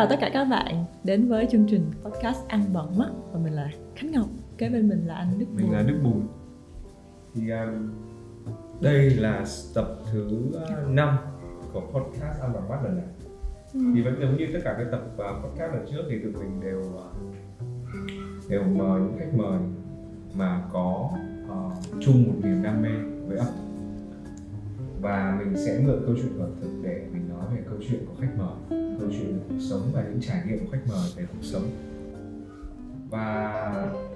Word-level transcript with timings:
chào 0.00 0.08
tất 0.08 0.16
cả 0.20 0.30
các 0.32 0.44
bạn 0.44 0.84
đến 1.04 1.28
với 1.28 1.48
chương 1.50 1.66
trình 1.70 1.90
podcast 2.04 2.48
ăn 2.48 2.64
bằng 2.72 2.98
mắt 2.98 3.10
và 3.32 3.40
mình 3.44 3.52
là 3.52 3.70
Khánh 3.96 4.10
Ngọc 4.10 4.26
kế 4.58 4.68
bên 4.68 4.88
mình 4.88 5.06
là 5.06 5.14
anh 5.14 5.38
Đức 5.38 5.46
mình 5.54 5.66
Bùi. 5.66 5.76
là 5.76 5.82
Đức 5.82 6.00
Bùi. 6.02 6.22
Thì 7.34 7.50
um, 7.50 7.90
đây 8.80 9.10
là 9.10 9.44
tập 9.74 9.98
thứ 10.12 10.28
5 10.88 11.16
của 11.72 11.80
podcast 11.80 12.40
ăn 12.40 12.52
bằng 12.52 12.68
mắt 12.68 12.84
lần 12.84 12.96
này. 12.96 13.06
Ừ. 13.74 13.80
thì 13.94 14.02
vẫn 14.02 14.16
giống 14.20 14.36
như 14.36 14.46
tất 14.52 14.58
cả 14.64 14.74
các 14.78 14.86
tập 14.90 15.02
uh, 15.14 15.44
podcast 15.44 15.74
lần 15.74 15.86
trước 15.90 16.02
thì 16.10 16.18
tụi 16.22 16.32
mình 16.32 16.60
đều 16.60 16.80
uh, 16.80 18.50
đều 18.50 18.62
mời 18.62 19.00
những 19.00 19.16
khách 19.18 19.34
mời 19.34 19.58
mà 20.34 20.62
có 20.72 21.10
uh, 21.44 21.72
chung 22.00 22.24
một 22.26 22.34
niềm 22.42 22.62
đam 22.62 22.82
mê 22.82 22.90
với 23.26 23.38
ẩm 23.38 23.48
và 25.00 25.36
mình 25.38 25.56
sẽ 25.56 25.80
mượn 25.86 26.02
câu 26.06 26.14
chuyện 26.16 26.32
của 26.38 26.46
thực 26.60 26.70
để 26.82 27.06
mình 27.12 27.28
nói 27.28 27.44
về 27.56 27.62
câu 27.68 27.78
chuyện 27.88 28.06
của 28.06 28.14
khách 28.20 28.38
mời 28.38 28.89
chuyện 29.10 29.32
về 29.32 29.40
cuộc 29.48 29.60
sống 29.70 29.82
và 29.92 30.02
những 30.02 30.20
trải 30.20 30.40
nghiệm 30.46 30.58
của 30.58 30.72
khách 30.72 30.82
mời 30.88 31.10
về 31.16 31.24
cuộc 31.32 31.42
sống. 31.42 31.62
Và 33.10 33.52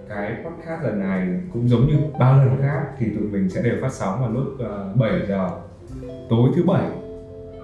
cái 0.09 0.37
podcast 0.45 0.83
lần 0.83 1.01
này 1.01 1.29
cũng 1.53 1.69
giống 1.69 1.87
như 1.87 1.95
bao 2.19 2.39
lần 2.39 2.57
khác 2.63 2.83
thì 2.99 3.07
tụi 3.15 3.23
mình 3.23 3.51
sẽ 3.51 3.63
đều 3.63 3.75
phát 3.83 3.93
sóng 3.93 4.21
vào 4.21 4.31
lúc 4.31 4.47
uh, 4.55 4.97
7 4.97 5.13
giờ 5.29 5.51
tối 6.31 6.51
thứ 6.57 6.63
bảy 6.67 6.91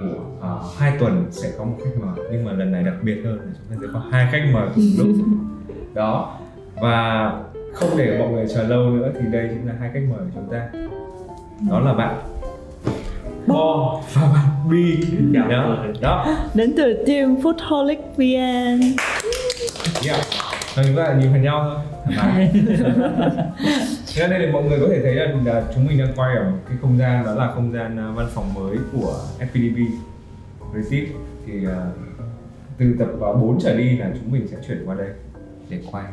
của 0.00 0.24
uh, 0.38 0.78
hai 0.78 0.96
tuần 1.00 1.26
sẽ 1.30 1.52
có 1.58 1.64
một 1.64 1.76
khách 1.84 2.00
mời. 2.00 2.28
Nhưng 2.32 2.44
mà 2.44 2.52
lần 2.52 2.72
này 2.72 2.82
đặc 2.82 2.94
biệt 3.02 3.22
hơn 3.24 3.36
là 3.36 3.52
chúng 3.58 3.70
ta 3.70 3.76
sẽ 3.80 3.86
có 3.92 4.02
hai 4.10 4.28
khách 4.32 4.50
mời 4.52 4.68
cùng 4.74 4.84
lúc. 4.98 5.16
Đó. 5.94 6.38
Và 6.74 7.30
không 7.74 7.90
để 7.98 8.18
mọi 8.18 8.32
người 8.32 8.46
chờ 8.48 8.62
lâu 8.62 8.90
nữa 8.90 9.12
thì 9.14 9.20
đây 9.32 9.48
chính 9.48 9.66
là 9.66 9.74
hai 9.80 9.90
khách 9.94 10.02
mời 10.10 10.18
của 10.18 10.30
chúng 10.34 10.48
ta. 10.50 10.68
Đó 11.70 11.80
là 11.80 11.94
bạn 11.94 12.29
Bo 13.52 14.00
và 14.14 14.22
bạn 14.34 14.70
Bi. 14.70 15.04
Đó 15.32 15.66
mọi 15.68 15.86
người. 15.86 15.94
đó. 16.00 16.26
Đến 16.54 16.74
từ 16.76 17.04
team 17.06 17.36
Foodholic 17.36 17.96
VN. 18.16 18.80
Yeah. 20.06 20.20
Rồi 20.76 20.84
chúng 20.86 20.96
ta 20.96 21.14
nhìn 21.20 21.32
vào 21.32 21.40
nhau 21.40 21.82
thôi. 22.04 22.50
Thế 24.16 24.28
nên 24.28 24.40
là 24.42 24.52
mọi 24.52 24.62
người 24.62 24.80
có 24.80 24.86
thể 24.90 25.00
thấy 25.02 25.14
là, 25.14 25.34
là 25.44 25.62
chúng 25.74 25.86
mình 25.86 25.98
đang 25.98 26.12
quay 26.16 26.36
ở 26.36 26.50
một 26.50 26.58
cái 26.68 26.78
không 26.80 26.98
gian 26.98 27.24
đó 27.24 27.34
là 27.34 27.50
không 27.54 27.72
gian 27.72 27.98
à, 27.98 28.10
văn 28.14 28.26
phòng 28.34 28.54
mới 28.54 28.76
của 28.92 29.14
FPDB 29.38 29.86
Receipt 30.74 31.08
thì 31.46 31.66
à, 31.66 31.86
từ 32.78 32.94
tập 32.98 33.08
à, 33.20 33.32
4 33.40 33.58
trở 33.60 33.76
đi 33.76 33.96
là 33.96 34.10
chúng 34.14 34.32
mình 34.32 34.48
sẽ 34.50 34.56
chuyển 34.68 34.82
qua 34.86 34.94
đây 34.94 35.08
để 35.68 35.78
quay. 35.90 36.04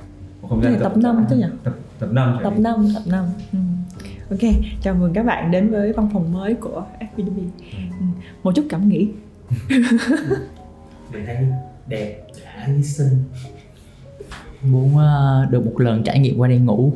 Một 0.41 0.47
không 0.49 0.63
gian 0.63 0.71
này 0.73 0.81
tập 0.83 0.97
năm 0.97 1.25
chứ 1.29 1.35
nhỉ? 1.35 1.45
tập 1.63 1.73
tập 1.99 2.09
5 2.11 2.35
trở 2.37 2.43
tập 2.43 2.53
đi. 2.57 2.63
5 2.63 2.87
tập 2.95 3.01
5 3.05 3.25
ừ. 3.51 3.57
Ok, 4.31 4.39
chào 4.81 4.95
mừng 4.95 5.13
các 5.13 5.23
bạn 5.23 5.51
đến 5.51 5.69
với 5.69 5.93
văn 5.93 6.09
phòng 6.13 6.33
mới 6.33 6.53
của 6.53 6.83
FPDB 6.99 7.37
ừ. 7.71 8.05
Một 8.43 8.55
chút 8.55 8.65
cảm 8.69 8.89
nghĩ. 8.89 9.09
Mình 11.13 11.25
thấy 11.25 11.37
đẹp 11.87 12.23
đã 12.43 12.67
xinh 12.83 13.23
muốn 14.61 14.97
ờ, 14.97 15.47
được 15.49 15.65
một 15.65 15.81
lần 15.81 16.03
trải 16.03 16.19
nghiệm 16.19 16.37
qua 16.37 16.47
đây 16.47 16.57
ngủ. 16.57 16.93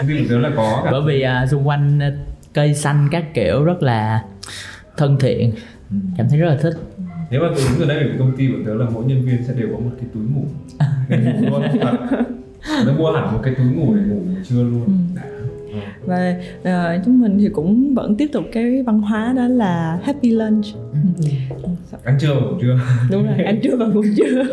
Của 0.00 0.06
tớ 0.28 0.38
là 0.38 0.50
có 0.56 0.82
cả. 0.84 0.90
Bởi 0.90 1.02
vì 1.06 1.22
ờ, 1.22 1.46
xung 1.46 1.68
quanh 1.68 1.98
ờ, 1.98 2.12
cây 2.52 2.74
xanh 2.74 3.08
các 3.10 3.34
kiểu 3.34 3.64
rất 3.64 3.82
là 3.82 4.24
thân 4.96 5.16
thiện. 5.20 5.52
Ừ. 5.90 5.96
cảm 6.18 6.28
thấy 6.28 6.38
rất 6.38 6.48
là 6.48 6.56
thích. 6.62 6.74
Nếu 7.30 7.40
mà 7.40 7.48
tôi 7.56 7.64
đứng 7.70 7.88
ở 7.88 7.94
đây 7.94 8.02
ở 8.02 8.08
cái 8.08 8.18
công 8.18 8.36
ty 8.36 8.46
của 8.46 8.58
tớ 8.66 8.74
là 8.74 8.86
mỗi 8.90 9.04
nhân 9.04 9.22
viên 9.22 9.44
sẽ 9.46 9.54
đều 9.54 9.68
có 9.72 9.78
một 9.78 9.90
cái 9.96 10.06
túi 10.14 10.22
ngủ. 10.22 10.44
Ngủ 11.08 11.50
luôn 11.50 11.62
tớ 12.86 12.92
mua 12.98 13.12
hẳn 13.12 13.32
một 13.32 13.40
cái 13.42 13.54
túi 13.54 13.66
ngủ 13.66 13.94
để 13.94 14.02
ngủ 14.02 14.20
buổi 14.26 14.36
trưa 14.48 14.62
luôn. 14.62 14.84
Ừ. 15.72 15.78
Và 16.06 16.36
ờ, 16.64 16.98
chúng 17.04 17.20
mình 17.20 17.38
thì 17.38 17.48
cũng 17.48 17.94
vẫn 17.94 18.16
tiếp 18.16 18.28
tục 18.32 18.44
cái 18.52 18.82
văn 18.82 19.00
hóa 19.00 19.32
đó 19.36 19.48
là 19.48 20.00
happy 20.02 20.30
lunch. 20.30 20.64
Ừ. 20.92 21.28
ăn 22.04 22.18
trưa 22.20 22.34
và 22.34 22.40
ngủ 22.40 22.58
trưa. 22.60 22.80
Đúng 23.10 23.26
rồi, 23.26 23.44
ăn 23.44 23.60
trưa 23.62 23.76
và 23.76 23.86
ngủ 23.86 24.02
trưa. 24.16 24.42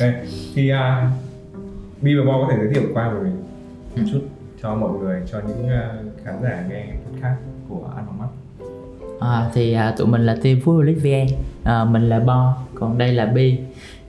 Ok, 0.00 0.08
thì 0.54 0.68
à, 0.68 1.10
Bi 2.00 2.14
và 2.14 2.24
Bo 2.26 2.32
có 2.32 2.48
thể 2.50 2.56
giới 2.64 2.74
thiệu 2.74 2.82
qua 2.94 3.08
về 3.08 3.20
mình 3.22 3.36
một 3.96 4.02
chút 4.12 4.20
cho 4.62 4.74
mọi 4.74 4.90
người, 4.98 5.22
cho 5.32 5.40
những 5.48 5.68
à, 5.68 5.90
khán 6.24 6.34
giả 6.42 6.64
nghe 6.70 6.84
podcast 7.10 7.38
của 7.68 7.90
Ăn 7.96 8.06
Bằng 8.06 8.18
Mắt. 8.18 8.28
À, 9.20 9.50
thì 9.54 9.72
à, 9.72 9.94
tụi 9.98 10.06
mình 10.06 10.26
là 10.26 10.36
team 10.42 10.58
Food 10.58 10.94
VN. 10.94 11.34
À, 11.64 11.84
mình 11.84 12.08
là 12.08 12.20
Bo 12.20 12.56
còn 12.74 12.98
đây 12.98 13.12
là 13.12 13.26
Bi. 13.26 13.58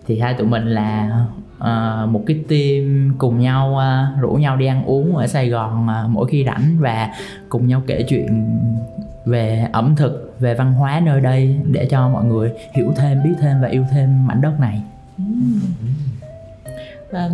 Thì 0.08 0.20
hai 0.20 0.34
tụi 0.34 0.48
mình 0.48 0.66
là 0.66 1.20
uh, 1.58 2.10
một 2.10 2.24
cái 2.28 2.44
team 2.50 3.16
cùng 3.18 3.40
nhau 3.40 3.78
uh, 3.78 4.22
rủ 4.22 4.34
nhau 4.34 4.58
đi 4.58 4.66
ăn 4.66 4.86
uống 4.86 5.16
ở 5.16 5.28
Sài 5.28 5.50
Gòn 5.50 5.88
uh, 5.88 6.10
mỗi 6.10 6.28
khi 6.28 6.46
rảnh 6.46 6.78
và 6.80 7.10
cùng 7.50 7.68
nhau 7.68 7.82
kể 7.88 8.06
chuyện 8.08 8.58
về 9.26 9.68
ẩm 9.72 9.96
thực 9.96 10.36
về 10.40 10.54
văn 10.54 10.74
hóa 10.74 11.02
nơi 11.06 11.22
đây 11.22 11.60
để 11.66 11.86
cho 11.86 12.10
mọi 12.10 12.26
người 12.26 12.52
hiểu 12.74 12.94
thêm 12.96 13.24
biết 13.24 13.34
thêm 13.42 13.62
và 13.62 13.68
yêu 13.68 13.86
thêm 13.92 14.28
mảnh 14.28 14.42
đất 14.42 14.60
này. 14.60 14.82
Ừ. 15.18 15.24
Và 17.12 17.30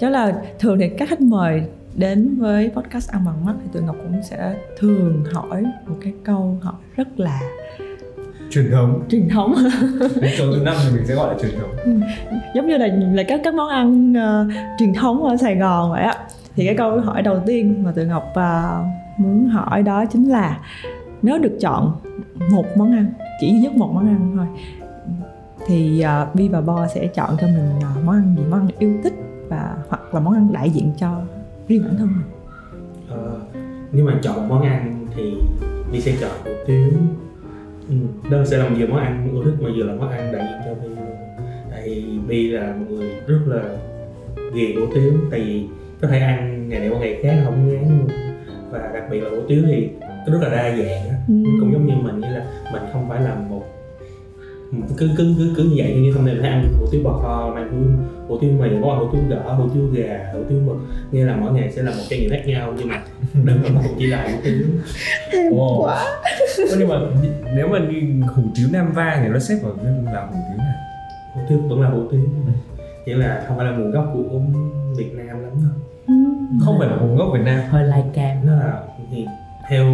chắc 0.00 0.10
là 0.10 0.32
thường 0.58 0.78
thì 0.78 0.88
các 0.88 1.08
khách 1.08 1.20
mời 1.20 1.62
đến 1.94 2.38
với 2.38 2.70
podcast 2.70 3.10
ăn 3.10 3.24
bằng 3.24 3.44
mắt 3.44 3.54
thì 3.62 3.68
tụi 3.72 3.82
ngọc 3.82 3.96
cũng 4.02 4.22
sẽ 4.22 4.54
thường 4.78 5.24
hỏi 5.32 5.62
một 5.86 5.96
cái 6.00 6.12
câu 6.24 6.58
hỏi 6.62 6.74
rất 6.96 7.20
là 7.20 7.40
Truyền 8.52 8.70
thống, 8.70 9.02
truyền 9.08 9.28
thống. 9.28 9.54
Số 10.38 10.52
thứ 10.52 10.62
năm 10.64 10.74
thì 10.84 10.96
mình 10.96 11.06
sẽ 11.06 11.14
gọi 11.14 11.34
là 11.34 11.40
truyền 11.42 11.52
thống. 11.60 12.00
Giống 12.54 12.66
như 12.66 12.76
là 12.76 12.86
là 13.12 13.22
các 13.22 13.40
các 13.44 13.54
món 13.54 13.68
ăn 13.68 14.14
ờ, 14.14 14.46
truyền 14.78 14.94
thống 14.94 15.24
ở 15.24 15.36
Sài 15.36 15.56
Gòn 15.56 15.90
vậy 15.90 16.02
á. 16.02 16.14
Thì 16.56 16.66
cái 16.66 16.74
câu 16.76 17.00
hỏi 17.00 17.22
đầu 17.22 17.40
tiên 17.46 17.84
mà 17.84 17.92
tụi 17.92 18.06
Ngọc 18.06 18.30
ờ, 18.34 18.84
muốn 19.18 19.48
hỏi 19.48 19.82
đó 19.82 20.04
chính 20.04 20.30
là 20.30 20.60
nếu 21.22 21.38
được 21.38 21.56
chọn 21.60 21.92
một 22.50 22.66
món 22.76 22.92
ăn 22.92 23.06
chỉ 23.40 23.50
duy 23.50 23.58
nhất 23.58 23.72
một 23.72 23.90
món 23.94 24.06
ăn 24.06 24.32
thôi 24.36 24.46
thì 25.66 26.04
uh, 26.22 26.34
Bi 26.34 26.48
và 26.48 26.60
Bo 26.60 26.86
sẽ 26.94 27.06
chọn 27.06 27.36
cho 27.40 27.46
mình 27.46 27.70
ờ, 27.82 27.88
món 28.04 28.14
ăn 28.14 28.34
gì? 28.38 28.42
Món 28.50 28.60
ăn 28.60 28.68
yêu 28.78 28.94
thích 29.04 29.14
và 29.48 29.76
hoặc 29.88 30.14
là 30.14 30.20
món 30.20 30.34
ăn 30.34 30.52
đại 30.52 30.70
diện 30.70 30.92
cho 30.98 31.20
riêng 31.68 31.82
bản 31.84 31.96
thân 31.98 32.08
mình? 32.08 32.26
Ờ, 33.08 33.40
nếu 33.92 34.06
mà 34.06 34.12
chọn 34.22 34.48
món 34.48 34.62
ăn 34.62 35.06
thì 35.16 35.34
đi 35.92 36.00
sẽ 36.00 36.12
chọn 36.20 36.30
hủ 36.44 36.50
tiếu 36.66 36.90
ừ. 38.22 38.30
đó 38.30 38.44
sẽ 38.44 38.56
là 38.56 38.68
một 38.68 38.76
vừa 38.78 38.86
món 38.86 38.98
ăn 38.98 39.28
ưa 39.34 39.44
thích 39.44 39.54
mà 39.60 39.70
vừa 39.76 39.84
là 39.84 39.94
món 39.94 40.10
ăn 40.10 40.32
đại 40.32 40.42
diện 40.50 40.60
cho 40.64 40.74
Bi 40.82 40.88
tại 41.70 41.82
vì 41.88 42.04
Bi 42.28 42.48
là 42.48 42.74
một 42.78 42.86
người 42.90 43.10
rất 43.26 43.38
là 43.46 43.62
ghiền 44.54 44.76
hủ 44.76 44.86
tiếu 44.94 45.12
tại 45.30 45.40
vì 45.40 45.64
có 46.02 46.08
thể 46.08 46.18
ăn 46.18 46.68
ngày 46.68 46.80
này 46.80 46.88
qua 46.88 46.98
ngày 46.98 47.18
khác 47.22 47.34
không 47.44 47.68
ngán 47.68 47.84
luôn 47.98 48.08
và 48.70 48.90
đặc 48.94 49.02
biệt 49.10 49.20
là 49.20 49.30
hủ 49.30 49.36
tiếu 49.48 49.62
thì 49.66 49.88
nó 50.26 50.32
rất 50.32 50.38
là 50.42 50.48
đa 50.48 50.76
dạng 50.76 51.12
Ừ. 51.28 51.34
cũng 51.60 51.72
giống 51.72 51.86
như 51.86 51.94
mình 52.02 52.20
như 52.20 52.28
là 52.28 52.44
mình 52.72 52.82
không 52.92 53.08
phải 53.08 53.20
là 53.22 53.34
một 53.34 53.62
cứ 54.96 55.10
cứ 55.16 55.34
cứ 55.38 55.54
cứ 55.56 55.62
như 55.64 55.74
vậy 55.76 55.94
như 56.02 56.12
hôm 56.12 56.24
nay 56.26 56.34
mình 56.34 56.42
ăn 56.44 56.72
hủ 56.78 56.86
tiếu 56.92 57.00
bò 57.04 57.12
kho 57.22 57.52
mai 57.54 57.64
hủ 57.64 57.76
hủ 58.28 58.38
tiếu 58.40 58.50
mì 58.60 58.68
có 58.82 58.94
hủ 58.94 59.06
tiếu 59.12 59.22
gỡ 59.28 59.52
hủ 59.54 59.68
tiếu 59.74 59.86
gà 59.92 60.30
hủ 60.32 60.38
tiếu 60.48 60.58
mực 60.66 60.76
nghĩa 61.12 61.24
là 61.24 61.36
mỗi 61.36 61.52
ngày 61.52 61.72
sẽ 61.72 61.82
là 61.82 61.90
một 61.90 62.02
trải 62.10 62.18
nghiệm 62.20 62.30
khác 62.30 62.42
nhau 62.46 62.74
nhưng 62.78 62.88
mà 62.88 63.02
đừng 63.44 63.62
có 63.62 63.68
một 63.74 63.80
chỉ 63.98 64.06
là 64.06 64.28
hủ 64.32 64.38
tiếu 64.44 64.66
Wow. 65.50 65.82
Ơ, 65.82 65.96
nhưng 66.78 66.88
mà 66.88 67.00
nếu 67.56 67.68
mà 67.68 67.78
đi 67.78 68.00
hủ 68.34 68.42
tiếu 68.54 68.68
Nam 68.72 68.92
Vang 68.92 69.18
thì 69.22 69.28
nó 69.28 69.38
xếp 69.38 69.58
vào 69.62 69.72
là 70.12 70.26
hủ 70.26 70.36
tiếu 70.48 70.58
nào? 70.58 70.74
hủ 71.34 71.40
tiếu 71.48 71.58
vẫn 71.68 71.80
là 71.80 71.88
hủ 71.88 72.00
tiếu 72.10 72.20
chỉ 73.06 73.12
là 73.12 73.44
không 73.48 73.56
phải 73.56 73.66
là 73.66 73.76
nguồn 73.76 73.90
gốc 73.90 74.10
của 74.14 74.40
Việt 74.96 75.10
Nam 75.14 75.26
lắm 75.28 75.42
đâu 75.52 75.72
Ừ. 76.06 76.14
Không 76.64 76.78
phải 76.78 76.88
là 76.88 76.96
nguồn 76.96 77.16
gốc 77.16 77.28
Việt 77.32 77.40
Nam 77.44 77.60
hơi 77.68 77.84
lai 77.84 78.04
cam 78.14 78.46
nó 78.46 78.52
là 78.56 78.82
thì 79.12 79.26
theo 79.70 79.84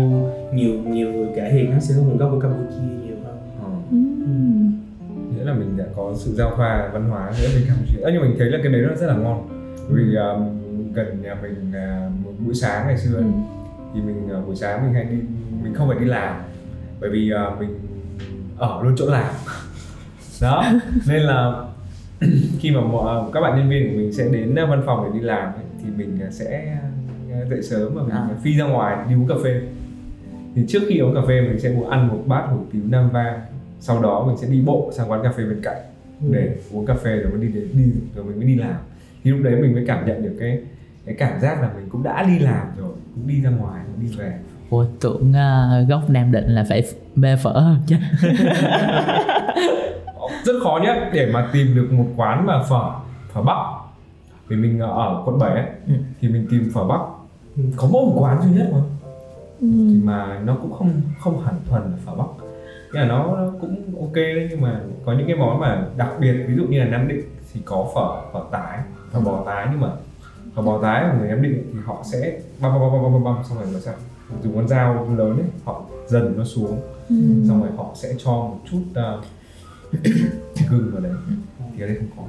nhiều 0.54 0.74
nhiều 0.86 1.12
người 1.12 1.28
kể 1.36 1.48
thì 1.52 1.62
nó 1.62 1.78
sẽ 1.80 1.94
có 1.96 2.02
nguồn 2.02 2.16
gốc 2.16 2.28
của 2.32 2.40
Campuchia 2.40 3.06
nhiều 3.06 3.16
hơn 3.24 3.36
Ờ. 3.62 3.68
Ừ. 3.90 3.96
là 5.48 5.54
mình 5.54 5.76
đã 5.76 5.84
có 5.96 6.14
sự 6.16 6.34
giao 6.34 6.52
thoa 6.56 6.90
văn 6.92 7.04
hóa 7.10 7.32
giữa 7.32 7.48
với 7.52 7.64
Campuchia. 7.68 8.00
Ơ 8.02 8.10
nhưng 8.12 8.22
mình 8.22 8.34
thấy 8.38 8.50
là 8.50 8.58
cái 8.62 8.72
đấy 8.72 8.82
nó 8.88 8.94
rất 8.94 9.06
là 9.06 9.14
ngon. 9.14 9.48
Bởi 9.90 10.04
Vì 10.04 10.14
um, 10.14 10.58
gần 10.92 11.22
nhà 11.22 11.34
mình 11.42 11.72
uh, 11.72 12.24
một 12.24 12.32
buổi 12.44 12.54
sáng 12.54 12.86
ngày 12.86 12.98
xưa 12.98 13.16
Ừ. 13.16 13.22
thì 13.94 14.00
mình 14.00 14.28
uh, 14.38 14.46
buổi 14.46 14.56
sáng 14.56 14.82
mình 14.84 14.94
hay 14.94 15.04
đi 15.04 15.16
mình 15.62 15.74
không 15.74 15.88
phải 15.88 15.98
đi 15.98 16.04
làm 16.04 16.42
bởi 17.00 17.10
vì 17.10 17.32
uh, 17.52 17.60
mình 17.60 17.78
ở 18.58 18.82
luôn 18.82 18.94
chỗ 18.96 19.06
làm. 19.06 19.34
Đó, 20.42 20.64
nên 21.08 21.22
là 21.22 21.52
khi 22.60 22.70
mà 22.70 22.80
mọi, 22.80 23.30
các 23.34 23.40
bạn 23.40 23.58
nhân 23.58 23.68
viên 23.70 23.90
của 23.90 23.96
mình 23.98 24.12
sẽ 24.12 24.28
đến 24.28 24.54
văn 24.54 24.82
phòng 24.86 25.04
để 25.04 25.18
đi 25.18 25.24
làm 25.26 25.44
ấy, 25.44 25.64
thì 25.82 25.90
mình 25.96 26.18
sẽ 26.30 26.78
dậy 27.50 27.62
sớm 27.62 27.94
và 27.94 28.02
mình 28.02 28.10
À. 28.10 28.28
phi 28.44 28.58
ra 28.58 28.64
ngoài 28.64 28.96
đi 29.08 29.14
uống 29.14 29.28
cà 29.28 29.34
phê. 29.44 29.60
Thì 30.54 30.62
trước 30.68 30.82
khi 30.88 30.98
uống 30.98 31.14
cà 31.14 31.20
phê 31.28 31.40
mình 31.40 31.60
sẽ 31.60 31.74
ăn 31.90 32.08
một 32.08 32.22
bát 32.26 32.46
hủ 32.50 32.58
tiếu 32.72 32.82
Nam 32.88 33.10
Vang 33.10 33.40
sau 33.80 34.02
đó 34.02 34.24
mình 34.26 34.36
sẽ 34.36 34.46
đi 34.48 34.60
bộ 34.60 34.90
sang 34.94 35.10
quán 35.10 35.20
cà 35.22 35.32
phê 35.36 35.44
bên 35.44 35.60
cạnh. 35.62 35.76
Để 36.20 36.56
uống 36.72 36.86
cà 36.86 36.94
phê 36.94 37.16
rồi 37.16 37.32
mới 37.32 37.40
đi 37.40 37.52
đến 37.52 37.68
đi 37.72 37.92
rồi 38.14 38.24
mình 38.24 38.36
mới 38.36 38.46
đi 38.46 38.56
làm. 38.56 38.76
Thì 39.24 39.30
lúc 39.30 39.40
đấy 39.42 39.56
mình 39.62 39.72
mới 39.74 39.84
cảm 39.86 40.06
nhận 40.06 40.22
được 40.22 40.36
cái 40.40 40.58
cái 41.06 41.14
cảm 41.18 41.40
giác 41.40 41.62
là 41.62 41.70
mình 41.76 41.88
cũng 41.92 42.02
đã 42.02 42.22
đi 42.22 42.38
làm 42.38 42.66
rồi 42.78 42.90
cũng 43.14 43.26
đi 43.28 43.40
ra 43.42 43.50
ngoài 43.50 43.80
cũng 43.86 44.04
đi 44.06 44.16
về. 44.16 44.38
Ôi 44.70 44.86
tưởng 45.00 45.32
ờ, 45.32 45.84
gốc 45.88 46.10
Nam 46.10 46.32
Định 46.32 46.44
là 46.46 46.64
phải 46.68 46.82
mê 47.14 47.36
phở 47.36 47.50
hơn 47.52 47.76
chứ. 47.86 47.96
Rất 50.44 50.52
khó 50.62 50.80
nhất 50.82 50.96
để 51.12 51.30
mà 51.32 51.48
tìm 51.52 51.74
được 51.74 51.88
một 51.92 52.04
quán 52.16 52.46
mà 52.46 52.62
phở 52.68 52.90
phở 53.32 53.42
bắc. 53.42 53.56
Vì 54.48 54.56
mình 54.56 54.78
ở 54.80 55.22
quận 55.24 55.38
7 55.38 55.50
ấy, 55.50 55.66
Ừ. 55.86 55.92
thì 56.20 56.28
mình 56.28 56.46
tìm 56.50 56.70
phở 56.74 56.84
bắc. 56.84 57.00
Có 57.76 57.88
mỗi 57.92 58.04
một 58.06 58.16
quán 58.18 58.42
duy 58.42 58.50
nhất 58.58 58.68
mà. 58.72 58.78
Ừ. 59.60 59.66
thì 59.70 60.00
mà 60.04 60.38
nó 60.44 60.56
cũng 60.62 60.72
không 60.72 60.90
không 61.20 61.44
hẳn 61.44 61.54
thuần 61.68 61.82
là 61.82 61.96
phở 62.06 62.14
bắc 62.14 62.24
nhưng 62.92 63.02
mà 63.02 63.08
nó, 63.08 63.36
nó 63.36 63.52
cũng 63.60 64.00
ok 64.00 64.14
đấy 64.14 64.46
nhưng 64.50 64.60
mà 64.60 64.80
có 65.04 65.12
những 65.12 65.26
cái 65.26 65.36
món 65.36 65.60
mà 65.60 65.86
đặc 65.96 66.10
biệt 66.20 66.32
ví 66.48 66.56
dụ 66.56 66.64
như 66.64 66.78
là 66.78 66.86
nam 66.86 67.08
định 67.08 67.22
thì 67.52 67.60
có 67.64 67.90
phở 67.94 68.32
phở 68.32 68.44
tái 68.52 68.78
phở 69.12 69.20
bò 69.20 69.42
tái 69.46 69.66
nhưng 69.70 69.80
mà 69.80 69.88
phở 70.54 70.62
bò 70.62 70.82
tái 70.82 71.04
của 71.10 71.18
người 71.18 71.28
nam 71.28 71.42
định 71.42 71.70
thì 71.72 71.78
họ 71.84 72.02
sẽ 72.12 72.40
băm 72.60 72.72
băm 72.72 72.80
băm 72.80 73.02
băm 73.02 73.12
băm 73.12 73.24
băm 73.24 73.44
xong 73.48 73.58
rồi 73.58 73.66
nó 73.72 73.78
sẽ 73.78 73.92
dùng 74.42 74.54
con 74.54 74.68
dao 74.68 75.08
lớn 75.18 75.36
ấy 75.36 75.46
họ 75.64 75.82
dần 76.06 76.34
nó 76.36 76.44
xuống. 76.44 76.80
Ừ. 77.08 77.16
xong 77.48 77.62
rồi 77.62 77.70
họ 77.76 77.90
sẽ 77.94 78.14
cho 78.18 78.30
một 78.30 78.58
chút 78.70 78.82
uh, 78.90 79.24
gừng 80.70 80.90
vào 80.92 81.02
đấy. 81.02 81.12
Thì 81.76 81.82
ở 81.82 81.86
đây 81.86 81.96
không 81.96 82.08
có 82.16 82.22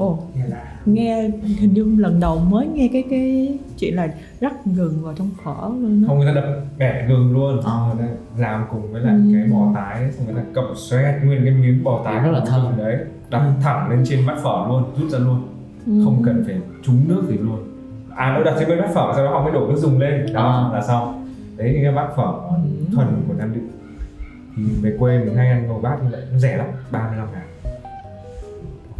Ồ, 0.00 0.18
nghe 0.36 0.42
lạ 0.48 0.64
nghe 0.86 1.22
hình 1.58 1.72
như 1.74 1.94
lần 1.98 2.20
đầu 2.20 2.38
mới 2.38 2.66
nghe 2.66 2.88
cái 2.92 3.04
cái 3.10 3.58
chuyện 3.78 3.94
là 3.96 4.08
rắc 4.40 4.52
gừng 4.66 5.02
vào 5.02 5.14
trong 5.18 5.30
phở 5.44 5.68
luôn 5.68 6.02
đó. 6.02 6.06
không 6.08 6.18
người 6.18 6.26
ta 6.34 6.40
đập 6.40 6.44
bẻ 6.78 7.06
gừng 7.08 7.32
luôn 7.32 7.60
Ờ. 7.64 7.94
người 7.96 8.06
ta 8.06 8.12
làm 8.38 8.64
cùng 8.70 8.92
với 8.92 9.02
lại 9.02 9.14
Ừ. 9.14 9.20
cái 9.34 9.42
bò 9.52 9.72
tái 9.74 10.12
xong 10.12 10.26
người 10.26 10.34
ta 10.34 10.42
cầm 10.54 10.64
xoét 10.76 11.14
nguyên 11.24 11.40
cái 11.44 11.54
miếng 11.54 11.84
bò 11.84 12.02
tái 12.04 12.24
Rất 12.24 12.30
là 12.30 12.40
thơm. 12.46 12.76
đấy 12.78 12.96
đặt 13.30 13.52
thẳng 13.62 13.90
lên 13.90 14.02
trên 14.06 14.26
bát 14.26 14.36
phở 14.42 14.64
luôn 14.68 14.84
rút 15.00 15.10
ra 15.10 15.18
luôn 15.18 15.42
Ừ. 15.86 15.92
không 16.04 16.22
cần 16.24 16.42
phải 16.46 16.56
trúng 16.82 17.00
nước 17.08 17.22
gì 17.28 17.38
luôn 17.38 17.58
à 18.16 18.32
nó 18.38 18.44
đặt 18.44 18.56
trên 18.58 18.68
bên 18.68 18.78
bát 18.78 18.88
phở 18.94 19.12
sau 19.14 19.24
đó 19.24 19.30
họ 19.30 19.42
mới 19.42 19.52
đổ 19.52 19.66
nước 19.68 19.76
dùng 19.78 19.98
lên 19.98 20.26
đó 20.32 20.68
À. 20.72 20.74
là 20.78 20.82
xong 20.86 21.26
đấy 21.56 21.72
thì 21.76 21.82
cái 21.82 21.92
bát 21.92 22.08
phở 22.16 22.32
Ừ. 22.48 22.54
thuần 22.94 23.06
của 23.28 23.34
nam 23.38 23.52
định 23.54 23.68
thì 24.56 24.62
về 24.82 24.96
quê 24.98 25.18
mình 25.24 25.36
hay 25.36 25.48
ăn 25.48 25.68
một 25.68 25.80
bát 25.82 25.96
như 26.04 26.08
vậy 26.12 26.20
nó 26.32 26.38
rẻ 26.38 26.56
lắm 26.56 26.66
35 26.90 27.28
ngàn 27.32 27.42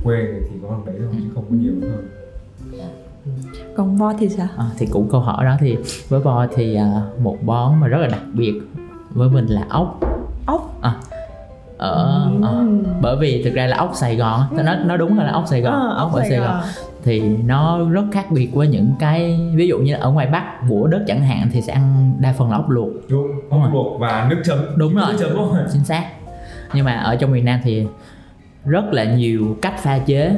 quê 0.04 0.26
thì 0.50 0.56
có 0.62 0.68
bằng 0.68 0.84
đấy 0.86 0.94
thôi 0.98 1.08
chứ 1.22 1.28
không 1.34 1.44
có 1.50 1.56
nhiều 1.56 1.72
hơn 1.82 2.06
Còn 3.76 3.98
bo 3.98 4.12
thì 4.18 4.28
sao? 4.28 4.46
À, 4.56 4.64
thì 4.78 4.86
cũng 4.86 5.08
câu 5.10 5.20
hỏi 5.20 5.44
đó 5.44 5.56
thì 5.60 5.76
với 6.08 6.20
bo 6.20 6.46
thì 6.54 6.74
à, 6.74 7.02
một 7.22 7.36
món 7.44 7.80
mà 7.80 7.86
rất 7.88 7.98
là 7.98 8.06
đặc 8.08 8.22
biệt 8.32 8.60
với 9.10 9.28
mình 9.28 9.46
là 9.46 9.62
ốc 9.68 10.00
Ốc. 10.46 10.78
à, 10.82 10.94
ở 11.78 12.26
Ừ. 12.42 12.46
à, 12.46 12.50
bởi 13.00 13.16
vì 13.16 13.42
thực 13.44 13.54
ra 13.54 13.66
là 13.66 13.76
ốc 13.76 13.90
Sài 13.94 14.16
Gòn 14.16 14.40
nó 14.52 14.74
nó 14.84 14.96
đúng 14.96 15.18
là 15.18 15.24
là 15.24 15.32
ốc 15.32 15.44
Sài 15.46 15.60
Gòn 15.60 15.72
Ờ, 15.72 15.94
ốc 15.96 16.12
ở 16.14 16.22
Sài 16.28 16.38
Gòn 16.38 16.60
thì 17.04 17.20
nó 17.46 17.78
rất 17.90 18.04
khác 18.12 18.26
biệt 18.30 18.50
với 18.54 18.68
những 18.68 18.92
cái 18.98 19.40
ví 19.54 19.66
dụ 19.68 19.78
như 19.78 19.94
ở 19.94 20.10
ngoài 20.10 20.26
Bắc 20.26 20.44
bủa 20.68 20.86
đất 20.86 21.04
chẳng 21.06 21.22
hạn 21.22 21.48
thì 21.52 21.62
sẽ 21.62 21.72
ăn 21.72 22.12
đa 22.20 22.34
phần 22.38 22.50
là 22.50 22.56
ốc 22.56 22.70
luộc 22.70 22.88
đúng 23.08 23.26
Đúng 23.28 23.50
ốc 23.50 23.60
rồi. 23.60 23.70
luộc 23.72 24.00
và 24.00 24.26
nước 24.30 24.42
chấm 24.44 24.58
Đúng 24.76 24.94
rồi. 24.94 25.06
nước 25.12 25.16
chấm 25.20 25.30
thôi 25.36 25.58
chính 25.72 25.84
xác 25.84 26.04
nhưng 26.74 26.84
mà 26.84 26.92
ở 26.96 27.16
trong 27.16 27.32
miền 27.32 27.44
Nam 27.44 27.60
thì 27.64 27.86
rất 28.64 28.84
là 28.92 29.04
nhiều 29.04 29.58
cách 29.62 29.74
pha 29.78 29.98
chế 29.98 30.36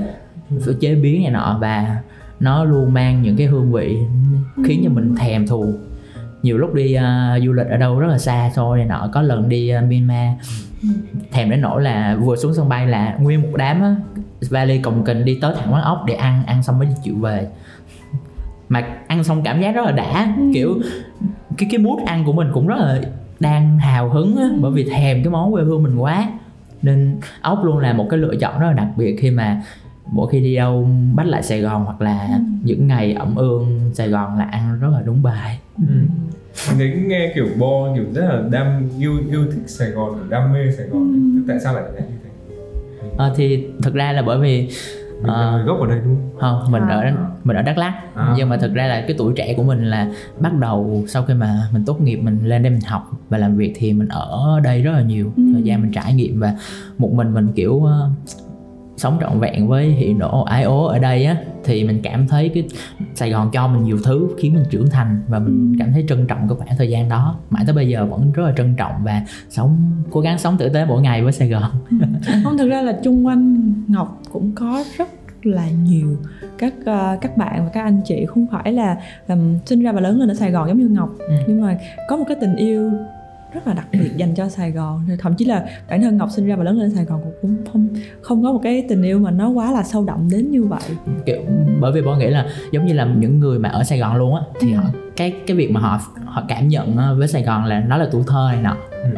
chế 0.80 0.94
biến 0.94 1.22
này 1.22 1.32
nọ 1.32 1.58
và 1.60 1.96
nó 2.40 2.64
luôn 2.64 2.92
mang 2.92 3.22
những 3.22 3.36
cái 3.36 3.46
hương 3.46 3.72
vị 3.72 3.96
khiến 4.64 4.80
cho 4.84 4.90
mình 4.90 5.14
thèm 5.16 5.46
thuồng. 5.46 5.78
Nhiều 6.42 6.58
lúc 6.58 6.74
đi 6.74 6.96
uh, 6.96 7.44
du 7.44 7.52
lịch 7.52 7.66
ở 7.66 7.76
đâu 7.76 7.98
rất 7.98 8.06
là 8.06 8.19
xa 8.19 8.50
xôi 8.54 8.78
này 8.78 8.86
nọ 8.86 9.08
có 9.12 9.22
lần 9.22 9.48
đi 9.48 9.72
uh, 9.76 9.90
Myanmar 9.90 10.28
thèm 11.32 11.50
đến 11.50 11.60
nỗi 11.60 11.82
là 11.82 12.16
vừa 12.20 12.36
xuống 12.36 12.54
sân 12.54 12.69
bay 12.69 12.86
là 12.86 13.16
nguyên 13.20 13.42
một 13.42 13.48
đám 13.56 13.82
á, 13.82 13.96
vali 14.50 14.78
cồng 14.78 15.04
kình 15.04 15.25
đi 15.25 15.38
tới 15.40 15.54
thẳng 15.58 15.72
quán 15.72 15.82
ốc 15.82 16.04
để 16.06 16.14
ăn 16.14 16.44
ăn 16.46 16.62
xong 16.62 16.78
mới 16.78 16.88
chịu 17.04 17.16
về. 17.16 17.48
Mà 18.68 18.84
ăn 19.06 19.25
xong 19.25 19.42
cảm 19.42 19.60
giác 19.60 19.75
rất 19.75 19.84
là 19.84 19.92
đã 19.92 20.36
kiểu 20.54 20.78
cái 21.58 21.68
cái 21.72 21.78
mút 21.78 22.00
ăn 22.06 22.25
của 22.25 22.32
mình 22.32 22.48
cũng 22.52 22.66
rất 22.66 22.76
là 22.78 23.00
đang 23.40 23.78
hào 23.78 24.08
hứng 24.08 24.36
á, 24.36 24.48
bởi 24.60 24.72
vì 24.72 24.84
thèm 24.84 25.22
cái 25.22 25.30
món 25.32 25.52
quê 25.52 25.62
hương 25.62 25.82
mình 25.82 25.96
quá 25.96 26.28
nên 26.82 27.17
ốc 27.40 27.64
luôn 27.64 27.79
là 27.79 27.93
một 27.93 28.06
cái 28.11 28.19
lựa 28.19 28.37
chọn 28.40 28.61
rất 28.61 28.67
là 28.67 28.73
đặc 28.73 28.88
biệt 28.96 29.17
khi 29.20 29.31
mà 29.31 29.62
mỗi 30.11 30.29
khi 30.32 30.40
đi 30.40 30.56
đâu 30.56 30.88
bắt 31.14 31.26
lại 31.26 31.43
Sài 31.43 31.61
Gòn 31.61 31.84
hoặc 31.84 32.00
là 32.00 32.40
những 32.62 32.87
ngày 32.87 33.12
ẩm 33.12 33.37
ương 33.37 33.90
Sài 33.94 34.08
Gòn 34.08 34.38
là 34.38 34.44
ăn 34.44 34.79
rất 34.81 34.88
là 34.93 35.02
đúng 35.05 35.23
bài. 35.23 35.58
Ừ. 35.79 35.94
mình 36.69 36.79
thấy 36.79 37.02
nghe 37.06 37.32
kiểu 37.34 37.46
bo 37.58 37.94
kiểu 37.94 38.05
rất 38.14 38.25
là 38.25 38.43
đam 38.50 38.88
yêu 38.99 39.12
yêu 39.31 39.44
thích 39.52 39.62
Sài 39.67 39.90
Gòn 39.90 40.26
đam 40.31 40.52
mê 40.52 40.73
Sài 40.76 40.87
Gòn. 40.87 41.34
Ừ. 41.37 41.43
tại 41.49 41.61
sao 41.61 41.75
lại 41.75 41.84
như 41.84 41.99
thế? 41.99 42.05
Ờ, 43.17 43.35
thì 43.37 43.67
thực 43.82 43.94
ra 43.94 44.12
là 44.12 44.23
bởi 44.23 44.38
vì 44.38 44.69
mình 45.22 45.32
là 45.32 45.50
người 45.50 45.62
gốc 45.64 45.80
ở 45.80 45.86
đây 45.86 45.98
đúng 46.04 46.16
không 46.40 46.60
không 46.62 46.72
mình 46.72 46.82
À. 46.82 46.88
ở 46.96 47.02
mình 47.44 47.56
ở 47.56 47.62
Đắk 47.62 47.78
Lắk 47.78 47.94
À. 48.14 48.34
nhưng 48.36 48.48
mà 48.48 48.56
thực 48.56 48.74
ra 48.74 48.86
là 48.86 49.00
cái 49.00 49.14
tuổi 49.19 49.32
trẻ 49.36 49.54
của 49.56 49.62
mình 49.62 49.84
là 49.90 50.08
bắt 50.40 50.52
đầu 50.58 51.04
sau 51.08 51.22
khi 51.22 51.34
mà 51.34 51.69
mình 51.72 51.84
tốt 51.84 52.00
nghiệp 52.00 52.16
mình 52.16 52.38
lên 52.44 52.62
đây 52.62 52.70
mình 52.72 52.80
học 52.86 53.10
và 53.28 53.38
làm 53.38 53.56
việc 53.56 53.72
thì 53.76 53.92
mình 53.92 54.08
ở 54.08 54.60
đây 54.64 54.82
rất 54.82 54.92
là 54.92 55.02
nhiều 55.02 55.32
Ừ. 55.36 55.42
thời 55.52 55.62
gian 55.62 55.82
mình 55.82 55.92
trải 55.92 56.14
nghiệm 56.14 56.40
và 56.40 56.54
một 56.98 57.12
mình 57.12 57.34
mình 57.34 57.52
kiểu 57.54 57.84
ờ, 57.84 58.10
sống 58.96 59.18
trọn 59.20 59.40
vẹn 59.40 59.68
với 59.68 59.86
hiện 59.86 60.18
nộ 60.18 60.42
ái 60.44 60.62
ố 60.62 60.84
ở 60.84 60.98
đây 60.98 61.24
á 61.24 61.36
thì 61.64 61.84
mình 61.84 62.00
cảm 62.02 62.28
thấy 62.28 62.48
cái 62.48 62.64
Sài 63.14 63.30
Gòn 63.30 63.50
cho 63.52 63.68
mình 63.68 63.84
nhiều 63.84 63.98
thứ 64.04 64.28
khiến 64.38 64.54
mình 64.54 64.64
trưởng 64.70 64.90
thành 64.90 65.22
và 65.28 65.38
mình 65.38 65.72
Ừ. 65.72 65.76
cảm 65.78 65.92
thấy 65.92 66.04
trân 66.08 66.26
trọng 66.26 66.48
cái 66.48 66.56
khoảng 66.58 66.76
thời 66.78 66.88
gian 66.90 67.08
đó 67.08 67.36
mãi 67.50 67.62
tới 67.66 67.74
bây 67.74 67.88
giờ 67.88 68.06
vẫn 68.06 68.32
rất 68.32 68.42
là 68.46 68.52
trân 68.56 68.74
trọng 68.76 68.92
và 69.04 69.22
sống 69.48 69.76
cố 70.10 70.20
gắng 70.20 70.38
sống 70.38 70.56
tử 70.58 70.68
tế 70.68 70.84
mỗi 70.84 71.02
ngày 71.02 71.22
với 71.22 71.32
Sài 71.32 71.48
Gòn 71.48 71.62
không 72.44 72.58
thực 72.58 72.68
ra 72.68 72.82
là 72.82 72.98
chung 73.04 73.26
quanh 73.26 73.72
ngọc 73.88 74.20
cũng 74.32 74.52
có 74.54 74.84
rất 74.98 75.08
là 75.42 75.68
nhiều 75.84 76.16
các 76.58 76.74
ờ, 76.84 77.18
các 77.20 77.36
bạn 77.36 77.64
và 77.64 77.70
các 77.72 77.82
anh 77.82 78.00
chị 78.04 78.26
không 78.26 78.46
phải 78.52 78.72
là 78.72 78.96
ừm, 79.28 79.58
sinh 79.66 79.80
ra 79.82 79.92
và 79.92 80.00
lớn 80.00 80.18
lên 80.20 80.28
ở 80.28 80.34
Sài 80.34 80.50
Gòn 80.50 80.68
giống 80.68 80.78
như 80.78 80.88
Ngọc 80.88 81.08
Ừ. 81.18 81.34
nhưng 81.46 81.60
mà 81.62 81.78
có 82.08 82.16
một 82.16 82.24
cái 82.28 82.36
tình 82.40 82.56
yêu 82.56 82.90
rất 83.54 83.66
là 83.69 83.75
đặc 83.75 83.87
biệt 83.93 84.10
dành 84.16 84.34
cho 84.34 84.49
Sài 84.49 84.70
Gòn. 84.70 85.06
Thậm 85.19 85.34
chí 85.34 85.44
là 85.44 85.64
bản 85.90 86.02
thân 86.02 86.16
Ngọc 86.16 86.28
sinh 86.31 86.46
ra 86.46 86.56
và 86.56 86.64
lớn 86.64 86.78
lên 86.78 86.90
ở 86.90 86.94
Sài 86.94 87.04
Gòn 87.04 87.20
cũng- 87.43 87.56
không 87.72 87.88
không 88.22 88.43
có 88.43 88.52
một 88.52 88.60
cái 88.62 88.84
tình 88.88 89.02
yêu 89.02 89.19
mà 89.19 89.31
nó 89.31 89.49
quá 89.50 89.72
là 89.72 89.82
sâu 89.82 90.04
đậm 90.04 90.28
đến 90.31 90.50
như 90.50 90.64
vậy. 90.64 90.81
Kiểu 91.26 91.40
bởi 91.81 91.93
vì 91.93 92.02
bọn 92.02 92.19
nghĩ 92.19 92.26
là 92.26 92.46
giống 92.72 92.87
như 92.87 92.93
là 92.94 93.04
những 93.04 93.40
người 93.40 93.58
mà 93.58 93.69
ở 93.69 93.84
Sài 93.84 93.99
Gòn 93.99 94.16
luôn 94.16 94.34
á 94.34 94.43
thì 94.60 94.72
họ 94.72 94.84
cái 95.16 95.32
cái 95.46 95.56
việc 95.56 95.70
mà 95.70 95.81
họ 95.81 96.00
họ 96.25 96.43
cảm 96.49 96.69
nhận 96.69 96.96
á, 96.96 97.12
với 97.12 97.28
Sài 97.28 97.43
Gòn 97.43 97.64
là 97.64 97.81
nó 97.81 97.96
là 97.96 98.08
tuổi 98.12 98.22
thơ 98.26 98.49
này 98.52 98.62
nọ. 98.62 98.76
Ừ. 99.04 99.10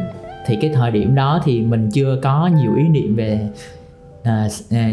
thì 0.47 0.57
cái 0.61 0.71
thời 0.73 0.91
điểm 0.91 1.15
đó 1.15 1.41
thì 1.43 1.61
mình 1.61 1.89
chưa 1.93 2.19
có 2.23 2.49
nhiều 2.55 2.75
ý 2.75 2.83
niệm 2.83 3.15
về 3.15 3.49
à, 4.23 4.47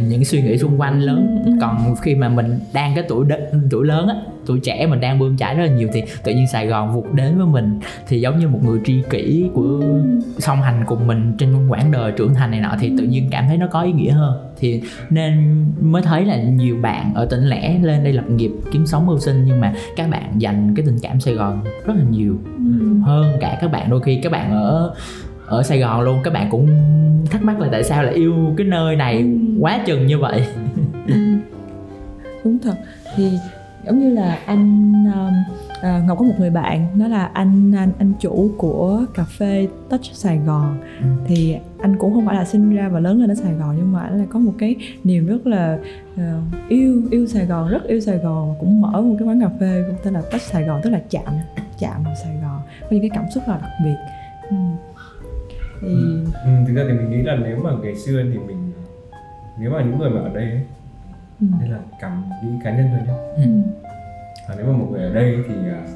những 0.08 0.24
suy 0.24 0.42
nghĩ 0.42 0.58
xung 0.58 0.80
quanh 0.80 1.00
lớn. 1.00 1.40
Ừ, 1.44 1.50
ừ. 1.50 1.56
còn 1.60 1.94
khi 2.02 2.14
mà 2.14 2.28
mình 2.28 2.58
đang 2.72 2.94
cái 2.94 3.04
tuổi 3.08 3.26
đ- 3.26 3.60
tuổi 3.70 3.86
lớn 3.86 4.08
á 4.08 4.14
tuổi 4.46 4.60
trẻ 4.60 4.86
mình 4.86 5.00
đang 5.00 5.18
bươn 5.18 5.36
chải 5.36 5.54
rất 5.54 5.64
là 5.64 5.72
nhiều 5.72 5.88
thì 5.92 6.02
tự 6.24 6.32
nhiên 6.34 6.46
Sài 6.46 6.66
Gòn 6.66 6.94
vụt 6.94 7.04
đến 7.12 7.38
với 7.38 7.46
mình. 7.46 7.80
Thì 8.08 8.20
giống 8.20 8.38
như 8.38 8.48
một 8.48 8.60
người 8.64 8.80
tri 8.84 9.02
kỷ 9.10 9.50
của 9.54 9.80
song 10.38 10.62
hành 10.62 10.84
cùng 10.86 11.06
mình 11.06 11.32
trên 11.38 11.68
quãng 11.68 11.90
đời 11.90 12.12
trưởng 12.12 12.34
thành 12.34 12.50
này 12.50 12.60
nọ 12.60 12.74
thì 12.80 12.92
tự 12.98 13.04
nhiên 13.04 13.28
cảm 13.30 13.44
thấy 13.48 13.56
nó 13.56 13.66
có 13.66 13.82
ý 13.82 13.92
nghĩa 13.92 14.10
hơn. 14.10 14.52
Thì 14.58 14.82
nên 15.10 15.64
mới 15.80 16.02
thấy 16.02 16.24
là 16.24 16.36
nhiều 16.36 16.76
bạn 16.82 17.14
ở 17.14 17.24
tỉnh 17.24 17.44
lẻ 17.48 17.78
lên 17.82 18.04
đây 18.04 18.12
lập 18.12 18.30
nghiệp 18.30 18.50
kiếm 18.72 18.86
sống 18.86 19.06
mưu 19.06 19.18
sinh 19.18 19.44
nhưng 19.44 19.60
mà 19.60 19.74
các 19.96 20.10
bạn 20.10 20.32
dành 20.38 20.74
cái 20.76 20.86
tình 20.86 20.98
cảm 21.02 21.20
Sài 21.20 21.34
Gòn 21.34 21.64
rất 21.86 21.94
là 21.96 22.04
nhiều 22.10 22.36
hơn 23.04 23.36
cả 23.40 23.58
các 23.60 23.72
bạn. 23.72 23.90
Đôi 23.90 24.00
khi 24.00 24.20
các 24.22 24.32
bạn 24.32 24.50
ở 24.52 24.94
ở 25.46 25.62
Sài 25.62 25.78
Gòn 25.78 26.00
luôn 26.00 26.18
các 26.24 26.32
bạn 26.32 26.50
cũng 26.50 26.68
thắc 27.30 27.42
mắc 27.44 27.60
là 27.60 27.68
tại 27.72 27.82
sao 27.84 28.02
lại 28.02 28.14
yêu 28.14 28.34
cái 28.56 28.66
nơi 28.66 28.96
này 28.96 29.18
Ừ. 29.18 29.26
quá 29.60 29.80
chừng 29.86 30.06
như 30.06 30.18
vậy. 30.18 30.44
Đúng 32.44 32.58
thật. 32.62 32.74
Thì 33.16 33.30
giống 33.86 33.98
như 33.98 34.10
là 34.10 34.38
anh 34.46 34.92
um, 35.14 35.32
à, 35.82 36.02
ngọc 36.06 36.18
có 36.18 36.24
một 36.24 36.34
người 36.38 36.50
bạn 36.50 36.98
đó 36.98 37.08
là 37.08 37.24
anh 37.34 37.72
anh 37.76 37.92
anh 37.98 38.12
chủ 38.20 38.50
của 38.58 39.04
cà 39.14 39.24
phê 39.24 39.68
touch 39.88 40.04
sài 40.04 40.38
gòn 40.38 40.76
Ừ. 41.00 41.06
thì 41.26 41.56
anh 41.80 41.96
cũng 41.98 42.14
không 42.14 42.26
phải 42.26 42.34
là 42.34 42.44
sinh 42.44 42.76
ra 42.76 42.88
và 42.88 43.00
lớn 43.00 43.20
lên 43.20 43.30
ở 43.30 43.34
sài 43.34 43.52
gòn 43.54 43.74
nhưng 43.78 43.92
mà 43.92 44.00
anh 44.00 44.18
là 44.18 44.24
có 44.30 44.38
một 44.38 44.52
cái 44.58 44.76
niềm 45.04 45.26
rất 45.26 45.46
là 45.46 45.78
uh, 46.14 46.20
yêu 46.68 47.02
yêu 47.10 47.26
sài 47.26 47.46
gòn 47.46 47.68
rất 47.68 47.84
yêu 47.86 48.00
sài 48.00 48.18
gòn 48.18 48.48
và 48.48 48.54
cũng 48.60 48.80
mở 48.80 49.00
một 49.00 49.16
cái 49.18 49.28
quán 49.28 49.40
cà 49.40 49.48
phê 49.60 49.84
cũng 49.86 49.96
tên 50.04 50.14
là 50.14 50.22
touch 50.30 50.42
sài 50.42 50.64
gòn 50.64 50.80
tức 50.84 50.90
là 50.90 51.00
chạm 51.10 51.34
chạm 51.78 52.02
vào 52.04 52.14
sài 52.24 52.36
gòn 52.42 52.60
có 52.80 52.86
những 52.90 53.00
cái 53.00 53.10
cảm 53.14 53.24
xúc 53.34 53.42
là 53.46 53.58
đặc 53.62 53.70
biệt 53.84 53.96
ừ. 54.50 54.56
thì 55.80 55.88
ừ, 55.88 56.24
ừ, 56.44 56.50
thực 56.66 56.74
ra 56.74 56.82
thì 56.88 56.92
mình 56.92 57.10
nghĩ 57.10 57.22
là 57.22 57.36
nếu 57.36 57.56
mà 57.64 57.70
ngày 57.82 57.94
xưa 57.96 58.22
thì 58.32 58.38
mình 58.38 58.72
nếu 59.60 59.70
mà 59.70 59.82
những 59.82 59.98
người 59.98 60.10
mà 60.10 60.20
ở 60.20 60.28
đây 60.34 60.44
ấy, 60.50 60.60
ừ. 61.42 61.56
đây 61.60 61.68
là 61.68 61.80
cảm 62.00 62.24
nghĩ 62.42 62.48
cá 62.64 62.76
nhân 62.76 62.86
thôi 62.90 63.00
nhé. 63.06 63.14
Ừ. 63.36 63.42
à, 64.48 64.54
nếu 64.56 64.66
mà 64.66 64.72
một 64.72 64.88
người 64.90 65.02
ở 65.02 65.14
đây 65.14 65.36
thì 65.48 65.54
à, 65.54 65.86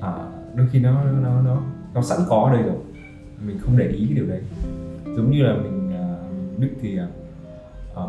à, 0.00 0.12
đôi 0.54 0.66
khi 0.72 0.80
nó 0.80 1.04
nó 1.04 1.42
nó 1.42 1.62
nó 1.94 2.02
sẵn 2.02 2.18
có 2.28 2.36
ở 2.36 2.52
đây 2.52 2.62
rồi. 2.62 2.76
Mình 3.46 3.58
không 3.58 3.78
để 3.78 3.86
ý 3.86 4.06
cái 4.06 4.14
điều 4.14 4.26
đấy. 4.26 4.40
Giống 5.16 5.30
như 5.30 5.42
là 5.42 5.54
mình 5.56 5.92
à, 5.94 6.16
Đức 6.58 6.70
thì 6.80 6.98
à, 6.98 7.06
à, 7.96 8.02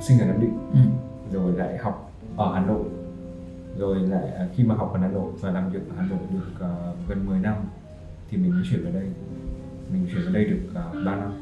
sinh 0.00 0.18
ở 0.18 0.26
Nam 0.26 0.40
Định. 0.40 0.58
Ừ. 0.72 0.78
rồi 1.32 1.52
lại 1.52 1.78
học 1.78 2.12
ở 2.36 2.54
Hà 2.54 2.66
Nội. 2.66 2.84
Rồi 3.78 3.96
lại 3.96 4.28
à, 4.36 4.48
khi 4.56 4.64
mà 4.64 4.74
học 4.74 4.92
ở 4.94 5.00
Hà 5.00 5.08
Nội 5.08 5.32
và 5.40 5.50
làm 5.50 5.70
việc 5.70 5.88
ở 5.90 5.94
Hà 5.96 6.06
Nội 6.06 6.18
được 6.32 6.60
à, 6.66 6.70
gần 7.08 7.26
10 7.26 7.38
năm 7.38 7.54
thì 8.30 8.38
mình 8.38 8.50
mới 8.50 8.62
chuyển 8.70 8.84
về 8.84 8.90
đây. 8.92 9.06
Mình 9.92 10.06
chuyển 10.12 10.24
về 10.26 10.32
đây 10.32 10.44
được 10.44 10.60
uh, 10.70 11.06
3 11.06 11.16
năm. 11.16 11.32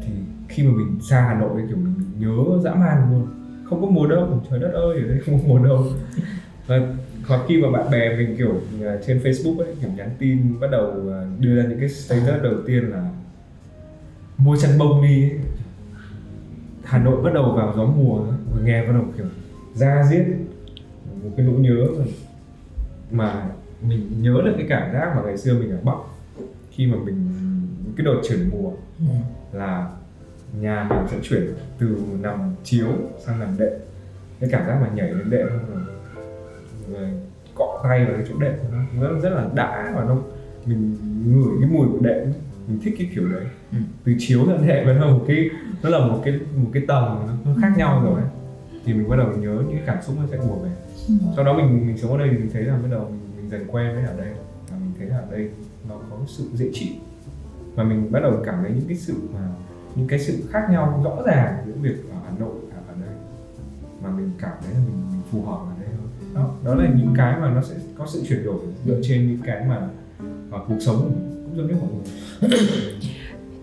Thì 0.00 0.12
khi 0.48 0.66
mà 0.66 0.72
mình 0.76 1.00
xa 1.00 1.20
Hà 1.20 1.34
Nội 1.34 1.62
kiểu 1.68 1.76
mình 1.76 1.94
nhớ 2.22 2.58
dã 2.64 2.74
man 2.74 3.10
luôn 3.12 3.26
không 3.64 3.80
có 3.80 3.86
mùa 3.86 4.06
đông 4.06 4.40
trời 4.50 4.58
đất 4.60 4.70
ơi 4.72 4.96
ở 5.02 5.08
đây 5.08 5.18
không 5.26 5.38
có 5.38 5.44
mùa 5.48 5.58
đông 5.58 5.92
và 6.66 6.80
hoặc 7.26 7.40
khi 7.48 7.62
mà 7.62 7.70
bạn 7.70 7.90
bè 7.90 8.16
mình 8.16 8.34
kiểu 8.38 8.60
à, 8.84 8.96
trên 9.06 9.18
Facebook 9.18 9.58
ấy 9.58 9.74
kiểu 9.80 9.90
nhắn 9.96 10.10
tin 10.18 10.60
bắt 10.60 10.68
đầu 10.70 10.90
à, 11.12 11.26
đưa 11.38 11.56
ra 11.56 11.68
những 11.68 11.80
cái 11.80 11.88
status 11.88 12.42
đầu 12.42 12.54
tiên 12.66 12.90
là 12.90 13.08
mua 14.38 14.56
chăn 14.56 14.78
bông 14.78 15.02
đi 15.02 15.22
ấy. 15.30 15.38
Hà 16.84 16.98
Nội 16.98 17.22
bắt 17.22 17.30
đầu 17.34 17.52
vào 17.52 17.72
gió 17.76 17.84
mùa 17.84 18.18
và 18.54 18.62
nghe 18.64 18.86
bắt 18.86 18.92
đầu 18.92 19.04
kiểu 19.16 19.26
ra 19.74 20.06
giết 20.10 20.24
một 21.22 21.30
cái 21.36 21.46
nỗi 21.46 21.58
nhớ 21.60 21.86
mà, 21.98 22.04
mà 23.10 23.46
mình 23.88 24.22
nhớ 24.22 24.42
được 24.44 24.54
cái 24.58 24.66
cảm 24.68 24.92
giác 24.92 25.12
mà 25.16 25.22
ngày 25.24 25.38
xưa 25.38 25.54
mình 25.58 25.70
ở 25.70 25.78
Bắc 25.84 25.96
khi 26.70 26.86
mà 26.86 26.96
mình 27.04 27.30
cái 27.96 28.04
đợt 28.06 28.20
chuyển 28.28 28.50
mùa 28.50 28.70
Ừ. 28.98 29.04
là 29.52 29.90
nhà 30.60 30.86
mình 30.90 31.06
sẽ 31.10 31.16
chuyển 31.22 31.54
từ 31.78 31.96
nằm 32.20 32.54
chiếu 32.64 32.88
sang 33.26 33.40
nằm 33.40 33.58
đệm. 33.58 33.72
Cái 34.40 34.50
cảm 34.52 34.66
giác 34.66 34.78
mà 34.80 34.88
nhảy 34.94 35.10
lên 35.10 35.30
đệm 35.30 35.48
xong 35.48 35.84
rồi, 36.92 37.08
cọ 37.54 37.80
tay 37.84 38.04
vào 38.04 38.14
cái 38.14 38.26
chỗ 38.28 38.38
đệm. 38.38 38.52
Nó 38.72 39.00
rất, 39.00 39.20
rất 39.22 39.30
là 39.30 39.48
đã 39.54 39.92
và 39.96 40.04
nó 40.04 40.18
mình 40.66 40.96
ngửi 41.26 41.60
cái 41.60 41.70
mùi 41.70 41.88
của 41.88 41.98
đệm. 42.00 42.32
Mình 42.68 42.78
thích 42.82 42.94
cái 42.98 43.10
kiểu 43.14 43.28
đấy. 43.28 43.44
Ừ. 43.72 43.78
từ 44.04 44.12
chiếu 44.18 44.46
sang 44.46 44.66
đệm 44.66 44.98
nó 44.98 45.06
một 45.06 45.24
cái 45.28 45.50
nó 45.82 45.88
là 45.88 45.98
một 45.98 46.22
cái 46.24 46.40
một 46.56 46.70
cái 46.72 46.82
tầng 46.88 47.28
nó 47.44 47.54
khác 47.62 47.72
nhau 47.76 48.02
rồi 48.04 48.14
ấy. 48.14 48.30
thì 48.84 48.94
mình 48.94 49.08
bắt 49.08 49.16
đầu 49.16 49.26
nhớ 49.26 49.54
những 49.54 49.76
cái 49.76 49.82
cảm 49.86 50.02
xúc 50.02 50.16
nó 50.20 50.26
sẽ 50.30 50.36
ùa 50.36 50.54
về. 50.54 50.70
Ừ. 51.08 51.14
sau 51.36 51.44
đó 51.44 51.52
mình 51.52 51.86
mình 51.86 51.98
sống 51.98 52.12
ở 52.12 52.18
đây 52.18 52.28
thì 52.30 52.36
mình 52.36 52.50
thấy 52.52 52.62
là 52.62 52.76
bắt 52.76 52.88
đầu 52.90 53.04
mình, 53.10 53.20
mình 53.36 53.50
dần 53.50 53.64
quen 53.68 53.94
với 53.94 54.04
ở 54.04 54.16
đây. 54.18 54.28
Và 54.70 54.76
mình 54.76 54.92
thấy 54.98 55.06
là 55.06 55.16
ở 55.16 55.26
đây 55.30 55.50
nó 55.88 55.94
có 56.10 56.16
sự 56.26 56.44
dễ 56.54 56.70
chịu. 56.72 56.92
Và 57.74 57.84
mình 57.84 58.12
bắt 58.12 58.20
đầu 58.20 58.42
cảm 58.44 58.54
thấy 58.62 58.70
những 58.70 58.88
cái 58.88 58.96
sự 58.96 59.14
mà 59.34 59.48
những 59.96 60.08
cái 60.08 60.18
sự 60.18 60.42
khác 60.50 60.66
nhau 60.70 61.00
rõ 61.04 61.22
ràng 61.26 61.56
giữa 61.66 61.72
việc 61.80 62.10
ở 62.10 62.16
Hà 62.24 62.38
Nội 62.38 62.54
và 62.70 62.76
ở 62.88 62.94
đây. 63.00 63.14
Mà 64.02 64.10
mình 64.10 64.30
cảm 64.38 64.52
thấy 64.64 64.74
là 64.74 64.80
mình, 64.80 65.02
mình 65.12 65.22
phù 65.30 65.42
hợp 65.42 65.58
ở 65.58 65.72
đây 65.80 65.88
hơn. 65.88 66.34
Đó 66.34 66.54
đó 66.64 66.74
là 66.74 66.88
những 66.96 67.14
cái 67.16 67.40
mà 67.40 67.50
nó 67.50 67.62
sẽ 67.62 67.74
có 67.98 68.06
sự 68.06 68.22
chuyển 68.28 68.44
đổi 68.44 68.58
dựa 68.86 69.00
trên 69.02 69.26
những 69.28 69.40
cái 69.44 69.64
mà 69.68 69.88
mà 70.50 70.58
cuộc 70.68 70.78
sống 70.80 71.12
cũng 71.44 71.56
giống 71.56 71.66
như 71.66 71.74
mọi 71.80 71.90
người. 71.92 72.50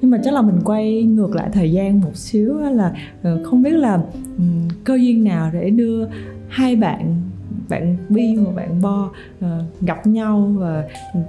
Nhưng 0.01 0.11
mà 0.11 0.17
chắc 0.23 0.33
là 0.33 0.41
mình 0.41 0.59
quay 0.65 1.03
ngược 1.03 1.35
lại 1.35 1.49
thời 1.53 1.71
gian 1.71 2.01
một 2.01 2.15
xíu 2.15 2.59
là 2.59 2.93
ờ, 3.23 3.43
không 3.43 3.63
biết 3.63 3.71
là 3.71 3.99
cơ 4.83 4.95
duyên 4.95 5.23
nào 5.23 5.49
để 5.53 5.69
đưa 5.69 6.07
hai 6.47 6.75
bạn 6.75 7.28
bạn 7.69 7.97
Bi 8.09 8.35
và 8.35 8.51
bạn 8.51 8.81
Bo 8.81 9.11
ờ, 9.41 9.63
gặp 9.81 10.07
nhau 10.07 10.51
và 10.57 10.87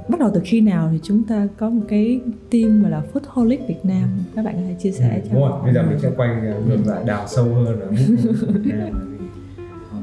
bắt 0.08 0.20
đầu 0.20 0.30
từ 0.34 0.40
khi 0.44 0.60
nào 0.60 0.88
thì 0.92 0.98
chúng 1.02 1.22
ta 1.22 1.48
có 1.56 1.70
một 1.70 1.82
cái 1.88 2.20
team 2.50 2.82
gọi 2.82 2.90
là 2.90 3.02
Foodholic 3.12 3.66
Việt 3.66 3.84
Nam? 3.84 4.08
Các 4.36 4.44
bạn 4.44 4.54
có 4.54 4.60
thể 4.68 4.74
chia 4.78 4.92
sẻ 4.92 5.20
cho 5.24 5.34
đúng 5.34 5.42
rồi. 5.42 5.62
bây 5.64 5.74
giờ 5.74 5.82
mình 5.82 5.98
sẽ 5.98 6.10
quay 6.16 6.28
ngược 6.66 6.86
lại 6.86 7.04
đào 7.06 7.26
sâu 7.28 7.44
hơn 7.44 7.80
là 7.80 7.86
Việt 7.90 8.74
Nam 8.78 9.10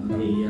thì 0.09 0.43
uh, 0.43 0.49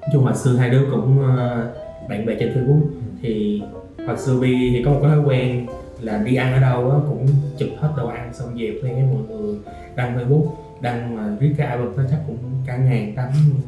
nói 0.00 0.10
chung 0.12 0.24
hồi 0.24 0.34
xưa 0.34 0.56
hai 0.56 0.70
đứa 0.70 0.82
cũng 0.90 1.36
ờ, 1.36 1.70
bạn 2.08 2.26
bè 2.26 2.34
trên 2.40 2.48
Facebook. 2.54 2.82
Thì 3.22 3.62
hồi 4.06 4.18
xưa 4.18 4.40
Bi 4.40 4.70
thì 4.72 4.82
có 4.84 4.90
một 4.90 4.98
cái 5.02 5.10
thói 5.10 5.20
quen 5.20 5.66
là 6.00 6.18
đi 6.18 6.34
ăn 6.34 6.52
ở 6.52 6.60
đâu 6.60 6.90
á 6.90 6.98
cũng 7.08 7.26
chụp 7.58 7.68
hết 7.78 7.92
đồ 7.96 8.08
ăn 8.08 8.34
xong 8.34 8.58
dẹp 8.58 8.74
lên 8.82 8.94
cái 8.94 9.04
mọi 9.12 9.38
người 9.38 9.56
đăng 9.96 10.18
Facebook. 10.18 10.46
Đăng 10.80 11.16
mà 11.16 11.36
viết 11.40 11.54
cái 11.56 11.66
album 11.66 11.96
đó 11.96 12.02
chắc 12.10 12.20
cũng 12.26 12.38
cả 12.66 12.76
ngàn 12.76 13.12
tấm 13.16 13.28
luôn. 13.48 13.60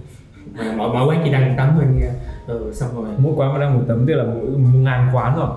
Mà 0.58 0.72
mỗi 0.76 0.88
mỗi 0.92 1.06
quán 1.06 1.20
chỉ 1.24 1.32
đăng 1.32 1.48
một 1.48 1.54
tấm 1.56 1.70
thôi 1.74 1.84
nha 2.00 2.10
ừ, 2.46 2.70
xong 2.72 2.88
rồi. 2.94 3.14
Mỗi 3.18 3.32
quán 3.36 3.52
mà 3.52 3.60
đang 3.60 3.74
một 3.78 3.84
tấm 3.88 4.06
tức 4.06 4.14
là 4.14 4.24
mỗi 4.24 4.50
một 4.50 4.68
ngàn 4.74 5.10
quán 5.12 5.36
rồi. 5.36 5.48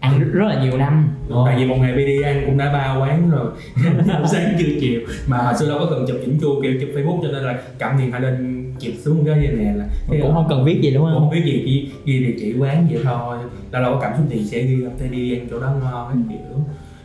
Ăn 0.00 0.30
rất 0.32 0.46
là 0.48 0.62
nhiều 0.62 0.78
năm. 0.78 1.08
Tại 1.46 1.56
vì 1.56 1.66
một 1.66 1.76
ngày 1.80 1.96
đi 1.96 2.22
ăn 2.22 2.42
cũng 2.46 2.58
đã 2.58 2.72
ba 2.72 2.96
quán 3.00 3.30
rồi. 3.30 3.50
Sáng 4.32 4.56
trưa 4.58 4.68
chiều. 4.80 5.00
Mà 5.26 5.38
hồi 5.38 5.54
xưa 5.54 5.68
đâu 5.68 5.78
có 5.78 5.86
cần 5.90 6.04
chụp 6.08 6.16
chỉnh 6.24 6.38
chu 6.40 6.60
kiểu 6.62 6.72
chụp 6.80 6.90
Facebook 6.94 7.22
cho 7.22 7.28
nên 7.28 7.44
là 7.44 7.58
cầm 7.78 7.98
điện 7.98 8.10
thoại 8.10 8.22
lên 8.22 8.66
chụp 8.80 8.92
xuống 9.04 9.24
cái 9.26 9.38
như 9.38 9.48
này 9.48 9.74
là 9.74 9.84
cũng 10.08 10.34
không 10.34 10.46
cần 10.48 10.64
viết 10.64 10.80
gì 10.82 10.90
đúng 10.90 11.04
không? 11.04 11.18
không 11.18 11.30
biết 11.30 11.42
gì 11.44 11.62
chỉ 11.66 11.90
ghi 12.04 12.24
địa 12.24 12.34
chỉ 12.40 12.54
quán 12.58 12.86
vậy 12.90 13.00
thôi. 13.04 13.38
Lâu 13.70 13.82
lâu 13.82 13.94
có 13.94 14.00
cảm 14.00 14.12
xúc 14.16 14.26
thì 14.30 14.44
sẽ 14.44 14.62
ghi 14.62 14.86
up 14.86 14.92
đây 15.00 15.08
đi 15.08 15.38
ăn 15.38 15.46
chỗ 15.50 15.60
đó 15.60 15.72
ngon 15.82 16.24
cái 16.28 16.38
kiểu. 16.38 16.58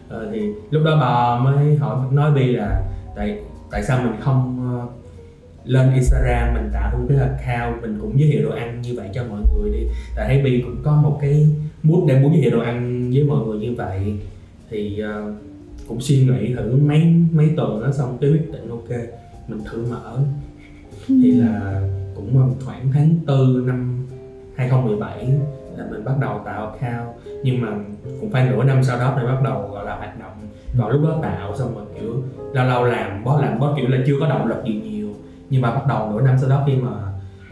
Ờ, 0.10 0.30
thì 0.32 0.42
lúc 0.72 0.84
đó 0.86 0.98
bà 1.02 1.44
mới 1.44 1.78
hỏi 1.78 1.98
nói 2.12 2.32
bi 2.32 2.46
là 2.46 2.82
tại 3.16 3.38
tại 3.72 3.84
sao 3.84 4.02
mình 4.04 4.14
không 4.20 4.70
ờ, 4.80 5.01
lên 5.66 5.94
Instagram 5.94 6.54
mình 6.54 6.70
tạo 6.74 6.98
một 6.98 7.06
cái 7.10 7.18
account 7.18 7.82
mình 7.82 7.98
cũng 8.02 8.20
giới 8.20 8.32
thiệu 8.32 8.50
đồ 8.50 8.56
ăn 8.56 8.82
như 8.82 8.94
vậy 8.96 9.10
cho 9.14 9.24
mọi 9.30 9.40
người 9.56 9.70
đi. 9.70 9.88
Tại 10.16 10.28
thấy 10.28 10.42
bi 10.42 10.62
cũng 10.66 10.78
có 10.84 11.02
một 11.02 11.18
cái 11.22 11.48
mood 11.84 12.04
để 12.08 12.20
muốn 12.20 12.34
giới 12.34 12.42
thiệu 12.42 12.52
đồ 12.52 12.60
ăn 12.60 13.10
với 13.14 13.24
mọi 13.24 13.46
người 13.46 13.60
như 13.60 13.76
vậy. 13.76 14.20
Thì 14.70 15.04
uh, 15.04 15.34
cũng 15.88 16.02
suy 16.02 16.26
nghĩ 16.26 16.56
thử 16.56 16.76
mấy 16.76 17.14
mấy 17.32 17.50
tuần 17.58 17.82
đó 17.82 17.92
xong 17.92 18.18
cái 18.22 18.32
quyết 18.32 18.52
định 18.52 18.70
ok 18.70 18.90
mình 19.48 19.60
thử 19.72 19.86
mở. 19.90 20.20
Thì 21.08 21.32
là 21.32 21.82
cũng 22.16 22.54
khoảng 22.66 22.92
tháng 22.94 23.16
4 23.28 23.68
năm 23.68 24.08
2017 24.56 25.26
là 25.78 25.86
mình 25.92 26.06
bắt 26.06 26.14
đầu 26.22 26.42
tạo 26.46 26.68
account. 26.72 27.16
Nhưng 27.44 27.62
mà 27.62 27.68
cũng 28.20 28.32
phải 28.32 28.50
nửa 28.50 28.64
năm 28.64 28.84
sau 28.84 29.00
đó 29.00 29.16
mình 29.16 29.26
bắt 29.26 29.42
đầu 29.44 29.70
gọi 29.72 29.86
là 29.86 29.96
hoạt 29.96 30.20
động. 30.20 30.32
Còn 30.78 30.92
lúc 30.92 31.02
đó 31.04 31.20
tạo 31.24 31.58
xong 31.58 31.76
rồi 31.76 31.86
kiểu 31.96 32.24
lâu 32.54 32.66
lâu 32.66 32.86
làm 32.86 33.24
bó 33.24 33.42
làm 33.42 33.60
bó 33.60 33.76
kiểu 33.78 33.88
là 33.88 33.98
chưa 34.08 34.16
có 34.20 34.30
động 34.30 34.48
lực 34.48 34.64
gì 34.66 34.82
nhiều 34.84 35.01
nhưng 35.52 35.62
mà 35.62 35.72
bắt 35.72 35.88
đầu 35.88 36.12
nửa 36.12 36.22
năm 36.22 36.36
sau 36.42 36.50
đó 36.50 36.64
khi 36.68 36.76
mà 36.76 36.92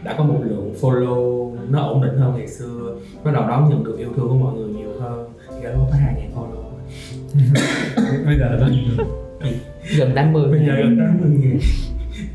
đã 0.04 0.14
có 0.18 0.24
một 0.24 0.40
lượng 0.44 0.74
follow 0.80 1.50
nó 1.70 1.80
ổn 1.82 2.02
định 2.02 2.18
hơn 2.18 2.34
ngày 2.36 2.48
xưa 2.48 2.94
bắt 3.24 3.30
đầu 3.34 3.48
đón 3.48 3.68
nhận 3.68 3.84
được 3.84 3.98
yêu 3.98 4.08
thương 4.16 4.28
của 4.28 4.34
mọi 4.34 4.54
người 4.54 4.68
nhiều 4.72 4.88
hơn 5.00 5.28
thì 5.50 5.64
đó 5.64 5.70
có 5.76 5.96
hai 6.00 6.14
ngàn 6.14 6.30
follow. 6.36 6.60
Bây 8.26 8.38
giờ 8.38 8.44
là 8.50 8.56
bao 8.60 8.68
nhiêu 8.70 9.06
gần 9.98 10.12
80 10.14 10.50
bây 10.50 10.66
giờ 10.66 10.74
gần 10.76 10.98
tám 10.98 11.18
mươi 11.20 11.30
ngàn. 11.42 11.58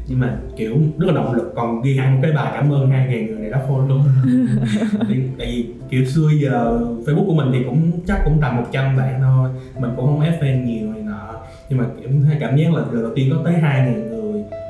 Nhưng 0.07 0.19
mà 0.19 0.37
kiểu 0.57 0.75
rất 0.99 1.07
là 1.07 1.13
động 1.13 1.33
lực 1.33 1.53
còn 1.55 1.81
ghi 1.81 1.97
hẳn 1.97 2.13
một 2.13 2.19
cái 2.23 2.31
bài 2.31 2.51
cảm 2.53 2.73
ơn 2.73 2.89
hai 2.89 3.07
ngàn 3.07 3.25
người 3.25 3.39
này 3.39 3.49
đã 3.49 3.61
follow. 3.69 3.99
Vì- 5.09 5.29
tại 5.37 5.47
vì 5.47 5.65
kiểu 5.89 6.05
xưa 6.05 6.29
giờ 6.41 6.79
facebook 7.05 7.25
của 7.27 7.33
mình 7.33 7.47
thì 7.53 7.63
cũng 7.63 7.91
chắc 8.07 8.21
cũng 8.25 8.37
tầm 8.41 8.55
100 8.55 8.97
bạn 8.97 9.21
thôi. 9.21 9.49
Mình 9.79 9.91
cũng 9.95 10.05
không 10.05 10.21
ép 10.21 10.41
fan 10.41 10.65
nhiều 10.65 10.91
này 10.93 11.01
nọ. 11.01 11.33
Nhưng 11.69 11.79
mà 11.79 11.85
kiểu 12.01 12.09
cảm 12.39 12.55
giác 12.57 12.73
là 12.73 12.81
lần 12.91 13.03
đầu 13.03 13.11
tiên 13.15 13.29
có 13.33 13.41
tới 13.43 13.53
hai 13.53 13.79
ngàn 13.79 14.09
người 14.09 14.14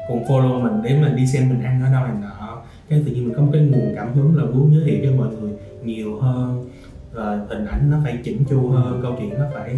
cùng 0.07 0.23
follow 0.23 0.61
mình 0.61 0.81
để 0.83 1.01
mình 1.01 1.15
đi 1.15 1.27
xem 1.27 1.49
mình 1.49 1.63
ăn 1.63 1.81
ở 1.83 1.91
đâu 1.91 2.03
này 2.03 2.13
nọ. 2.21 2.61
Cái 2.89 3.03
tự 3.05 3.11
nhiên 3.11 3.25
mình 3.25 3.33
có 3.35 3.41
một 3.41 3.49
cái 3.53 3.61
nguồn 3.61 3.93
cảm 3.95 4.13
hứng 4.13 4.37
là 4.37 4.45
muốn 4.45 4.75
giới 4.75 4.83
thiệu 4.85 4.99
cho 5.03 5.23
mọi 5.23 5.35
người 5.35 5.51
nhiều 5.83 6.19
hơn. 6.21 6.69
Rồi 7.13 7.37
hình 7.49 7.65
ảnh 7.65 7.91
nó 7.91 7.97
phải 8.03 8.17
chỉnh 8.23 8.43
chu 8.49 8.69
hơn, 8.69 8.99
câu 9.03 9.15
chuyện 9.19 9.39
nó 9.39 9.45
phải 9.53 9.75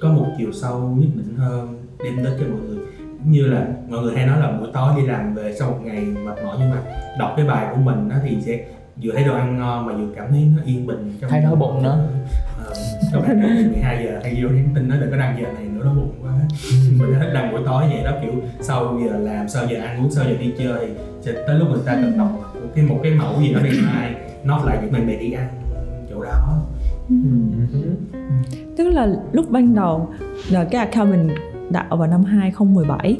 có 0.00 0.08
một 0.12 0.26
chiều 0.38 0.52
sâu 0.52 0.96
nhất 0.98 1.08
định 1.14 1.36
hơn, 1.36 1.82
đem 2.04 2.16
đến 2.16 2.32
cho 2.40 2.46
mọi 2.50 2.60
người. 2.68 2.78
Như 3.24 3.46
là 3.46 3.66
mọi 3.88 4.02
người 4.02 4.16
hay 4.16 4.26
nói 4.26 4.40
là 4.40 4.52
buổi 4.52 4.68
tối 4.72 4.92
đi 4.96 5.06
làm 5.06 5.34
về 5.34 5.54
sau 5.58 5.70
một 5.70 5.78
ngày 5.84 6.00
mệt 6.00 6.44
mỏi, 6.44 6.56
nhưng 6.60 6.70
mà 6.70 6.82
đọc 7.18 7.32
cái 7.36 7.46
bài 7.46 7.66
của 7.70 7.80
mình 7.80 8.08
đó 8.08 8.16
thì 8.24 8.36
sẽ 8.40 8.64
vừa 9.02 9.12
thấy 9.12 9.24
đồ 9.24 9.34
ăn 9.34 9.58
ngon 9.58 9.86
mà 9.86 9.92
vừa 9.92 10.08
cảm 10.16 10.26
thấy 10.30 10.48
nó 10.56 10.62
yên 10.64 10.86
bình 10.86 11.12
trong 11.20 11.30
Thấy 11.30 11.40
đói 11.40 11.56
bụng 11.56 11.82
nữa 11.82 12.08
ờ, 12.66 12.74
các 13.12 13.20
bạn 13.20 13.42
đọc 13.42 13.50
12 13.72 14.04
giờ 14.04 14.20
hay 14.22 14.38
vô 14.42 14.48
nhắn 14.48 14.68
tin 14.74 14.88
nó 14.88 14.96
đừng 14.96 15.10
có 15.10 15.16
đăng 15.16 15.38
giờ 15.40 15.48
này 15.54 15.64
nữa 15.64 15.82
nó 15.84 15.94
bụng 15.94 16.12
quá. 16.22 16.32
Mình 16.98 17.14
thích 17.20 17.30
làm 17.32 17.50
buổi 17.52 17.60
tối 17.66 17.84
vậy 17.88 18.04
đó 18.04 18.10
kiểu 18.22 18.32
sau 18.60 19.00
giờ 19.04 19.18
làm 19.18 19.48
sau 19.48 19.66
giờ 19.70 19.80
ăn 19.80 20.04
uống 20.04 20.10
sau 20.10 20.24
giờ 20.24 20.34
đi 20.40 20.52
chơi 20.58 20.86
thì 20.86 20.92
sẽ 21.20 21.32
tới 21.46 21.58
lúc 21.58 21.68
người 21.68 21.80
ta 21.86 21.92
cần 21.92 22.18
đọc 22.18 22.28
một 22.54 22.68
cái 22.74 22.84
một 22.84 23.00
cái 23.02 23.12
mẫu 23.12 23.40
gì 23.40 23.54
đó 23.54 23.60
để 23.64 23.70
mai 23.86 24.14
nó 24.44 24.64
lại 24.64 24.78
những 24.82 24.92
mình 24.92 25.06
bè 25.06 25.16
đi 25.16 25.32
ăn 25.32 25.48
chỗ 26.10 26.22
đó. 26.22 26.62
Tức 28.76 28.88
là 28.88 29.08
lúc 29.32 29.50
ban 29.50 29.74
đầu 29.74 30.08
là 30.50 30.64
cái 30.64 30.86
account 30.86 31.10
mình 31.10 31.28
tạo 31.72 31.96
vào 31.96 32.08
năm 32.08 32.24
2017 32.24 33.18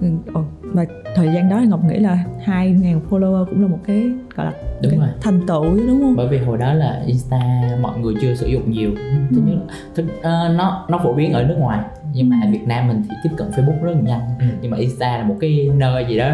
Ừ, 0.00 0.08
ồ, 0.34 0.44
và 0.62 0.84
thời 1.14 1.26
gian 1.34 1.48
đó 1.48 1.58
thì 1.60 1.66
Ngọc 1.66 1.80
nghĩ 1.84 1.98
là 1.98 2.24
2.000 2.44 3.00
follower 3.10 3.44
cũng 3.44 3.62
là 3.62 3.68
một 3.68 3.78
cái 3.86 4.10
gọi 4.36 4.46
là 4.46 4.52
Đúng 4.90 5.00
cái 5.00 5.08
rồi. 5.08 5.08
thành 5.20 5.46
tựu 5.46 5.64
đúng 5.64 6.00
không? 6.00 6.16
bởi 6.16 6.28
vì 6.28 6.38
hồi 6.38 6.58
đó 6.58 6.72
là 6.72 7.02
insta 7.06 7.40
mọi 7.80 7.98
người 7.98 8.14
chưa 8.20 8.34
sử 8.34 8.46
dụng 8.46 8.70
nhiều 8.70 8.90
thứ 9.30 9.40
nhất 9.46 9.56
là 9.68 9.74
thứ, 9.94 10.04
ờ, 10.22 10.48
nó 10.56 10.86
nó 10.88 10.98
phổ 11.04 11.12
biến 11.12 11.32
ở 11.32 11.42
nước 11.42 11.56
ngoài 11.58 11.80
nhưng 12.12 12.28
mà 12.30 12.36
ở 12.44 12.50
việt 12.50 12.66
nam 12.66 12.88
mình 12.88 13.02
thì 13.10 13.16
tiếp 13.24 13.30
cận 13.36 13.50
facebook 13.50 13.82
rất 13.82 13.92
là 13.94 14.00
nhanh 14.00 14.20
Ừ. 14.40 14.46
nhưng 14.62 14.70
mà 14.70 14.76
insta 14.76 15.18
là 15.18 15.24
một 15.24 15.36
cái 15.40 15.70
nơi 15.76 16.06
gì 16.08 16.18
đó 16.18 16.30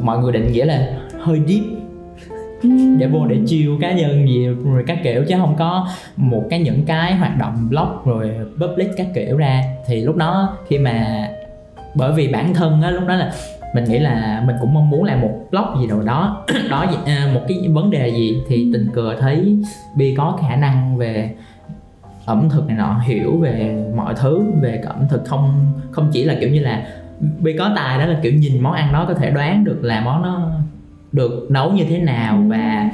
mọi 0.00 0.18
người 0.18 0.32
định 0.32 0.52
nghĩa 0.52 0.64
là 0.64 0.86
hơi 1.20 1.40
deep 1.48 1.62
Ừ. 2.62 2.68
để 2.98 3.06
vô 3.06 3.26
để 3.26 3.38
chiêu 3.46 3.78
cá 3.80 3.92
nhân 3.92 4.28
gì 4.28 4.46
rồi 4.64 4.84
các 4.86 4.98
kiểu 5.04 5.24
chứ 5.28 5.34
không 5.38 5.56
có 5.58 5.88
một 6.16 6.42
cái 6.50 6.60
những 6.60 6.82
cái 6.86 7.14
hoạt 7.14 7.38
động 7.38 7.68
blog 7.68 7.88
rồi 8.04 8.30
public 8.60 8.88
các 8.96 9.06
kiểu 9.14 9.36
ra 9.36 9.62
thì 9.86 10.00
lúc 10.00 10.16
đó 10.16 10.56
khi 10.68 10.78
mà 10.78 11.28
bởi 11.94 12.12
vì 12.12 12.28
bản 12.28 12.54
thân 12.54 12.82
á 12.82 12.90
lúc 12.90 13.06
đó 13.08 13.14
là 13.16 13.32
mình 13.74 13.84
nghĩ 13.84 13.98
là 13.98 14.42
mình 14.46 14.56
cũng 14.60 14.74
mong 14.74 14.90
muốn 14.90 15.04
làm 15.04 15.20
một 15.20 15.38
blog 15.50 15.80
gì 15.80 15.86
đâu 15.86 16.00
đó. 16.00 16.44
Đó 16.70 16.86
gì- 16.90 17.12
à, 17.12 17.30
một 17.34 17.40
cái 17.48 17.68
vấn 17.68 17.90
đề 17.90 18.08
gì 18.08 18.42
thì 18.48 18.70
tình 18.72 18.86
cờ 18.94 19.16
thấy 19.20 19.58
bi 19.94 20.14
có 20.18 20.38
khả 20.40 20.56
năng 20.56 20.96
về 20.96 21.34
ẩm 22.24 22.48
thực 22.50 22.66
này 22.66 22.76
nọ 22.76 23.00
hiểu 23.06 23.36
về 23.36 23.84
mọi 23.96 24.14
thứ 24.14 24.44
về 24.60 24.80
ẩm 24.86 25.06
thực 25.08 25.24
không 25.26 25.72
không 25.90 26.10
chỉ 26.12 26.24
là 26.24 26.34
kiểu 26.40 26.48
như 26.50 26.60
là 26.60 26.86
bi 27.38 27.56
có 27.58 27.72
tài 27.76 27.98
đó 27.98 28.06
là 28.06 28.18
kiểu 28.22 28.32
nhìn 28.32 28.60
món 28.60 28.72
ăn 28.72 28.92
đó 28.92 29.04
có 29.08 29.14
thể 29.14 29.30
đoán 29.30 29.64
được 29.64 29.78
là 29.82 30.00
món 30.00 30.22
nó 30.22 30.50
được 31.12 31.46
nấu 31.50 31.72
như 31.72 31.84
thế 31.88 31.98
nào 31.98 32.44
và 32.48 32.90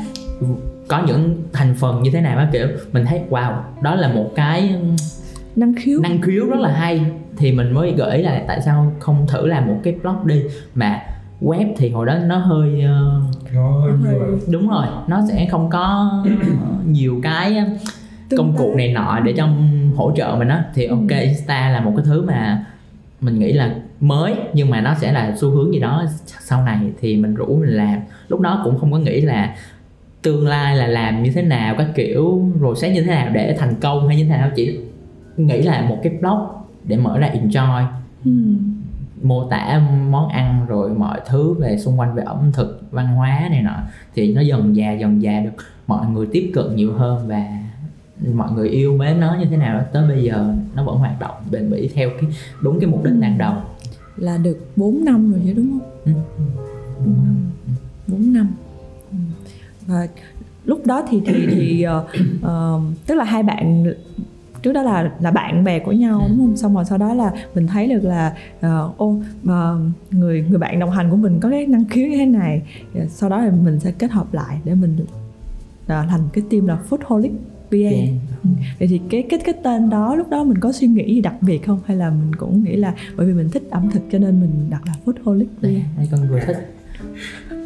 có 0.89 1.03
những 1.07 1.43
thành 1.53 1.75
phần 1.81 2.03
như 2.03 2.11
thế 2.11 2.21
nào 2.21 2.39
á 2.39 2.49
kiểu 2.53 2.67
mình 2.93 3.05
thấy 3.07 3.21
wow 3.31 3.53
đó 3.83 3.95
là 3.95 4.09
một 4.09 4.31
cái 4.37 4.75
năng 5.59 5.75
khiếu. 5.75 6.01
Năng 6.01 6.23
khiếu 6.23 6.47
rất 6.47 6.61
là 6.61 6.73
hay. 6.73 7.07
Thì 7.37 7.53
mình 7.53 7.73
mới 7.73 7.93
gợi 7.93 8.17
ý 8.17 8.23
là 8.23 8.43
tại 8.49 8.61
sao 8.65 8.93
không 8.99 9.27
thử 9.29 9.47
làm 9.47 9.67
một 9.67 9.81
cái 9.83 9.95
blog 10.03 10.27
đi 10.27 10.43
mà 10.75 11.03
web 11.41 11.73
thì 11.77 11.91
hồi 11.91 12.07
đó 12.07 12.15
nó 12.15 12.39
hơi 12.39 12.83
ờ, 12.83 13.21
nó 13.55 13.81
hơi 13.81 14.17
đúng 14.51 14.69
rồi 14.69 14.87
nó 15.07 15.23
sẽ 15.29 15.49
không 15.51 15.71
có 15.71 16.13
nhiều 16.85 17.21
cái 17.23 17.57
ờ, 17.57 17.65
Tương 18.29 18.39
công 18.39 18.57
cụ 18.57 18.75
này 18.77 18.93
nọ 18.93 19.21
để 19.21 19.33
trong 19.33 19.91
hỗ 19.97 20.13
trợ 20.17 20.37
mình 20.39 20.49
á. 20.49 20.65
Thì 20.75 20.87
ok 20.87 21.11
insta 21.23 21.71
là 21.71 21.81
một 21.81 21.93
cái 21.97 22.05
thứ 22.07 22.23
mà 22.23 22.65
mình 23.21 23.39
nghĩ 23.39 23.53
là 23.53 23.75
mới 24.01 24.35
nhưng 24.53 24.71
mà 24.71 24.81
nó 24.81 24.95
sẽ 24.95 25.13
là 25.13 25.35
xu 25.37 25.51
hướng 25.51 25.73
gì 25.73 25.81
đó 25.81 26.05
sau 26.41 26.63
này 26.63 26.79
thì 27.01 27.17
mình 27.17 27.35
rủ 27.35 27.47
mình 27.47 27.71
làm. 27.71 28.01
Lúc 28.29 28.41
đó 28.41 28.61
cũng 28.65 28.79
không 28.79 28.93
có 28.93 28.99
nghĩ 28.99 29.21
là 29.21 29.55
tương 30.23 30.47
lai 30.47 30.77
là 30.77 30.87
làm 30.87 31.23
như 31.23 31.33
thế 31.35 31.43
nào 31.43 31.75
các 31.79 31.87
kiểu 31.95 32.43
rồi 32.61 32.77
sẽ 32.77 32.91
như 32.91 33.03
thế 33.03 33.07
nào 33.07 33.29
để 33.33 33.57
thành 33.59 33.75
công 33.81 34.09
hay 34.09 34.17
như 34.17 34.25
thế 34.25 34.31
nào 34.31 34.51
chỉ 34.57 34.79
nghĩ 35.39 35.63
là 35.63 35.87
một 35.89 35.99
cái 36.03 36.13
blog 36.21 36.39
để 36.85 36.97
mở 36.97 37.19
ra 37.19 37.31
enjoy 37.35 37.85
ừ. 38.25 38.31
mô 39.23 39.49
tả 39.51 39.83
món 40.11 40.29
ăn 40.29 40.67
rồi 40.69 40.91
mọi 40.91 41.21
thứ 41.27 41.55
về 41.55 41.79
xung 41.79 42.01
quanh 42.01 42.15
về 42.15 42.23
ẩm 42.23 42.53
thực 42.53 42.83
văn 42.91 43.07
hóa 43.07 43.49
này 43.51 43.63
nọ 43.63 43.77
thì 44.15 44.35
nó 44.35 44.41
dần 44.41 44.75
dà 44.75 44.93
dần 44.93 45.23
dà 45.23 45.41
được 45.41 45.65
mọi 45.87 46.07
người 46.07 46.27
tiếp 46.33 46.51
cận 46.55 46.77
nhiều 46.77 46.93
hơn 46.93 47.29
và 47.29 47.45
mọi 48.35 48.53
người 48.53 48.69
yêu 48.69 48.97
mến 48.97 49.21
nó 49.21 49.37
như 49.41 49.45
thế 49.51 49.57
nào 49.57 49.79
đó 49.79 49.85
tới 49.93 50.09
bây 50.09 50.25
giờ 50.25 50.55
nó 50.75 50.85
vẫn 50.85 50.97
hoạt 50.97 51.21
động 51.21 51.35
bền 51.51 51.71
bỉ 51.71 51.89
theo 51.95 52.11
cái 52.21 52.31
đúng 52.63 52.81
cái 52.81 52.91
mục 52.91 53.05
đích 53.05 53.15
ban 53.21 53.39
đầu 53.39 53.55
là 54.17 54.37
được 54.37 54.59
4 54.77 55.05
năm 55.05 55.33
rồi 55.33 55.41
chứ 55.45 55.53
đúng 55.57 55.71
không? 55.71 55.91
Ừ. 56.05 56.13
Ừ. 57.05 57.11
4 58.07 58.33
năm 58.33 58.49
Ừ. 59.11 59.17
và 59.87 60.09
lúc 60.65 60.87
đó 60.87 61.07
thì 61.11 61.21
thì 61.27 61.47
thì 61.51 61.87
uh, 61.87 62.21
uh, 62.47 62.83
tức 63.07 63.15
là 63.15 63.25
hai 63.25 63.43
bạn 63.43 63.85
trước 64.63 64.73
đó 64.73 64.83
là 64.83 65.13
là 65.21 65.31
bạn 65.31 65.65
bè 65.65 65.79
của 65.79 65.93
nhau 65.93 66.25
đúng 66.29 66.39
không? 66.39 66.57
Xong 66.57 66.75
rồi 66.75 66.85
sau 66.85 66.99
đó 66.99 67.15
là 67.15 67.33
mình 67.55 67.67
thấy 67.67 67.87
được 67.89 68.05
là 68.05 68.37
uh, 68.59 68.99
ô 68.99 69.21
mà 69.43 69.75
người 70.11 70.45
người 70.49 70.59
bạn 70.59 70.79
đồng 70.79 70.91
hành 70.91 71.11
của 71.11 71.17
mình 71.17 71.41
có 71.41 71.51
cái 71.51 71.67
năng 71.67 71.85
khiếu 71.85 72.09
như 72.09 72.17
thế 72.17 72.27
này. 72.27 72.63
Sau 73.09 73.31
đó 73.31 73.41
thì 73.45 73.51
mình 73.65 73.81
sẽ 73.81 73.93
kết 73.99 74.11
hợp 74.11 74.35
lại 74.35 74.61
để 74.65 74.75
mình 74.75 74.97
uh, 75.01 75.09
thành 75.87 76.21
cái 76.33 76.45
team 76.51 76.67
là 76.67 76.79
foodholic 76.91 77.31
VN 77.71 77.79
Yeah. 77.79 78.09
Ừ. 78.45 78.51
vậy 78.79 78.89
thì 78.89 79.01
cái 79.11 79.23
cái 79.31 79.41
cái 79.45 79.55
tên 79.63 79.91
đó 79.91 80.15
lúc 80.15 80.31
đó 80.31 80.45
mình 80.45 80.59
có 80.59 80.73
suy 80.73 80.87
nghĩ 80.87 81.15
gì 81.15 81.21
đặc 81.21 81.35
biệt 81.41 81.67
không? 81.67 81.81
Hay 81.87 81.97
là 81.97 82.11
mình 82.11 82.35
cũng 82.35 82.65
nghĩ 82.65 82.77
là 82.77 82.95
bởi 83.17 83.27
vì 83.27 83.33
mình 83.33 83.49
thích 83.51 83.63
ẩm 83.71 83.91
thực 83.91 84.03
cho 84.13 84.19
nên 84.19 84.41
mình 84.41 84.51
đặt 84.71 84.83
là 84.87 84.93
foodholic 85.05 85.45
VN 85.45 85.63
đây 85.63 85.83
đây 85.97 86.09
con 86.11 86.29
vừa 86.31 86.41
thích. 86.47 86.57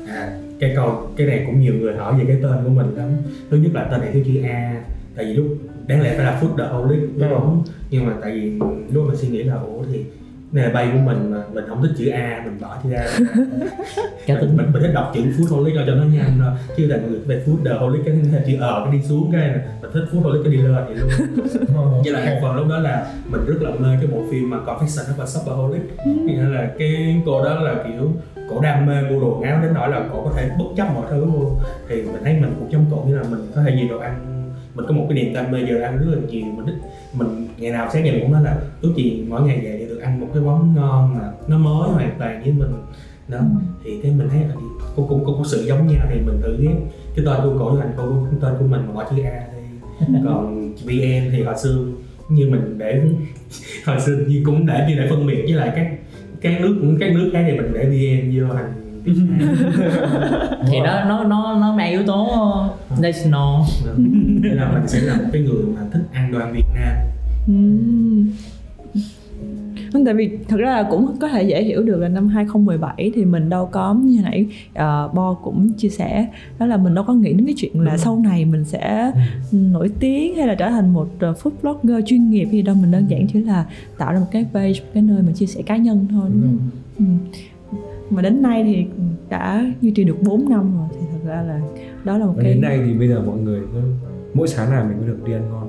À, 0.08 0.38
cái 0.60 0.72
câu 0.76 1.08
cái 1.16 1.26
này 1.26 1.42
cũng 1.46 1.60
nhiều 1.60 1.74
người 1.74 1.96
hỏi 1.96 2.18
về 2.18 2.24
cái 2.26 2.36
tên 2.42 2.64
của 2.64 2.70
mình 2.70 2.94
lắm. 2.96 3.08
Thứ 3.50 3.56
nhất 3.56 3.74
là 3.74 3.88
tên 3.90 4.00
này 4.00 4.10
thiếu 4.12 4.24
chữ 4.26 4.42
a 4.42 4.82
tại 5.16 5.24
vì 5.24 5.32
lúc 5.32 5.46
đáng 5.86 6.02
lẽ 6.02 6.14
phải 6.16 6.24
là 6.24 6.40
food 6.42 6.56
the 6.58 6.72
holic 6.72 7.00
đúng 7.18 7.28
không? 7.28 7.64
Nhưng 7.90 8.06
mà 8.06 8.12
tại 8.20 8.32
vì 8.32 8.58
lúc 8.92 9.06
mình 9.06 9.16
suy 9.16 9.28
nghĩ 9.28 9.42
là 9.42 9.54
ủa 9.54 9.82
thì 9.92 10.04
này 10.52 10.64
là 10.64 10.72
bay 10.72 10.88
của 10.92 10.98
mình 10.98 11.30
mà 11.30 11.42
mình 11.52 11.64
không 11.68 11.82
thích 11.82 11.92
chữ 11.98 12.08
a 12.08 12.42
mình 12.44 12.60
bỏ 12.60 12.76
chữ 12.82 12.90
a. 12.92 13.04
Tính 14.26 14.38
mình, 14.38 14.56
mình, 14.56 14.72
mình 14.72 14.82
thích 14.82 14.92
đọc 14.94 15.12
chữ 15.14 15.20
food 15.20 15.56
holic 15.56 15.74
cho 15.74 15.94
nó 15.94 16.04
nhanh 16.04 16.38
thôi 16.40 16.50
chứ 16.76 16.86
là 16.86 16.96
người 16.96 17.18
về 17.18 17.42
food 17.46 17.64
the 17.64 17.78
holic 17.78 18.04
cái 18.04 18.14
là 18.32 18.40
chữ 18.46 18.56
ờ 18.60 18.82
cái 18.84 18.98
đi 18.98 19.04
xuống 19.08 19.32
cái 19.32 19.40
này, 19.40 19.60
mình 19.82 19.90
thích 19.94 20.04
food 20.12 20.20
holic 20.20 20.44
cái 20.44 20.52
đi 20.52 20.58
lên 20.58 20.84
vậy 20.86 20.94
luôn. 20.94 21.10
Với 22.04 22.12
lại 22.12 22.34
một 22.34 22.40
phần 22.42 22.56
lúc 22.56 22.68
đó 22.68 22.78
là 22.78 23.12
mình 23.28 23.40
rất 23.46 23.62
là 23.62 23.70
mê 23.70 23.96
cái 24.00 24.06
bộ 24.06 24.24
phim 24.30 24.50
mà 24.50 24.56
Confession 24.66 25.14
of 25.16 25.20
a 25.20 25.26
Shopaholic 25.26 25.82
nghĩa 26.06 26.42
là 26.42 26.70
cái 26.78 27.22
cô 27.26 27.44
đó 27.44 27.54
là 27.54 27.84
kiểu 27.84 28.12
cổ 28.50 28.60
đam 28.60 28.86
mê 28.86 29.02
mua 29.02 29.20
đồ 29.20 29.40
áo 29.40 29.62
đến 29.62 29.74
nỗi 29.74 29.88
là 29.88 30.08
cổ 30.12 30.24
có 30.24 30.32
thể 30.36 30.50
bất 30.58 30.64
chấp 30.76 30.94
mọi 30.94 31.06
thứ 31.10 31.24
luôn. 31.24 31.58
Thì 31.88 32.02
mình 32.02 32.22
thấy 32.24 32.32
mình 32.40 32.54
cũng 32.58 32.72
giống 32.72 32.84
cổ 32.90 33.04
như 33.08 33.16
là 33.16 33.22
mình 33.30 33.40
có 33.54 33.62
thể 33.62 33.76
gì 33.76 33.88
đồ 33.88 33.98
ăn 33.98 34.31
mình 34.74 34.86
có 34.88 34.94
một 34.94 35.06
cái 35.08 35.18
niềm 35.18 35.34
đam 35.34 35.50
mê 35.50 35.58
giờ 35.68 35.80
ăn 35.80 35.98
rất 35.98 36.06
là 36.14 36.20
nhiều. 36.28 36.44
Mình 36.56 36.66
thích 36.66 36.76
mình 37.14 37.48
ngày 37.58 37.70
nào 37.70 37.88
sáng 37.92 38.02
mình 38.02 38.20
cũng 38.20 38.32
nói 38.32 38.42
là 38.42 38.56
ước 38.82 38.92
gì 38.96 39.24
mỗi 39.28 39.42
ngày 39.42 39.60
về 39.62 39.76
thì 39.78 39.86
được 39.86 40.00
ăn 40.00 40.20
một 40.20 40.28
cái 40.34 40.42
món 40.42 40.74
ngon 40.74 41.14
mà 41.14 41.32
nó 41.48 41.58
mới 41.58 41.90
hoàn 41.90 42.14
toàn 42.18 42.42
với 42.42 42.52
mình. 42.52 42.72
Đó 43.28 43.40
thì 43.84 44.00
cái 44.02 44.12
mình 44.12 44.28
thấy 44.28 44.40
là 44.40 44.54
cũng 44.96 45.08
cũng 45.08 45.24
có 45.24 45.44
sự 45.44 45.64
giống 45.64 45.86
nhau 45.86 46.06
thì 46.10 46.20
mình 46.20 46.40
thử 46.42 46.56
ghép. 46.60 46.76
Cái 47.16 47.24
tên 47.26 47.40
của 47.42 47.58
cổ 47.58 47.76
thành 47.76 47.92
cô 47.96 48.26
tên 48.40 48.54
của 48.58 48.66
mình 48.66 48.82
mà 48.86 48.92
bỏ 48.92 49.04
chữ 49.10 49.22
a 49.22 49.46
đi 50.08 50.18
còn 50.24 50.72
vn 50.84 51.30
thì 51.32 51.42
hồi 51.42 51.54
xưa 51.62 51.86
như 52.28 52.48
mình 52.50 52.78
để 52.78 53.02
hồi 53.84 54.00
xưa 54.00 54.24
như 54.28 54.42
cũng 54.46 54.66
để 54.66 54.86
như 54.88 54.94
để 54.94 55.06
phân 55.10 55.26
biệt 55.26 55.42
với 55.42 55.52
lại 55.52 55.72
các 55.76 55.90
các 56.40 56.60
nước 56.60 56.96
các 57.00 57.12
nước 57.14 57.30
khác 57.32 57.44
thì 57.46 57.56
mình 57.56 57.72
để 57.74 57.84
vn 57.84 58.38
vô 58.38 58.54
thành 58.54 58.72
thì 60.66 60.80
nó 60.80 61.04
nó 61.04 61.24
nó 61.24 61.58
nó 61.60 61.74
mang 61.76 61.90
yếu 61.90 62.02
tố 62.06 62.28
national 63.00 63.62
nên 64.42 64.52
là 64.52 64.72
mình 64.72 64.88
sẽ 64.88 65.00
là 65.00 65.14
một 65.14 65.24
cái 65.32 65.42
người 65.42 65.62
mà 65.74 65.80
thích 65.92 66.02
ăn 66.12 66.32
đồ 66.32 66.38
ăn 66.38 66.52
Việt 66.52 66.66
Nam 66.74 66.96
Ừm. 67.46 68.26
Vâng, 69.92 70.04
tại 70.04 70.14
vì 70.14 70.38
thật 70.48 70.56
ra 70.56 70.70
là 70.70 70.82
cũng 70.90 71.16
có 71.20 71.28
thể 71.28 71.42
dễ 71.42 71.62
hiểu 71.62 71.82
được 71.82 71.96
là 71.96 72.08
năm 72.08 72.28
2017 72.28 73.10
thì 73.14 73.24
mình 73.24 73.48
đâu 73.48 73.66
có 73.66 73.94
như 73.94 74.20
nãy 74.22 74.46
uh, 74.70 75.14
Bo 75.14 75.34
cũng 75.34 75.72
chia 75.72 75.88
sẻ 75.88 76.26
đó 76.58 76.66
là 76.66 76.76
mình 76.76 76.94
đâu 76.94 77.04
có 77.04 77.14
nghĩ 77.14 77.32
đến 77.32 77.46
cái 77.46 77.54
chuyện 77.58 77.80
là 77.80 77.96
sau 77.96 78.18
này 78.18 78.44
mình 78.44 78.64
sẽ 78.64 79.12
nổi 79.52 79.90
tiếng 80.00 80.36
hay 80.36 80.46
là 80.46 80.54
trở 80.54 80.70
thành 80.70 80.92
một 80.92 81.08
uh, 81.16 81.20
food 81.20 81.50
blogger 81.62 82.04
chuyên 82.06 82.30
nghiệp 82.30 82.44
gì 82.44 82.62
đâu 82.62 82.74
mình 82.74 82.90
đơn 82.90 83.04
giản 83.08 83.26
chỉ 83.32 83.42
là 83.42 83.64
tạo 83.98 84.12
ra 84.12 84.18
một 84.18 84.26
cái 84.30 84.46
page 84.52 84.80
một 84.80 84.86
cái 84.94 85.02
nơi 85.02 85.22
mà 85.22 85.32
chia 85.32 85.46
sẻ 85.46 85.62
cá 85.62 85.76
nhân 85.76 86.06
thôi 86.10 86.30
đúng 86.32 86.42
không? 86.42 86.58
Ừ. 86.98 87.04
mà 88.12 88.22
đến 88.22 88.42
nay 88.42 88.64
thì 88.64 88.86
đã 89.28 89.64
duy 89.80 89.90
trì 89.90 90.04
được 90.04 90.16
4 90.22 90.48
năm 90.48 90.78
rồi 90.78 90.88
thì 90.92 91.06
thật 91.12 91.18
ra 91.30 91.42
là 91.42 91.60
đó 92.04 92.18
là 92.18 92.26
một 92.26 92.32
Và 92.36 92.42
cái 92.42 92.52
đến 92.52 92.62
nay 92.62 92.80
thì 92.86 92.92
bây 92.92 93.08
giờ 93.08 93.22
mọi 93.26 93.38
người 93.38 93.60
cứ 93.72 93.80
mỗi 94.34 94.48
sáng 94.48 94.70
nào 94.70 94.84
mình 94.84 94.96
cũng 94.98 95.06
được 95.06 95.18
đi 95.26 95.32
ăn 95.32 95.42
ngon. 95.50 95.68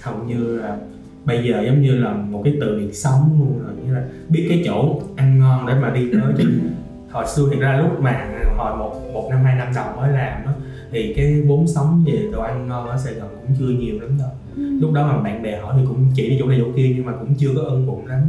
Hầu 0.00 0.24
như 0.24 0.58
là 0.58 0.76
bây 1.24 1.48
giờ 1.48 1.62
giống 1.66 1.82
như 1.82 1.98
là 1.98 2.12
một 2.12 2.40
cái 2.44 2.54
từ 2.60 2.78
việc 2.78 2.94
sống 2.94 3.36
luôn 3.40 3.58
rồi 3.64 3.74
như 3.86 3.94
là 3.94 4.04
biết 4.28 4.46
cái 4.48 4.62
chỗ 4.64 5.00
ăn 5.16 5.38
ngon 5.38 5.66
để 5.66 5.74
mà 5.74 5.90
đi 5.90 6.12
tới 6.12 6.32
chứ. 6.38 6.44
Hồi 7.10 7.26
xưa 7.26 7.48
thì 7.52 7.60
ra 7.60 7.76
lúc 7.76 8.00
mà 8.00 8.28
hồi 8.56 8.78
một 8.78 8.94
một 9.12 9.26
năm 9.30 9.44
hai 9.44 9.54
năm 9.54 9.68
đầu 9.74 9.86
mới 9.96 10.12
làm 10.12 10.46
á 10.46 10.52
thì 10.90 11.14
cái 11.16 11.42
vốn 11.46 11.66
sống 11.66 12.04
về 12.06 12.28
đồ 12.32 12.42
ăn 12.42 12.68
ngon 12.68 12.88
ở 12.88 12.98
Sài 12.98 13.14
Gòn 13.14 13.28
cũng 13.42 13.56
chưa 13.58 13.68
nhiều 13.68 14.00
lắm 14.00 14.10
đâu. 14.18 14.28
Lúc 14.56 14.92
đó 14.92 15.06
mà 15.06 15.22
bạn 15.22 15.42
bè 15.42 15.60
hỏi 15.60 15.74
thì 15.78 15.84
cũng 15.88 16.06
chỉ 16.14 16.28
đi 16.28 16.36
chỗ 16.40 16.46
này 16.46 16.58
chỗ 16.60 16.72
kia 16.76 16.92
nhưng 16.96 17.06
mà 17.06 17.12
cũng 17.12 17.34
chưa 17.34 17.50
có 17.56 17.62
ưng 17.62 17.86
bụng 17.86 18.06
lắm. 18.06 18.20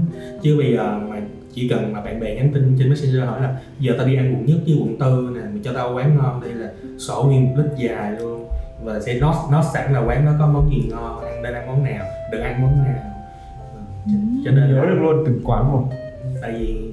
Chứ 0.41 0.57
bây 0.57 0.73
giờ 0.73 0.99
mà 1.09 1.21
chỉ 1.53 1.69
cần 1.69 1.93
mà 1.93 2.01
bạn 2.01 2.19
bè 2.19 2.35
nhắn 2.35 2.51
tin 2.53 2.75
trên 2.79 2.89
messenger 2.89 3.23
hỏi 3.23 3.41
là 3.41 3.59
giờ 3.79 3.93
tao 3.97 4.07
đi 4.07 4.15
ăn 4.15 4.33
quận 4.35 4.45
nhất 4.45 4.57
với 4.65 4.77
quận 4.81 4.99
tư 4.99 5.29
nè 5.35 5.41
mày 5.41 5.59
cho 5.63 5.73
tao 5.73 5.93
quán 5.93 6.17
ngon 6.17 6.41
đây 6.41 6.53
là 6.53 6.71
sổ 6.97 7.23
nguyên 7.23 7.45
một 7.45 7.53
lít 7.57 7.65
dài 7.77 8.11
luôn. 8.19 8.45
Và 8.83 8.99
sẽ 8.99 9.19
nói 9.19 9.35
nói 9.51 9.63
sẵn 9.73 9.93
là 9.93 9.99
quán 9.99 10.25
đó 10.25 10.31
có 10.39 10.47
món 10.47 10.69
gì 10.71 10.89
ngon 10.89 11.23
ăn 11.23 11.41
nên 11.41 11.53
ăn 11.53 11.67
món 11.67 11.83
nào 11.83 12.05
đừng 12.31 12.41
ăn 12.41 12.61
món 12.61 12.83
nào. 12.83 12.99
Ừ, 14.05 14.11
cho 14.45 14.51
nên 14.51 14.75
nhớ 14.75 14.83
là 14.83 14.89
được 14.89 14.99
luôn 15.01 15.23
từng 15.25 15.41
quán 15.43 15.71
một. 15.71 15.89
Tại 16.41 16.51
vì 16.51 16.91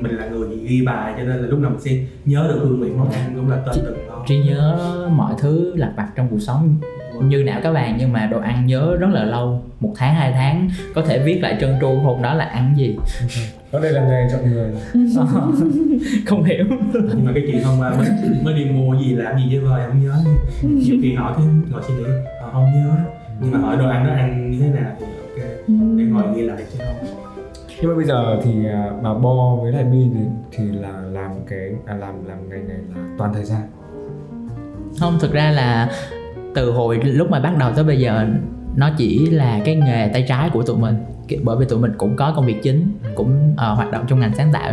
mình 0.00 0.16
là 0.16 0.26
người 0.26 0.56
ghi 0.56 0.82
bài 0.86 1.14
cho 1.16 1.24
nên 1.24 1.36
là 1.36 1.48
lúc 1.48 1.60
nào 1.60 1.70
mình 1.70 1.80
sẽ 1.80 1.90
nhớ 2.24 2.46
được 2.48 2.58
hương 2.60 2.80
vị 2.80 2.90
món 2.90 3.10
ăn 3.10 3.32
cũng 3.36 3.50
là 3.50 3.56
tên 3.56 3.84
từng 3.84 4.06
món. 4.08 4.24
Trí 4.26 4.38
nhớ 4.38 5.08
mọi 5.12 5.34
thứ 5.38 5.76
lặt 5.76 5.92
vặt 5.96 6.08
trong 6.14 6.28
cuộc 6.30 6.40
sống 6.40 6.76
như 7.20 7.42
não 7.44 7.60
các 7.62 7.72
bạn? 7.72 7.96
Nhưng 7.98 8.12
mà 8.12 8.26
đồ 8.26 8.40
ăn 8.40 8.66
nhớ 8.66 8.96
rất 9.00 9.08
là 9.10 9.24
lâu. 9.24 9.62
Một 9.80 9.92
tháng 9.96 10.14
hai 10.14 10.32
tháng. 10.32 10.68
Có 10.94 11.02
thể 11.02 11.18
viết 11.18 11.38
lại 11.42 11.56
trơn 11.60 11.76
tru 11.80 11.98
hôm 11.98 12.22
đó 12.22 12.34
là 12.34 12.44
ăn 12.44 12.74
gì. 12.76 12.96
Đó 13.72 13.80
đây 13.80 13.92
là 13.92 14.02
ngày 14.02 14.28
chọn 14.32 14.50
người. 14.50 14.70
Không 16.26 16.44
hiểu. 16.44 16.64
Nhưng 16.92 17.24
mà 17.24 17.32
cái 17.34 17.44
chuyện 17.46 17.62
hôm 17.62 17.80
qua 17.80 17.90
mới, 17.90 18.08
mới 18.44 18.54
đi 18.54 18.64
mua 18.64 18.96
gì 18.96 19.14
làm 19.14 19.36
gì 19.36 19.58
với 19.58 19.58
vợ 19.58 19.86
không 19.88 20.04
nhớ. 20.04 20.14
Nhiều 20.62 20.96
khi 21.02 21.14
hỏi 21.14 21.32
cái 21.36 21.46
ngồi 21.70 21.82
suy 21.88 21.94
nghĩ 21.94 22.04
ờ, 22.40 22.50
không 22.52 22.64
nhớ. 22.74 22.96
Nhưng 23.40 23.52
mà 23.52 23.58
hỏi 23.58 23.76
đồ 23.76 23.88
ăn 23.88 24.06
nó 24.06 24.14
ăn 24.14 24.50
như 24.50 24.58
thế 24.60 24.68
nào 24.68 24.92
thì 25.00 25.06
ok 25.06 25.48
để 25.68 26.04
ngồi 26.04 26.22
ghi 26.36 26.42
lại 26.42 26.62
chứ 26.72 26.78
không. 26.78 27.06
Nhưng 27.80 27.90
mà 27.90 27.96
bây 27.96 28.04
giờ 28.04 28.40
thì 28.44 28.50
bà 29.02 29.14
Bo 29.14 29.56
với 29.62 29.72
lại 29.72 29.84
Bi 29.84 29.98
thì, 30.14 30.20
thì 30.52 30.64
là 30.64 30.92
làm 31.12 31.30
cái 31.48 31.70
à, 31.86 31.94
làm 31.94 32.24
làm 32.26 32.48
ngành 32.48 32.68
này 32.68 32.76
là 32.88 33.02
toàn 33.18 33.34
thời 33.34 33.44
gian. 33.44 33.60
Không 35.00 35.18
thực 35.20 35.32
ra 35.32 35.50
là 35.50 35.88
từ 36.54 36.70
hồi 36.70 37.00
lúc 37.04 37.30
mà 37.30 37.40
bắt 37.40 37.58
đầu 37.58 37.72
tới 37.72 37.84
bây 37.84 37.98
giờ 37.98 38.26
nó 38.76 38.90
chỉ 38.96 39.26
là 39.30 39.60
cái 39.64 39.76
nghề 39.76 40.10
tay 40.12 40.24
trái 40.28 40.50
của 40.50 40.62
tụi 40.62 40.76
mình. 40.76 40.94
Bởi 41.42 41.56
vì 41.56 41.66
tụi 41.66 41.78
mình 41.78 41.92
cũng 41.98 42.16
có 42.16 42.32
công 42.36 42.46
việc 42.46 42.62
chính 42.62 42.92
cũng 43.14 43.52
uh, 43.52 43.58
hoạt 43.58 43.92
động 43.92 44.04
trong 44.08 44.20
ngành 44.20 44.34
sáng 44.34 44.52
tạo. 44.52 44.72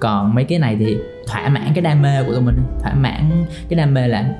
Còn 0.00 0.34
mấy 0.34 0.44
cái 0.44 0.58
này 0.58 0.76
thì 0.78 0.96
thỏa 1.26 1.48
mãn 1.48 1.72
cái 1.74 1.82
đam 1.82 2.02
mê 2.02 2.24
của 2.26 2.32
tụi 2.32 2.42
mình. 2.42 2.56
Thỏa 2.82 2.94
mãn 2.94 3.44
cái 3.68 3.76
đam 3.76 3.94
mê 3.94 4.08
là 4.08 4.34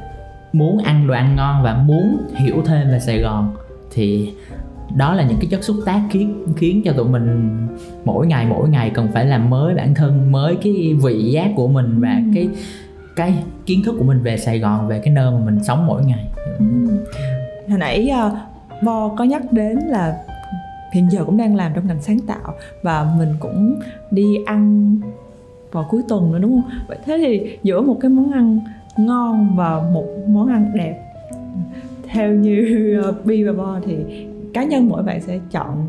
muốn 0.53 0.79
ăn 0.79 1.07
đồ 1.07 1.15
ăn 1.15 1.37
ngon 1.37 1.63
và 1.63 1.75
muốn 1.75 2.17
hiểu 2.35 2.63
thêm 2.67 2.91
về 2.91 2.99
Sài 2.99 3.19
Gòn. 3.19 3.55
Thì 3.91 4.33
đó 4.97 5.15
là 5.15 5.23
những 5.23 5.39
cái 5.41 5.47
chất 5.51 5.65
xúc 5.65 5.77
tác 5.85 6.01
khiến 6.11 6.47
khiến 6.57 6.83
cho 6.85 6.93
tụi 6.93 7.09
mình 7.09 7.57
mỗi 8.05 8.27
ngày 8.27 8.47
mỗi 8.47 8.69
ngày 8.69 8.91
cần 8.91 9.09
phải 9.15 9.27
làm 9.27 9.51
mới 9.51 9.75
bản 9.75 9.95
thân 9.95 10.33
mới 10.33 10.57
cái 10.63 10.95
vị 11.03 11.31
giác 11.33 11.51
của 11.57 11.69
mình 11.69 12.01
và 12.01 12.21
cái 12.35 12.49
cái 13.17 13.45
kiến 13.67 13.83
thức 13.85 13.95
của 13.99 14.05
mình 14.05 14.23
về 14.23 14.37
Sài 14.37 14.59
Gòn 14.59 14.89
về 14.89 15.01
cái 15.05 15.15
nơi 15.15 15.31
mà 15.31 15.39
mình 15.39 15.65
sống 15.65 15.87
mỗi 15.87 16.05
ngày. 16.05 16.29
Ừ. 16.59 16.65
Hồi 17.69 17.79
nãy 17.79 18.09
ờ, 18.09 18.27
uh, 18.27 18.33
Bo 18.83 19.09
có 19.17 19.25
nhắc 19.25 19.53
đến 19.53 19.79
là 19.79 20.25
hiện 20.93 21.11
giờ 21.11 21.25
cũng 21.25 21.37
đang 21.37 21.57
làm 21.57 21.73
trong 21.75 21.87
ngành 21.87 22.03
sáng 22.03 22.19
tạo 22.19 22.55
và 22.83 23.15
mình 23.19 23.35
cũng 23.41 23.81
đi 24.11 24.37
ăn 24.47 24.97
vào 25.73 25.87
cuối 25.91 26.03
tuần 26.09 26.33
nữa 26.33 26.39
đúng 26.39 26.63
không? 26.63 26.71
Vậy 26.89 26.99
thế 27.05 27.19
thì 27.19 27.59
giữa 27.63 27.81
một 27.81 27.99
cái 28.01 28.09
món 28.09 28.33
ăn 28.33 28.61
ngon 28.97 29.57
và 29.57 29.83
một 29.93 30.07
món 30.29 30.49
ăn 30.49 30.73
đẹp 30.75 31.03
theo 32.09 32.35
như 32.35 33.03
uh, 33.09 33.27
Bi 33.27 33.43
và 33.45 33.53
Bo 33.53 33.81
thì 33.85 33.97
cá 34.55 34.65
nhân 34.65 34.89
mỗi 34.89 35.03
bạn 35.03 35.21
sẽ 35.21 35.39
chọn 35.51 35.87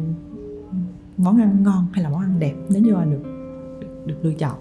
món 1.18 1.42
ăn 1.42 1.64
ngon 1.64 1.86
hay 1.94 2.04
là 2.04 2.10
món 2.10 2.22
ăn 2.22 2.40
đẹp 2.40 2.54
nếu 2.70 2.82
như 2.82 2.92
là 2.92 3.06
được 3.06 3.24
được, 3.82 3.88
được 4.06 4.16
lựa 4.22 4.34
chọn? 4.34 4.56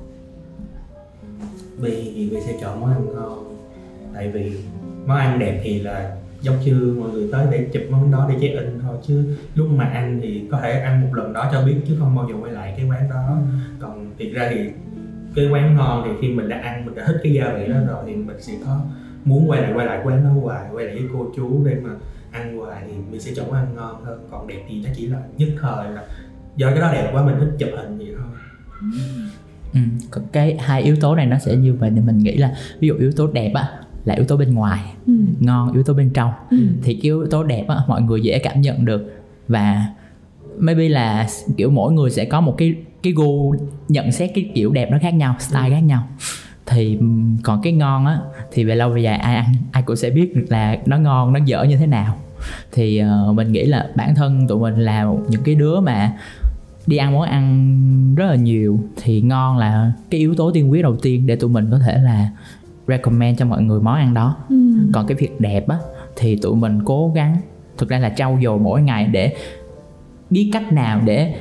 Bi 1.79 2.13
thì 2.15 2.31
Bi 2.31 2.37
sẽ 2.47 2.59
chọn 2.61 2.81
món 2.81 2.91
ăn 2.91 3.15
ngon. 3.15 3.57
Tại 4.15 4.29
vì 4.29 4.57
món 5.07 5.17
ăn 5.17 5.39
đẹp 5.39 5.61
thì 5.65 5.81
là 5.81 6.17
giống 6.41 6.61
như 6.65 6.97
mọi 7.01 7.11
người 7.11 7.29
tới 7.33 7.47
để 7.51 7.67
chụp 7.73 7.83
món 7.91 8.11
đó 8.11 8.27
để 8.31 8.37
check 8.41 8.59
in 8.59 8.79
thôi 8.83 8.97
chứ 9.07 9.37
lúc 9.55 9.69
mà 9.71 9.85
ăn 9.85 10.21
thì 10.23 10.45
có 10.51 10.61
thể 10.61 10.81
ăn 10.81 11.01
một 11.01 11.15
lần 11.15 11.33
đó 11.33 11.49
cho 11.53 11.63
biết 11.63 11.77
chứ 11.89 11.97
không 11.99 12.17
bao 12.17 12.29
giờ 12.29 12.35
quay 12.41 12.53
lại 12.53 12.75
cái 12.77 12.87
quán 12.87 13.11
đó. 13.11 13.39
Còn 13.79 14.11
thiệt 14.19 14.33
ra 14.33 14.51
thì 14.55 14.71
cái 15.35 15.49
quán 15.49 15.77
ngon 15.77 16.03
thì 16.05 16.11
khi 16.21 16.35
mình 16.35 16.49
đã 16.49 16.59
ăn 16.59 16.87
mình 16.87 16.95
đã 16.95 17.05
thích 17.07 17.21
cái 17.23 17.33
gia 17.33 17.53
vị 17.53 17.67
đó 17.67 17.77
rồi 17.89 18.05
thì 18.07 18.15
mình 18.15 18.37
sẽ 18.41 18.53
có 18.67 18.81
muốn 19.25 19.51
quay 19.51 19.63
lại 19.63 19.73
quay 19.75 19.87
lại 19.87 20.01
quán 20.05 20.25
nó 20.25 20.31
hoài 20.31 20.67
quay 20.73 20.87
lại 20.87 20.95
với 20.95 21.09
cô 21.13 21.33
chú 21.37 21.65
để 21.65 21.77
mà 21.83 21.91
ăn 22.31 22.59
hoài 22.59 22.83
thì 22.87 22.93
mình 23.11 23.21
sẽ 23.21 23.33
chọn 23.37 23.47
món 23.47 23.57
ăn 23.57 23.75
ngon 23.75 24.05
hơn. 24.05 24.27
Còn 24.31 24.47
đẹp 24.47 24.63
thì 24.69 24.83
nó 24.85 24.91
chỉ 24.97 25.07
là 25.07 25.19
nhất 25.37 25.49
thời 25.61 25.91
là 25.91 26.05
do 26.57 26.71
cái 26.71 26.81
đó 26.81 26.93
đẹp 26.93 27.11
quá 27.13 27.25
mình 27.25 27.37
thích 27.41 27.53
chụp 27.59 27.71
hình 27.77 27.99
vậy 27.99 28.15
thôi 28.19 28.27
ừ. 29.75 29.81
cái 30.33 30.57
hai 30.61 30.83
yếu 30.83 30.97
tố 31.01 31.15
này 31.15 31.27
nó 31.27 31.39
sẽ 31.39 31.57
như 31.57 31.75
vậy 31.75 31.91
thì 31.95 32.01
mình 32.01 32.19
nghĩ 32.19 32.37
là 32.37 32.55
ví 32.81 32.89
dụ 32.89 32.95
yếu 32.95 33.13
tố 33.13 33.27
đẹp 33.27 33.53
á 33.55 33.69
là 34.05 34.15
yếu 34.15 34.25
tố 34.25 34.37
bên 34.37 34.55
ngoài 34.55 34.81
ừ. 35.07 35.13
ngon 35.41 35.73
yếu 35.73 35.83
tố 35.83 35.95
bên 35.95 36.11
trong 36.15 36.31
Ừ. 36.51 36.57
thì 36.83 36.95
cái 36.95 37.03
yếu 37.03 37.27
tố 37.31 37.43
đẹp 37.45 37.65
á 37.69 37.77
mọi 37.89 38.03
người 38.03 38.21
dễ 38.21 38.39
cảm 38.39 38.61
nhận 38.61 38.85
được 38.85 39.13
và 39.49 39.87
maybe 40.59 40.89
là 40.89 41.27
kiểu 41.57 41.71
mỗi 41.71 41.93
người 41.93 42.11
sẽ 42.11 42.25
có 42.25 42.41
một 42.41 42.55
cái 42.59 42.75
cái 43.03 43.13
gu 43.13 43.55
nhận 43.89 44.13
xét 44.13 44.31
cái 44.35 44.51
kiểu 44.55 44.73
đẹp 44.73 44.89
nó 44.91 44.99
khác 45.03 45.15
nhau 45.15 45.37
style 45.41 45.71
khác 45.71 45.81
nhau 45.81 46.09
thì 46.67 46.97
ừm, 46.97 47.37
còn 47.43 47.63
cái 47.63 47.73
ngon 47.73 48.07
á 48.07 48.19
thì 48.53 48.65
về 48.65 48.75
lâu 48.75 48.91
về 48.91 49.01
dài 49.01 49.19
ai 49.19 49.37
ăn 49.37 49.55
ai 49.73 49.83
cũng 49.83 49.97
sẽ 49.97 50.11
biết 50.11 50.37
được 50.37 50.47
là 50.49 50.79
nó 50.87 50.97
ngon 50.99 51.33
nó 51.33 51.41
dở 51.45 51.63
như 51.65 51.77
thế 51.77 51.87
nào 51.87 52.17
thì 52.73 52.99
ờ, 52.99 53.33
mình 53.33 53.53
nghĩ 53.53 53.65
là 53.67 53.89
bản 53.95 54.15
thân 54.15 54.49
tụi 54.49 54.59
mình 54.61 54.77
là 54.81 55.07
những 55.29 55.43
cái 55.45 55.55
đứa 55.55 55.81
mà 55.81 56.13
đi 56.87 56.97
ăn 56.97 57.13
món 57.13 57.23
ăn 57.23 58.15
rất 58.17 58.27
là 58.27 58.35
nhiều 58.35 58.81
thì 58.97 59.21
ngon 59.21 59.59
là 59.59 59.93
cái 60.11 60.21
yếu 60.21 60.35
tố 60.35 60.51
tiên 60.51 60.71
quyết 60.71 60.83
đầu 60.83 60.97
tiên 61.03 61.27
để 61.27 61.37
tụi 61.37 61.51
mình 61.51 61.69
có 61.71 61.79
thể 61.79 61.99
là 61.99 62.29
recommend 62.89 63.39
cho 63.39 63.45
mọi 63.47 63.63
người 63.63 63.81
món 63.81 63.95
ăn 63.95 64.15
đó 64.15 64.37
Ừ. 64.49 64.57
còn 64.93 65.07
cái 65.07 65.17
việc 65.21 65.41
đẹp 65.41 65.69
á 65.69 65.79
thì 66.17 66.37
tụi 66.37 66.57
mình 66.57 66.79
cố 66.85 67.13
gắng 67.15 67.37
thực 67.79 67.89
ra 67.89 67.99
là 67.99 68.09
trau 68.17 68.39
dồi 68.45 68.59
mỗi 68.59 68.83
ngày 68.83 69.07
để 69.07 69.35
biết 70.31 70.51
cách 70.53 70.73
nào 70.73 71.01
để 71.05 71.35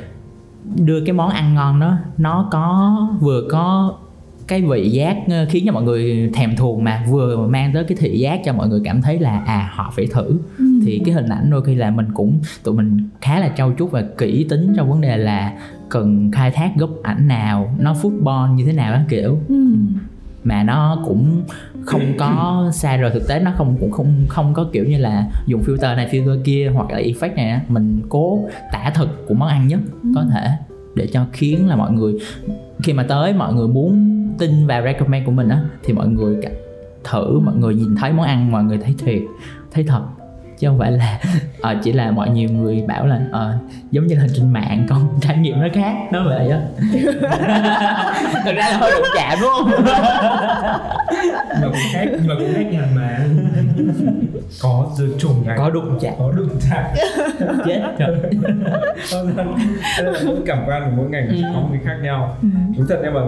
đưa 0.76 1.06
cái 1.06 1.14
món 1.14 1.30
ăn 1.30 1.54
ngon 1.54 1.80
đó 1.80 1.98
nó 2.18 2.48
có 2.52 2.98
vừa 3.22 3.42
có 3.52 3.94
cái 4.48 4.62
vị 4.62 4.90
giác 4.90 5.18
ờ, 5.30 5.46
khiến 5.50 5.64
cho 5.66 5.72
mọi 5.72 5.84
người 5.84 6.30
thèm 6.34 6.56
thuồng 6.56 6.84
mà 6.84 7.04
vừa 7.10 7.48
mang 7.48 7.74
tới 7.74 7.84
cái 7.84 7.98
thị 8.02 8.20
giác 8.20 8.40
cho 8.46 8.54
mọi 8.54 8.68
người 8.68 8.82
cảm 8.84 9.02
thấy 9.02 9.20
là 9.20 9.40
à 9.40 9.70
họ 9.74 9.94
phải 9.96 10.08
thử 10.14 10.38
Ừ. 10.58 10.66
thì 10.86 11.02
cái 11.06 11.14
hình 11.14 11.30
ảnh 11.30 11.50
đôi 11.52 11.64
khi 11.64 11.76
là 11.76 11.92
mình 11.92 12.06
cũng 12.14 12.40
tụi 12.64 12.76
mình 12.76 12.98
khá 13.22 13.40
là 13.40 13.50
trau 13.58 13.74
chuốt 13.80 13.92
và 13.92 14.04
kỹ 14.18 14.46
tính 14.50 14.74
trong 14.78 14.90
vấn 14.90 15.02
đề 15.02 15.18
là 15.18 15.54
cần 15.90 16.32
khai 16.32 16.52
thác 16.52 16.72
góc 16.78 16.90
ảnh 17.04 17.28
nào 17.28 17.76
nó 17.80 17.94
football 17.94 18.56
như 18.56 18.66
thế 18.66 18.74
nào 18.74 18.94
đó 18.94 19.00
kiểu 19.10 19.40
Ừ. 19.50 19.56
mà 20.44 20.64
nó 20.64 21.04
cũng 21.08 21.42
không 21.86 22.02
có 22.18 22.66
sai 22.74 22.98
rồi 22.98 23.12
thực 23.14 23.28
tế 23.28 23.40
nó 23.40 23.52
không 23.58 23.78
cũng 23.80 23.92
không 23.92 24.14
không 24.28 24.54
có 24.54 24.66
kiểu 24.74 24.86
như 24.86 24.98
là 24.98 25.26
dùng 25.48 25.62
filter 25.62 25.96
này 25.96 26.08
filter 26.12 26.42
kia 26.44 26.72
hoặc 26.76 26.92
là 26.92 27.00
effect 27.00 27.36
này 27.36 27.50
á. 27.50 27.62
mình 27.70 28.02
cố 28.10 28.50
tả 28.72 28.92
thực 28.96 29.28
của 29.28 29.34
món 29.34 29.48
ăn 29.50 29.68
nhất 29.68 29.80
có 30.16 30.26
thể 30.34 30.48
để 30.96 31.08
cho 31.14 31.26
khiến 31.34 31.68
là 31.68 31.76
mọi 31.76 31.92
người 31.92 32.14
khi 32.84 32.94
mà 32.94 33.04
tới 33.04 33.34
mọi 33.34 33.54
người 33.54 33.68
muốn 33.68 34.21
tin 34.40 34.68
vào 34.68 34.82
recommend 34.84 35.26
của 35.26 35.32
mình 35.32 35.50
á 35.50 35.60
thì 35.84 35.94
mọi 35.94 36.08
người 36.08 36.36
thử 37.04 37.40
mọi 37.40 37.56
người 37.56 37.76
nhìn 37.76 37.96
thấy 37.96 38.12
món 38.14 38.26
ăn 38.26 38.52
mọi 38.52 38.64
người 38.64 38.78
thấy 38.78 38.96
thiệt 39.06 39.22
thấy 39.74 39.84
thật. 39.84 40.02
Chứ 40.60 40.68
không 40.68 40.80
phải 40.80 40.92
là 40.92 41.20
ờ, 41.62 41.76
chỉ 41.84 41.92
là 41.94 42.12
mọi 42.12 42.30
nhiều 42.30 42.50
người 42.50 42.84
bảo 42.88 43.08
là 43.08 43.20
ờ, 43.32 43.54
giống 43.92 44.08
như 44.08 44.16
là 44.16 44.28
trên 44.36 44.54
mạng 44.54 44.86
con 44.90 45.08
trải 45.22 45.38
nghiệm 45.38 45.62
nó 45.62 45.68
khác 45.74 45.96
nó 46.12 46.24
vậy 46.26 46.50
á. 46.50 46.60
Thực 48.46 48.56
ra 48.56 48.70
là 48.70 48.78
hơi 48.78 48.92
đụng 48.92 49.08
chạm 49.16 49.38
đúng 49.42 49.50
không? 49.58 49.72
Mà 51.62 51.68
cũng 51.68 51.74
khác 51.94 52.06
nhưng 52.12 52.28
mà 52.28 52.36
cũng 52.40 52.54
khác 52.54 52.66
ngành 52.72 52.96
mà. 52.96 53.20
Có 54.62 54.90
dư 54.98 55.14
trùng 55.20 55.48
này 55.48 55.58
có 55.58 55.70
đụng 55.70 55.98
chạm. 56.02 56.14
Có 56.20 56.32
đụng 56.32 56.50
chạm. 56.70 56.84
Chết 57.66 57.82
nên 59.26 59.36
là 60.14 60.20
mỗi 60.26 60.36
cảm 60.46 60.58
quan 60.68 60.84
của 60.86 60.92
mỗi 60.98 61.10
ngành 61.10 61.28
Ừ. 61.28 61.36
có 61.56 61.62
cái 61.72 61.80
khác 61.86 61.98
nhau. 62.04 62.38
Đúng 62.78 62.86
thật 62.90 63.00
nhưng 63.04 63.14
mà 63.14 63.22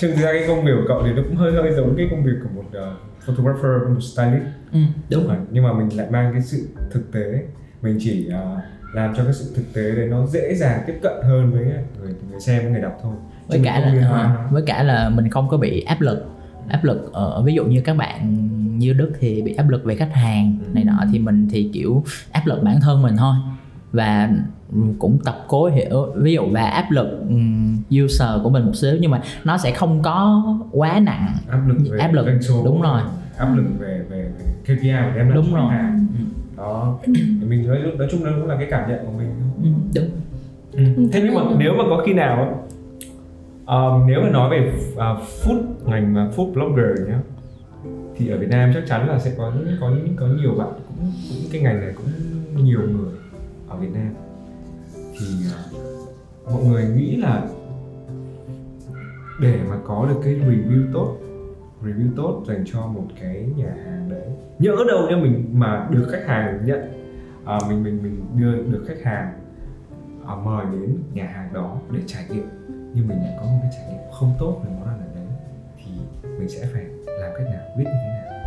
thực 0.00 0.14
ra 0.16 0.32
cái 0.32 0.44
công 0.48 0.64
việc 0.64 0.72
của 0.76 0.84
cậu 0.88 1.02
thì 1.04 1.12
nó 1.12 1.22
cũng 1.22 1.36
hơi 1.36 1.52
hơi 1.52 1.72
giống 1.76 1.94
cái 1.96 2.06
công 2.10 2.24
việc 2.24 2.36
của 2.42 2.48
một 2.54 2.68
uh, 2.68 2.98
photographer 3.26 3.88
một 3.94 4.00
stylist. 4.00 4.44
Ừ, 4.72 4.78
đúng 5.10 5.28
Mà- 5.28 5.36
nhưng 5.50 5.64
mà 5.64 5.72
mình 5.72 5.96
lại 5.96 6.06
mang 6.10 6.32
cái 6.32 6.42
sự 6.42 6.68
thực 6.90 7.12
tế. 7.12 7.42
Mình 7.82 7.96
chỉ 8.00 8.28
uh, 8.28 8.58
làm 8.94 9.14
cho 9.16 9.24
cái 9.24 9.32
sự 9.32 9.52
thực 9.56 9.74
tế 9.74 9.90
đấy 9.96 10.06
nó 10.10 10.26
dễ 10.26 10.54
dàng 10.54 10.80
tiếp 10.86 10.98
cận 11.02 11.12
hơn 11.22 11.50
với 11.52 11.64
người 11.64 12.14
người 12.30 12.40
xem 12.40 12.72
người 12.72 12.80
đọc 12.82 12.98
thôi. 13.02 13.12
Với 13.48 13.58
Chứ 13.58 13.64
cả 13.64 13.80
là 13.80 14.08
ờ, 14.10 14.36
với 14.50 14.62
cả 14.66 14.82
là 14.82 15.08
mình 15.08 15.30
không 15.30 15.48
có 15.48 15.56
bị 15.56 15.80
áp 15.80 16.00
lực. 16.00 16.26
Áp 16.68 16.84
lực 16.84 17.12
ở 17.12 17.42
ví 17.42 17.54
dụ 17.54 17.64
như 17.64 17.80
các 17.80 17.96
bạn 17.96 18.48
như 18.78 18.92
đức 18.92 19.12
thì 19.20 19.42
bị 19.42 19.54
áp 19.54 19.68
lực 19.68 19.84
về 19.84 19.96
khách 19.96 20.12
hàng 20.14 20.58
Ừ. 20.66 20.74
này 20.74 20.84
nọ 20.84 21.04
thì 21.12 21.18
mình 21.18 21.48
thì 21.50 21.70
kiểu 21.72 22.04
áp 22.32 22.42
lực 22.46 22.62
bản 22.62 22.80
thân 22.80 23.02
mình 23.02 23.16
thôi. 23.16 23.34
Và 23.92 24.30
cũng 24.98 25.18
tập 25.24 25.44
cố 25.48 25.66
hiểu 25.66 26.12
ví 26.16 26.32
dụ 26.32 26.42
và 26.52 26.62
áp 26.62 26.90
lực 26.90 27.20
ừm, 27.28 27.82
user 28.04 28.28
của 28.42 28.50
mình 28.50 28.66
một 28.66 28.76
xíu 28.76 28.96
nhưng 29.00 29.10
mà 29.10 29.22
nó 29.44 29.58
sẽ 29.58 29.70
không 29.70 30.02
có 30.02 30.42
quá 30.72 31.00
nặng 31.00 31.28
áp 31.48 31.60
lực 31.68 31.76
về 31.90 31.98
áp 31.98 32.12
lực, 32.12 32.26
số 32.40 32.62
đúng 32.64 32.82
rồi. 32.82 33.00
áp 33.36 33.54
lực 33.56 33.64
về 33.78 34.02
về, 34.10 34.30
về 34.38 34.74
KPI 34.76 34.90
của 34.90 35.18
em 35.18 35.32
Đúng 35.34 35.54
rồi. 35.54 35.72
Ừ. 36.18 36.24
đó 36.56 36.98
thì 37.04 37.12
mình 37.48 37.66
nói 37.68 37.78
nói 37.98 38.08
chung 38.10 38.24
nó 38.24 38.30
cũng 38.40 38.48
là 38.48 38.56
cái 38.56 38.66
cảm 38.70 38.90
nhận 38.90 38.98
của 39.06 39.12
mình 39.18 39.30
Ừ, 39.62 39.68
đúng 39.94 40.10
Ừ. 40.72 40.82
Thế 41.12 41.20
nhưng 41.24 41.34
mà 41.34 41.40
nếu 41.58 41.74
mà 41.74 41.84
có 41.88 42.02
khi 42.06 42.12
nào 42.14 42.64
um, 43.66 44.06
nếu 44.06 44.22
mà 44.22 44.30
nói 44.30 44.50
về 44.50 44.72
uh, 44.92 44.98
food 45.44 45.62
ngành 45.84 46.28
uh, 46.28 46.36
food 46.38 46.52
blogger 46.52 47.08
nhá 47.08 47.18
thì 48.16 48.28
ở 48.28 48.38
Việt 48.38 48.48
Nam 48.50 48.70
chắc 48.74 48.82
chắn 48.86 49.08
là 49.08 49.18
sẽ 49.18 49.32
có 49.38 49.52
có 49.80 49.90
có 50.16 50.26
nhiều 50.26 50.54
bạn 50.58 50.68
cũng, 50.88 51.12
cũng 51.28 51.38
cái 51.52 51.60
ngành 51.60 51.80
này 51.80 51.92
cũng 51.96 52.06
nhiều 52.66 52.80
người 52.80 53.14
ở 53.68 53.76
Việt 53.76 53.88
Nam 53.94 54.08
thì 55.20 55.26
à, 55.52 55.60
mọi 56.52 56.64
người 56.64 56.84
nghĩ 56.84 57.16
là 57.16 57.48
để 59.40 59.58
mà 59.68 59.76
có 59.86 60.06
được 60.08 60.20
cái 60.24 60.34
review 60.34 60.92
tốt 60.92 61.16
review 61.82 62.08
tốt 62.16 62.42
dành 62.48 62.64
cho 62.72 62.86
một 62.86 63.06
cái 63.20 63.48
nhà 63.56 63.74
hàng 63.84 64.08
đấy 64.10 64.28
nhỡ 64.58 64.76
đâu 64.88 65.06
nếu 65.08 65.18
mình 65.18 65.50
mà 65.52 65.88
được 65.90 66.08
khách 66.12 66.26
hàng 66.26 66.60
nhận 66.64 66.80
à, 67.44 67.58
mình 67.68 67.82
mình 67.82 68.02
mình 68.02 68.26
đưa 68.36 68.52
được 68.52 68.84
khách 68.88 69.02
hàng 69.04 69.32
à, 70.26 70.34
mời 70.44 70.66
đến 70.72 70.98
nhà 71.12 71.26
hàng 71.26 71.52
đó 71.52 71.76
để 71.90 72.00
trải 72.06 72.24
nghiệm 72.30 72.48
nhưng 72.94 73.08
mình 73.08 73.18
lại 73.18 73.36
có 73.40 73.46
một 73.46 73.58
cái 73.62 73.70
trải 73.76 73.92
nghiệm 73.92 74.12
không 74.12 74.34
tốt 74.38 74.62
về 74.64 74.70
món 74.78 74.88
ăn 74.88 74.98
ở 74.98 75.14
đấy 75.14 75.26
thì 75.76 75.90
mình 76.38 76.48
sẽ 76.48 76.66
phải 76.72 76.84
làm 77.06 77.30
cách 77.38 77.46
nào 77.50 77.62
biết 77.78 77.84
như 77.84 77.98
thế 78.02 78.08
nào? 78.08 78.40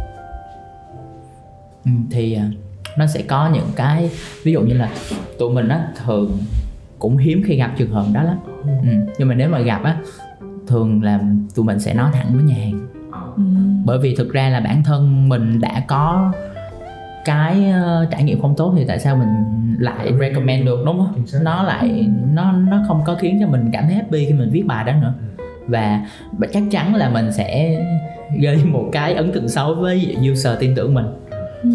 Ừ, 1.86 1.92
thì 2.12 2.34
à, 2.34 2.50
nó 2.98 3.08
sẽ 3.08 3.24
có 3.28 3.50
những 3.54 3.70
cái 3.76 4.12
ví 4.44 4.52
dụ 4.52 4.62
như 4.62 4.74
là 4.74 4.92
tụi 5.40 5.54
mình 5.54 5.68
á 5.68 5.94
thường 6.06 6.38
cũng 7.04 7.18
hiếm 7.18 7.42
khi 7.46 7.56
gặp 7.56 7.72
trường 7.78 7.92
hợp 7.92 8.06
đó 8.14 8.24
lắm 8.24 8.38
ừ. 8.66 8.90
nhưng 9.18 9.28
mà 9.28 9.36
nếu 9.36 9.50
mà 9.50 9.60
gặp 9.60 9.84
á 9.84 9.98
thường 10.68 11.04
là 11.04 11.20
tụi 11.56 11.66
mình 11.66 11.80
sẽ 11.80 11.94
nói 11.94 12.10
thẳng 12.14 12.28
với 12.34 12.44
nhà 12.44 12.56
hàng 12.56 12.88
Ừ. 13.38 13.44
bởi 13.86 14.00
vì 14.00 14.16
thực 14.16 14.34
ra 14.34 14.50
là 14.50 14.60
bản 14.60 14.84
thân 14.84 15.30
mình 15.30 15.60
đã 15.62 15.84
có 15.88 16.32
cái 17.26 17.70
ờ, 17.72 18.08
trải 18.12 18.24
nghiệm 18.24 18.42
không 18.42 18.56
tốt 18.58 18.74
thì 18.78 18.86
tại 18.88 19.00
sao 19.00 19.16
mình 19.16 19.28
lại 19.80 20.08
Ừ. 20.08 20.18
recommend 20.20 20.66
được 20.66 20.80
đúng 20.86 20.98
không 20.98 21.26
nó 21.44 21.64
lại 21.64 22.10
nó 22.34 22.52
nó 22.52 22.84
không 22.88 23.02
có 23.06 23.16
khiến 23.16 23.38
cho 23.42 23.48
mình 23.48 23.70
cảm 23.74 23.84
thấy 23.84 23.94
happy 23.94 24.26
khi 24.26 24.34
mình 24.34 24.50
viết 24.52 24.64
bài 24.68 24.84
đó 24.86 24.94
nữa 25.02 25.14
và 25.68 26.06
và 26.38 26.48
chắc 26.54 26.64
chắn 26.72 26.96
là 26.96 27.10
mình 27.10 27.32
sẽ 27.32 27.80
gây 28.42 28.58
một 28.66 28.90
cái 28.92 29.14
ấn 29.14 29.32
tượng 29.32 29.50
xấu 29.50 29.76
với 29.76 30.16
user 30.32 30.60
tin 30.60 30.76
tưởng 30.76 30.94
mình 30.94 31.06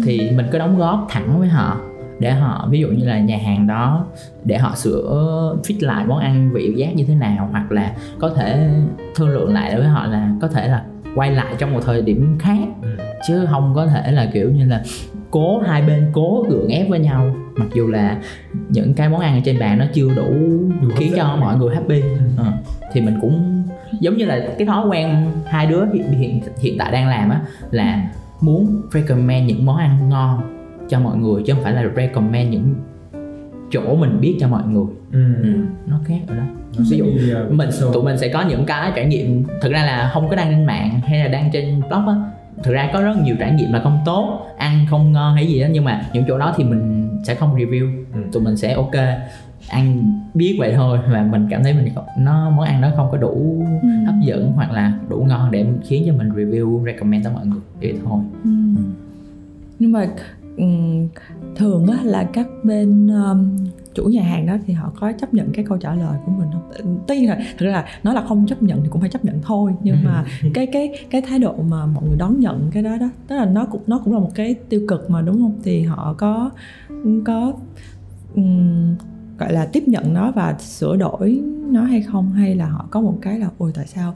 thì 0.05 0.31
mình 0.35 0.45
cứ 0.51 0.57
đóng 0.59 0.77
góp 0.77 1.07
thẳng 1.09 1.39
với 1.39 1.47
họ 1.47 1.77
để 2.19 2.31
họ 2.31 2.67
ví 2.71 2.79
dụ 2.79 2.87
như 2.87 3.05
là 3.05 3.19
nhà 3.19 3.37
hàng 3.45 3.67
đó 3.67 4.05
để 4.43 4.57
họ 4.57 4.75
sửa 4.75 5.55
fit 5.63 5.75
lại 5.79 6.05
món 6.07 6.19
ăn 6.19 6.51
vị 6.53 6.73
giác 6.75 6.95
như 6.95 7.05
thế 7.05 7.15
nào 7.15 7.49
hoặc 7.51 7.71
là 7.71 7.93
có 8.19 8.29
thể 8.29 8.69
thương 9.15 9.29
lượng 9.29 9.53
lại 9.53 9.75
với 9.75 9.87
họ 9.87 10.07
là 10.07 10.31
có 10.41 10.47
thể 10.47 10.67
là 10.67 10.83
quay 11.15 11.31
lại 11.31 11.53
trong 11.57 11.73
một 11.73 11.79
thời 11.85 12.01
điểm 12.01 12.37
khác. 12.39 12.57
Ừ. 12.81 12.89
chứ 13.27 13.45
không 13.51 13.73
có 13.75 13.87
thể 13.87 14.11
là 14.11 14.29
kiểu 14.33 14.51
như 14.51 14.65
là 14.65 14.83
cố 15.31 15.59
hai 15.59 15.81
bên 15.81 16.09
cố 16.13 16.45
gượng 16.49 16.67
ép 16.67 16.89
với 16.89 16.99
nhau 16.99 17.35
mặc 17.55 17.67
dù 17.73 17.87
là 17.87 18.17
những 18.69 18.93
cái 18.93 19.09
món 19.09 19.19
ăn 19.19 19.35
ở 19.35 19.41
trên 19.45 19.59
bàn 19.59 19.77
nó 19.77 19.85
chưa 19.93 20.15
đủ, 20.15 20.33
hấp 20.81 20.91
khiến 20.97 21.13
cho 21.15 21.35
mọi 21.35 21.57
người 21.57 21.75
happy. 21.75 22.01
Ờ, 22.37 22.45
thì 22.93 23.01
mình 23.01 23.17
cũng 23.21 23.63
giống 23.99 24.17
như 24.17 24.25
là 24.25 24.39
cái 24.57 24.67
thói 24.67 24.87
quen 24.87 25.25
hai 25.45 25.67
đứa 25.67 25.85
hiện 25.93 26.11
hiện, 26.11 26.41
hiện 26.59 26.75
tại 26.77 26.91
đang 26.91 27.07
làm 27.07 27.29
á 27.29 27.41
là 27.71 28.09
muốn 28.41 28.81
recommend 28.91 29.47
những 29.47 29.65
món 29.65 29.77
ăn 29.77 30.09
ngon 30.09 30.58
cho 30.89 30.99
mọi 30.99 31.17
người 31.17 31.43
chứ 31.45 31.53
không 31.53 31.63
phải 31.63 31.73
là 31.73 31.83
recommend 31.95 32.51
những 32.51 32.75
chỗ 33.71 33.95
mình 33.95 34.21
biết 34.21 34.37
cho 34.39 34.47
mọi 34.47 34.63
người 34.67 34.85
ừ. 35.11 35.33
ừ, 35.43 35.49
nó 35.87 35.99
khác 36.05 36.19
ở 36.27 36.35
đó 36.35 36.43
Nó 36.77 36.83
ví 36.89 36.97
dụ 36.97 37.05
uh, 37.05 37.51
mình 37.51 37.69
tụi 37.93 38.03
mình 38.03 38.17
sẽ 38.17 38.27
có 38.33 38.41
những 38.41 38.65
cái 38.65 38.91
trải 38.95 39.05
nghiệm 39.05 39.43
thực 39.61 39.71
ra 39.71 39.83
là 39.85 40.09
không 40.13 40.29
có 40.29 40.35
đăng 40.35 40.47
trên 40.51 40.65
mạng 40.65 40.99
hay 41.03 41.19
là 41.19 41.27
đăng 41.27 41.49
trên 41.53 41.79
blog 41.89 42.07
á 42.07 42.15
thực 42.63 42.71
ra 42.73 42.89
có 42.93 43.01
rất 43.01 43.15
nhiều 43.23 43.35
trải 43.39 43.51
nghiệm 43.53 43.73
là 43.73 43.79
không 43.83 43.99
tốt 44.05 44.47
ăn 44.57 44.85
không 44.89 45.11
ngon 45.11 45.35
hay 45.35 45.47
gì 45.47 45.59
đó 45.61 45.67
nhưng 45.71 45.83
mà 45.85 46.01
những 46.13 46.23
chỗ 46.27 46.37
đó 46.37 46.53
thì 46.57 46.63
mình 46.63 47.09
sẽ 47.23 47.35
không 47.35 47.55
review 47.55 48.03
Ừ. 48.13 48.19
tụi 48.31 48.43
mình 48.43 48.57
sẽ 48.57 48.73
ok 48.73 48.91
ăn 49.69 50.11
biết 50.33 50.55
vậy 50.59 50.73
thôi 50.75 50.99
và 51.11 51.23
mình 51.31 51.47
cảm 51.49 51.63
thấy 51.63 51.73
mình 51.73 51.87
nó 52.17 52.49
món 52.49 52.65
ăn 52.65 52.81
nó 52.81 52.89
không 52.95 53.07
có 53.11 53.17
đủ 53.17 53.65
Ừ. 53.81 53.87
hấp 54.05 54.15
dẫn 54.23 54.51
hoặc 54.55 54.71
là 54.71 54.93
đủ 55.09 55.25
ngon 55.29 55.51
để 55.51 55.65
khiến 55.83 56.03
cho 56.07 56.13
mình 56.13 56.29
review 56.29 56.85
recommend 56.85 57.25
tới 57.25 57.33
mọi 57.33 57.45
người 57.45 57.59
vậy 57.81 57.93
thôi 58.05 58.19
Ừ. 58.43 58.49
nhưng 59.79 59.91
mà 59.91 60.07
ừm, 60.59 61.07
thường 61.55 61.87
á 61.87 61.99
là 62.03 62.29
các 62.33 62.47
bên 62.63 63.07
um, 63.07 63.57
chủ 63.93 64.03
nhà 64.03 64.23
hàng 64.23 64.45
đó 64.45 64.57
thì 64.67 64.73
họ 64.73 64.91
có 64.99 65.11
chấp 65.11 65.33
nhận 65.33 65.51
cái 65.53 65.65
câu 65.65 65.77
trả 65.77 65.95
lời 65.95 66.17
của 66.25 66.31
mình 66.31 66.47
không? 66.53 66.99
Tất 67.07 67.15
nhiên 67.15 67.29
là 67.29 67.39
thực 67.57 67.65
ra 67.65 67.71
là 67.71 67.85
nói 68.03 68.15
là 68.15 68.25
không 68.27 68.47
chấp 68.47 68.63
nhận 68.63 68.81
thì 68.83 68.89
cũng 68.89 69.01
phải 69.01 69.09
chấp 69.09 69.25
nhận 69.25 69.41
thôi. 69.41 69.73
Nhưng 69.83 69.95
mà 70.03 70.25
cái 70.53 70.65
cái 70.65 70.93
cái 71.09 71.21
thái 71.21 71.39
độ 71.39 71.55
mà 71.69 71.85
mọi 71.85 72.03
người 72.07 72.17
đón 72.17 72.39
nhận 72.39 72.69
cái 72.71 72.83
đó 72.83 72.97
đó 72.97 73.09
tức 73.27 73.35
là 73.35 73.45
nó 73.45 73.65
cũng 73.65 73.81
nó 73.87 74.01
cũng 74.03 74.13
là 74.13 74.19
một 74.19 74.31
cái 74.35 74.55
tiêu 74.69 74.81
cực 74.87 75.09
mà 75.09 75.21
đúng 75.21 75.41
không? 75.41 75.59
Thì 75.63 75.83
họ 75.83 76.15
có 76.17 76.49
có 77.25 77.53
um, 78.35 78.95
gọi 79.37 79.53
là 79.53 79.65
tiếp 79.65 79.83
nhận 79.87 80.13
nó 80.13 80.31
và 80.31 80.55
sửa 80.59 80.97
đổi 80.97 81.41
nó 81.69 81.83
hay 81.83 82.01
không? 82.01 82.31
Hay 82.31 82.55
là 82.55 82.69
họ 82.69 82.87
có 82.91 83.01
một 83.01 83.17
cái 83.21 83.39
là 83.39 83.49
ôi 83.57 83.71
tại 83.75 83.87
sao 83.87 84.15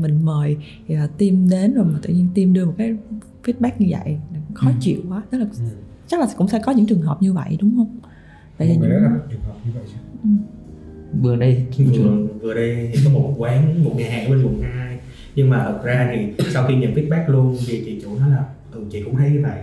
mình 0.00 0.24
mời 0.24 0.56
uh, 0.92 1.18
team 1.18 1.48
đến 1.50 1.74
rồi 1.74 1.84
mà 1.84 1.98
tự 2.02 2.14
nhiên 2.14 2.28
team 2.34 2.52
đưa 2.52 2.66
một 2.66 2.74
cái 2.78 2.96
feedback 3.44 3.70
như 3.78 3.86
vậy 3.90 4.18
khó 4.54 4.68
ừ. 4.68 4.74
chịu 4.80 5.00
quá 5.08 5.22
tức 5.30 5.38
là 5.38 5.46
ừ. 5.58 5.64
chắc 6.06 6.20
là 6.20 6.26
cũng 6.36 6.48
sẽ 6.48 6.60
có 6.64 6.72
những 6.72 6.86
trường 6.86 7.02
hợp 7.02 7.22
như 7.22 7.32
vậy 7.32 7.56
đúng 7.60 7.76
không 7.76 7.98
Tại 8.58 8.68
vì 8.68 8.74
những... 8.74 8.90
trường 9.30 9.40
hợp 9.42 9.54
như 9.64 9.70
vậy 9.74 9.84
chứ 9.86 9.96
ừ. 10.22 10.28
vừa 11.20 11.36
đây 11.36 11.66
vừa, 11.76 12.26
vừa 12.40 12.54
đây 12.54 12.90
thì 12.92 13.00
có 13.04 13.10
một 13.10 13.34
quán 13.38 13.84
một 13.84 13.92
nhà 13.96 14.10
hàng 14.10 14.24
ở 14.24 14.30
bên 14.30 14.44
quận 14.44 14.62
2 14.62 14.98
nhưng 15.34 15.50
mà 15.50 15.64
thật 15.64 15.80
ra 15.84 16.12
thì 16.14 16.44
sau 16.52 16.66
khi 16.68 16.74
nhận 16.74 16.94
feedback 16.94 17.28
luôn 17.28 17.56
thì 17.66 17.82
chị 17.84 18.00
chủ 18.02 18.18
nói 18.18 18.30
là 18.30 18.44
ừ 18.72 18.84
chị 18.90 19.02
cũng 19.02 19.16
thấy 19.16 19.30
như 19.30 19.40
vậy 19.42 19.60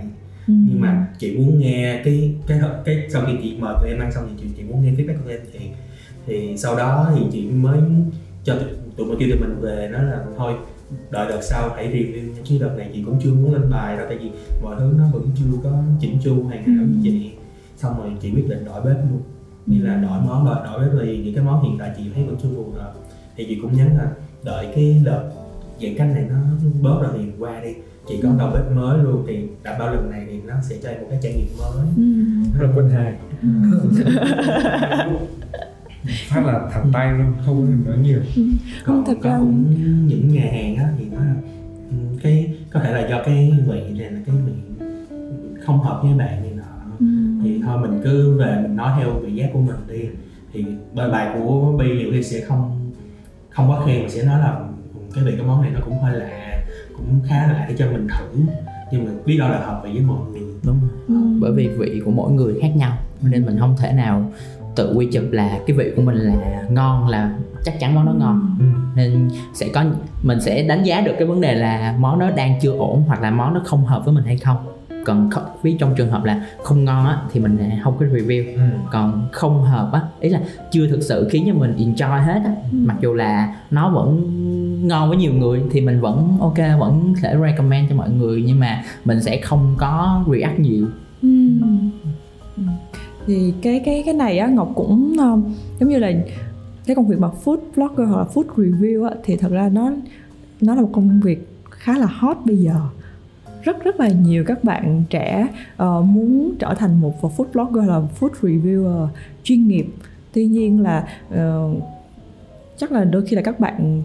ừ. 0.48 0.54
nhưng 0.70 0.82
mà 0.82 1.08
chị 1.20 1.38
muốn 1.38 1.60
nghe 1.60 2.02
cái 2.06 2.36
cái 2.48 2.60
cái 2.86 3.08
sau 3.10 3.26
khi 3.26 3.34
chị 3.44 3.56
mời 3.60 3.76
tụi 3.82 3.90
em 3.90 4.00
ăn 4.00 4.12
xong 4.12 4.28
thì 4.30 4.34
chị, 4.42 4.54
chị 4.58 4.64
muốn 4.64 4.84
nghe 4.84 4.92
feedback 4.92 5.24
của 5.24 5.30
em 5.30 5.40
thì 5.54 5.60
thì 6.26 6.58
sau 6.58 6.78
đó 6.78 7.12
thì 7.16 7.22
chị 7.32 7.48
mới 7.48 7.80
cho 8.44 8.60
tụi 8.98 9.08
mình 9.08 9.20
kêu 9.20 9.30
tụi 9.30 9.40
mình 9.40 9.62
về 9.62 9.90
nói 9.92 10.04
là 10.04 10.26
thôi 10.38 10.54
đợi 11.12 11.28
đợt 11.30 11.42
sau 11.42 11.70
hãy 11.76 11.88
review 11.88 12.30
chứ 12.44 12.58
đợt 12.60 12.74
này 12.78 12.90
chị 12.94 13.04
cũng 13.04 13.20
chưa 13.24 13.34
muốn 13.34 13.54
lên 13.54 13.70
bài 13.70 13.98
đâu 13.98 14.06
tại 14.10 14.18
vì 14.18 14.32
mọi 14.62 14.76
thứ 14.80 14.94
nó 14.98 15.04
vẫn 15.14 15.30
chưa 15.36 15.46
có 15.64 15.84
chỉnh 16.00 16.18
chu 16.24 16.44
hoàn 16.44 16.64
hảo 16.64 16.86
như 17.02 17.10
ừ. 17.10 17.18
vậy 17.20 17.32
xong 17.78 17.98
rồi 17.98 18.12
chị 18.22 18.32
quyết 18.32 18.50
định 18.50 18.66
đổi 18.66 18.82
bếp 18.82 18.98
luôn. 19.12 19.22
Như 19.66 19.86
là 19.86 19.96
đổi 19.96 20.22
món 20.22 20.46
đổi, 20.46 20.56
đổi 20.66 20.80
bếp 20.80 20.90
vì 21.02 21.18
những 21.18 21.36
cái 21.36 21.44
món 21.44 21.64
hiện 21.64 21.78
tại 21.80 21.92
chị 21.98 22.04
thấy 22.16 22.24
vẫn 22.24 22.36
chưa 22.44 22.50
phù 22.56 22.72
hợp. 22.72 22.94
Thì 23.36 23.46
chị 23.50 23.60
cũng 23.62 23.78
nhắn 23.78 23.98
là 23.98 24.12
đợi 24.44 24.68
cái 24.76 25.02
đợt 25.06 25.30
giãn 25.82 25.96
cách 25.98 26.08
này 26.14 26.26
nó 26.30 26.36
bớt 26.82 27.02
rồi 27.02 27.12
thì 27.18 27.24
qua 27.40 27.62
đi. 27.64 27.74
Chị 28.08 28.20
có 28.24 28.30
đầu 28.40 28.50
bếp 28.54 28.72
mới 28.72 28.98
luôn 28.98 29.24
thì 29.28 29.48
đảm 29.64 29.80
bảo 29.80 29.94
lần 29.94 30.12
này 30.12 30.26
thì 30.30 30.42
nó 30.48 30.54
sẽ 30.70 30.76
cho 30.84 30.90
em 30.90 31.02
một 31.02 31.08
cái 31.10 31.20
trải 31.22 31.34
nghiệm 31.34 31.58
mới. 31.58 31.88
Rất 32.60 32.68
là 32.68 32.74
quân 32.76 32.90
hài 32.90 33.14
phát 36.06 36.46
là 36.46 36.70
thẳng 36.72 36.90
tay 36.94 37.12
luôn 37.12 37.34
không 37.46 37.84
có 37.86 37.92
nói 37.92 38.00
nhiều 38.04 38.20
ừ. 38.36 38.44
còn 38.86 39.04
thật 39.06 39.18
ra 39.22 39.38
cũng 39.40 39.76
những 40.08 40.28
nhà 40.28 40.50
hàng 40.52 40.76
á 40.76 40.90
thì 40.98 41.06
nó 41.12 41.20
ừ, 41.90 41.96
cái 42.24 42.54
có 42.74 42.80
thể 42.80 42.94
là 42.94 43.08
do 43.10 43.24
cái 43.26 43.52
vị 43.68 43.82
này 43.98 44.12
là 44.12 44.20
cái 44.26 44.36
vị 44.46 44.54
không 45.66 45.80
hợp 45.80 46.00
với 46.04 46.14
bạn 46.14 46.42
này 46.42 46.52
nọ 46.56 46.64
ừ. 47.00 47.06
thì 47.44 47.62
thôi 47.66 47.82
mình 47.82 48.02
cứ 48.04 48.38
về 48.38 48.60
mình 48.62 48.76
nói 48.76 48.92
theo 49.00 49.14
vị 49.14 49.34
giác 49.34 49.50
của 49.54 49.60
mình 49.60 49.76
đi 49.88 50.06
thì 50.54 50.66
bài 50.94 51.10
bài 51.10 51.30
của 51.34 51.78
bi 51.80 51.98
nhiều 51.98 52.10
khi 52.12 52.24
sẽ 52.24 52.42
không 52.42 52.92
không 53.50 53.72
quá 53.72 53.86
khen 53.86 54.04
mà 54.04 54.10
sẽ 54.10 54.24
nói 54.24 54.40
là 54.40 54.60
cái 55.16 55.24
vị 55.24 55.32
cái 55.38 55.46
món 55.46 55.62
này 55.62 55.72
nó 55.72 55.80
cũng 55.86 56.02
hơi 56.02 56.20
lạ 56.20 56.64
cũng 56.98 57.22
khá 57.28 57.48
lạ 57.48 57.66
để 57.70 57.76
cho 57.78 57.92
mình 57.92 58.08
thử 58.08 58.40
nhưng 58.92 59.06
mà 59.06 59.12
biết 59.26 59.38
đâu 59.38 59.50
là 59.50 59.60
hợp 59.60 59.82
vị 59.84 59.92
với 59.94 60.02
mọi 60.02 60.20
người 60.32 60.42
đúng 60.64 60.80
ừ. 61.08 61.40
bởi 61.42 61.52
vì 61.52 61.68
vị 61.68 62.02
của 62.06 62.12
mỗi 62.12 62.32
người 62.32 62.60
khác 62.62 62.72
nhau 62.76 62.98
nên 63.22 63.46
mình 63.46 63.60
không 63.60 63.76
thể 63.80 63.94
nào 63.94 64.32
tự 64.80 64.94
quy 64.96 65.06
chụp 65.06 65.24
là 65.32 65.60
cái 65.68 65.78
vị 65.78 65.92
của 65.96 66.02
mình 66.02 66.16
là 66.16 66.64
ngon 66.70 67.08
là 67.08 67.32
chắc 67.64 67.80
chắn 67.80 67.96
món 67.96 68.06
đó 68.06 68.14
ngon 68.20 68.56
ừ. 68.60 68.66
nên 68.96 69.30
sẽ 69.54 69.68
có 69.74 69.84
mình 70.24 70.42
sẽ 70.42 70.64
đánh 70.64 70.84
giá 70.84 71.02
được 71.02 71.14
cái 71.20 71.28
vấn 71.28 71.42
đề 71.42 71.56
là 71.56 71.96
món 72.00 72.20
đó 72.20 72.30
đang 72.36 72.60
chưa 72.62 72.72
ổn 72.72 73.04
hoặc 73.08 73.22
là 73.22 73.32
món 73.32 73.54
đó 73.54 73.62
không 73.66 73.86
hợp 73.86 74.06
với 74.06 74.14
mình 74.14 74.24
hay 74.24 74.38
không 74.38 74.58
còn 75.06 75.30
ví 75.62 75.76
trong 75.80 75.96
trường 75.96 76.12
hợp 76.12 76.24
là 76.24 76.46
không 76.64 76.86
ngon 76.86 77.06
á 77.06 77.18
thì 77.32 77.40
mình 77.40 77.58
không 77.84 77.98
có 78.00 78.06
review 78.06 78.56
ừ. 78.56 78.62
còn 78.92 79.28
không 79.32 79.64
hợp 79.64 79.90
á 79.94 80.02
ý 80.20 80.30
là 80.30 80.40
chưa 80.72 80.88
thực 80.88 81.02
sự 81.02 81.28
khiến 81.32 81.44
cho 81.48 81.54
mình 81.54 81.76
enjoy 81.78 82.24
hết 82.24 82.42
á 82.46 82.52
ừ. 82.72 82.78
mặc 82.86 82.96
dù 83.02 83.14
là 83.14 83.56
nó 83.72 83.90
vẫn 83.90 84.88
ngon 84.88 85.10
với 85.10 85.18
nhiều 85.18 85.34
người 85.34 85.62
thì 85.72 85.82
mình 85.82 86.02
vẫn 86.02 86.38
ok 86.40 86.58
vẫn 86.80 87.14
sẽ 87.22 87.38
recommend 87.42 87.90
cho 87.90 87.96
mọi 87.96 88.10
người 88.10 88.44
nhưng 88.48 88.60
mà 88.60 88.84
mình 89.06 89.22
sẽ 89.22 89.42
không 89.42 89.76
có 89.78 90.24
react 90.32 90.60
nhiều. 90.60 90.86
Ừ 91.22 91.30
thì 93.30 93.54
cái 93.62 93.82
cái 93.86 94.04
cái 94.06 94.14
này 94.14 94.38
á 94.38 94.48
ngọc 94.48 94.72
cũng 94.76 95.18
um, 95.18 95.56
giống 95.80 95.90
như 95.90 95.98
là 95.98 96.12
cái 96.86 96.96
công 96.96 97.08
việc 97.08 97.20
mà 97.20 97.30
food 97.46 97.58
blogger 97.76 98.08
hoặc 98.10 98.18
là 98.18 98.26
food 98.34 98.44
review 98.56 99.04
á 99.04 99.16
thì 99.24 99.36
thật 99.36 99.52
ra 99.52 99.70
nó 99.70 99.92
nó 100.62 100.76
là 100.76 100.82
một 100.82 100.90
công 100.94 101.20
việc 101.24 101.48
khá 101.70 101.98
là 101.98 102.06
hot 102.06 102.38
bây 102.46 102.58
giờ. 102.58 102.76
Rất 103.64 103.84
rất 103.84 104.00
là 104.00 104.08
nhiều 104.08 104.44
các 104.48 104.64
bạn 104.64 105.04
trẻ 105.10 105.48
uh, 105.84 106.06
muốn 106.06 106.56
trở 106.60 106.74
thành 106.74 107.02
một 107.02 107.14
food 107.22 107.46
blogger 107.54 107.90
là 107.90 108.02
food 108.20 108.30
reviewer 108.42 109.08
chuyên 109.44 109.68
nghiệp. 109.68 109.86
Tuy 110.34 110.46
nhiên 110.46 110.82
là 110.82 111.08
uh, 111.34 111.84
chắc 112.78 112.92
là 112.92 113.04
đôi 113.04 113.26
khi 113.26 113.36
là 113.36 113.42
các 113.42 113.60
bạn 113.60 114.02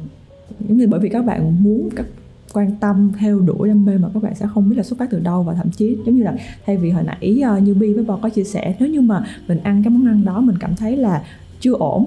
giống 0.60 0.78
như 0.78 0.88
bởi 0.88 1.00
vì 1.00 1.08
các 1.08 1.24
bạn 1.24 1.62
muốn 1.62 1.88
các 1.96 2.06
quan 2.54 2.76
tâm 2.80 3.12
theo 3.18 3.40
đuổi 3.40 3.68
đam 3.68 3.84
mê 3.84 3.98
mà 3.98 4.08
các 4.14 4.22
bạn 4.22 4.34
sẽ 4.34 4.46
không 4.54 4.68
biết 4.68 4.76
là 4.76 4.82
xuất 4.82 4.98
phát 4.98 5.10
từ 5.10 5.20
đâu 5.20 5.42
và 5.42 5.54
thậm 5.54 5.70
chí 5.70 5.96
giống 6.06 6.16
như 6.16 6.22
là 6.22 6.34
thay 6.66 6.76
vì 6.76 6.90
hồi 6.90 7.02
nãy 7.02 7.42
uh, 7.56 7.62
như 7.62 7.74
bi 7.74 7.94
với 7.94 8.04
bo 8.04 8.18
có 8.22 8.28
chia 8.28 8.44
sẻ 8.44 8.74
nếu 8.78 8.88
như 8.88 9.00
mà 9.00 9.24
mình 9.48 9.58
ăn 9.62 9.82
cái 9.82 9.90
món 9.90 10.06
ăn 10.06 10.24
đó 10.24 10.40
mình 10.40 10.56
cảm 10.60 10.76
thấy 10.76 10.96
là 10.96 11.22
chưa 11.60 11.74
ổn 11.74 12.06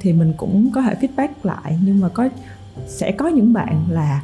thì 0.00 0.12
mình 0.12 0.32
cũng 0.36 0.70
có 0.74 0.82
thể 0.82 0.94
feedback 1.00 1.28
lại. 1.42 1.78
Nhưng 1.84 2.00
mà 2.00 2.08
có 2.08 2.28
sẽ 2.86 3.12
có 3.12 3.28
những 3.28 3.52
bạn 3.52 3.84
là 3.90 4.22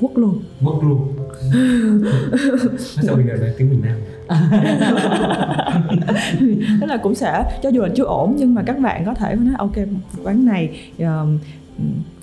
quất 0.00 0.12
luôn. 0.18 0.42
Quất 0.64 0.84
luôn. 0.84 1.12
Sao 2.78 3.16
bây 3.16 3.26
giờ 3.26 3.34
là 3.34 3.52
tiếng 3.58 3.70
miền 3.70 3.80
nam? 3.80 3.96
Tức 6.80 6.86
là 6.86 6.96
cũng 6.96 7.14
sẽ 7.14 7.58
cho 7.62 7.68
dù 7.68 7.82
là 7.82 7.88
chưa 7.96 8.04
ổn 8.04 8.34
nhưng 8.38 8.54
mà 8.54 8.62
các 8.62 8.78
bạn 8.78 9.04
có 9.04 9.14
thể 9.14 9.34
nói 9.34 9.54
ok 9.58 9.76
quán 10.24 10.44
này 10.44 10.80
uh, 11.02 11.06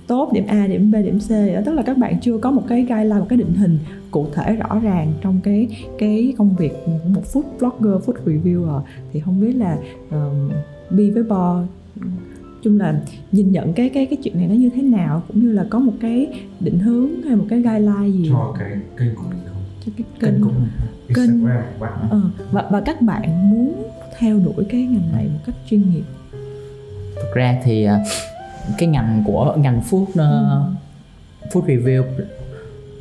tốt 0.07 0.33
điểm 0.33 0.45
A 0.47 0.67
điểm 0.67 0.91
B 0.91 0.95
điểm 0.95 1.19
C. 1.19 1.29
Đó 1.29 1.61
tức 1.65 1.73
là 1.73 1.81
các 1.81 1.97
bạn 1.97 2.19
chưa 2.21 2.37
có 2.37 2.51
một 2.51 2.63
cái 2.67 2.81
guideline 2.81 3.19
một 3.19 3.25
cái 3.29 3.37
định 3.37 3.53
hình 3.53 3.79
cụ 4.11 4.27
thể 4.33 4.55
rõ 4.55 4.79
ràng 4.79 5.13
trong 5.21 5.39
cái 5.43 5.67
cái 5.97 6.33
công 6.37 6.55
việc 6.55 6.73
của 6.85 6.91
một 7.07 7.21
food 7.33 7.43
blogger 7.59 8.09
food 8.09 8.13
reviewer. 8.25 8.81
Thì 9.13 9.19
không 9.19 9.41
biết 9.41 9.53
là 9.55 9.77
um, 10.11 10.51
Bi 10.89 11.11
với 11.11 11.23
Bo 11.23 11.63
chung 12.63 12.79
là 12.79 13.01
nhìn 13.31 13.51
nhận 13.51 13.73
cái 13.73 13.89
cái 13.89 14.05
cái 14.05 14.17
chuyện 14.23 14.37
này 14.37 14.47
nó 14.47 14.53
như 14.53 14.69
thế 14.75 14.81
nào? 14.81 15.23
Cũng 15.27 15.41
như 15.41 15.51
là 15.51 15.65
có 15.69 15.79
một 15.79 15.93
cái 16.01 16.27
định 16.59 16.79
hướng 16.79 17.21
hay 17.21 17.35
một 17.35 17.45
cái 17.49 17.61
guideline 17.61 18.07
gì? 18.07 18.29
Cho 18.29 18.55
cái 18.59 18.71
kênh 18.97 19.15
của 19.15 19.23
mình 19.29 19.39
không? 19.45 19.63
Cho 19.85 19.91
cái 19.97 20.05
kênh 20.19 20.41
của 20.41 20.51
kênh. 21.15 21.45
Ờ, 22.09 22.21
và 22.51 22.67
và 22.71 22.81
các 22.81 23.01
bạn 23.01 23.49
muốn 23.49 23.83
theo 24.17 24.39
đuổi 24.45 24.65
cái 24.69 24.81
ngành 24.81 25.11
này 25.13 25.27
một 25.33 25.39
cách 25.45 25.55
chuyên 25.69 25.81
nghiệp? 25.81 26.03
Thực 27.15 27.33
ra 27.35 27.61
thì 27.63 27.87
uh, 27.87 27.91
cái 28.77 28.89
ngành 28.89 29.23
của 29.25 29.55
ngành 29.57 29.81
food 29.89 30.01
uh, 30.03 30.73
food 31.53 31.65
review 31.65 32.03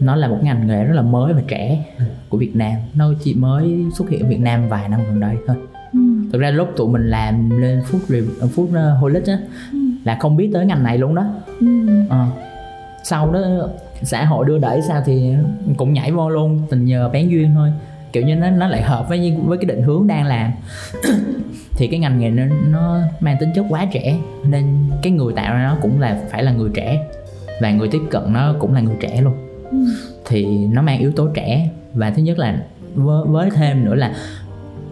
nó 0.00 0.16
là 0.16 0.28
một 0.28 0.38
ngành 0.42 0.66
nghề 0.66 0.84
rất 0.84 0.94
là 0.94 1.02
mới 1.02 1.32
và 1.32 1.42
trẻ 1.48 1.84
của 2.28 2.38
Việt 2.38 2.56
Nam 2.56 2.72
nó 2.94 3.12
chỉ 3.24 3.34
mới 3.34 3.84
xuất 3.94 4.10
hiện 4.10 4.20
ở 4.20 4.28
Việt 4.28 4.40
Nam 4.40 4.68
vài 4.68 4.88
năm 4.88 5.00
gần 5.06 5.20
đây 5.20 5.36
thôi 5.46 5.56
ừ. 5.92 5.98
thực 6.32 6.40
ra 6.40 6.50
lúc 6.50 6.68
tụi 6.76 6.88
mình 6.88 7.10
làm 7.10 7.50
lên 7.60 7.82
food 7.90 7.98
review 8.08 8.40
ờ, 8.40 8.48
food 8.56 8.94
uh, 8.94 9.00
holic 9.00 9.26
á 9.26 9.38
ừ. 9.72 9.78
là 10.04 10.18
không 10.20 10.36
biết 10.36 10.50
tới 10.52 10.66
ngành 10.66 10.82
này 10.82 10.98
luôn 10.98 11.14
đó 11.14 11.24
ừ. 11.60 11.66
à, 12.10 12.26
sau 13.04 13.32
đó 13.32 13.40
xã 14.02 14.24
hội 14.24 14.46
đưa 14.46 14.58
đẩy 14.58 14.82
sao 14.82 15.02
thì 15.06 15.34
cũng 15.76 15.92
nhảy 15.92 16.12
vô 16.12 16.30
luôn 16.30 16.60
tình 16.70 16.84
nhờ 16.84 17.08
bén 17.08 17.28
duyên 17.28 17.50
thôi 17.54 17.72
kiểu 18.14 18.22
như 18.22 18.34
nó 18.34 18.50
nó 18.50 18.68
lại 18.68 18.82
hợp 18.82 19.08
với 19.08 19.36
với 19.44 19.58
cái 19.58 19.64
định 19.64 19.82
hướng 19.82 20.06
đang 20.06 20.26
làm 20.26 20.52
thì 21.76 21.86
cái 21.86 22.00
ngành 22.00 22.18
nghề 22.18 22.30
nó, 22.30 22.42
nó 22.70 23.00
mang 23.20 23.36
tính 23.40 23.50
chất 23.54 23.64
quá 23.68 23.86
trẻ 23.92 24.16
nên 24.44 24.90
cái 25.02 25.12
người 25.12 25.32
tạo 25.32 25.54
ra 25.54 25.64
nó 25.64 25.76
cũng 25.82 26.00
là 26.00 26.20
phải 26.30 26.42
là 26.42 26.52
người 26.52 26.70
trẻ 26.74 27.06
và 27.60 27.70
người 27.70 27.88
tiếp 27.88 28.00
cận 28.10 28.22
nó 28.32 28.54
cũng 28.58 28.74
là 28.74 28.80
người 28.80 28.96
trẻ 29.00 29.20
luôn 29.20 29.34
ừ. 29.70 29.78
thì 30.26 30.46
nó 30.66 30.82
mang 30.82 30.98
yếu 30.98 31.12
tố 31.12 31.28
trẻ 31.34 31.68
và 31.94 32.10
thứ 32.10 32.22
nhất 32.22 32.38
là 32.38 32.58
với, 32.94 33.24
với 33.26 33.50
thêm 33.50 33.84
nữa 33.84 33.94
là 33.94 34.14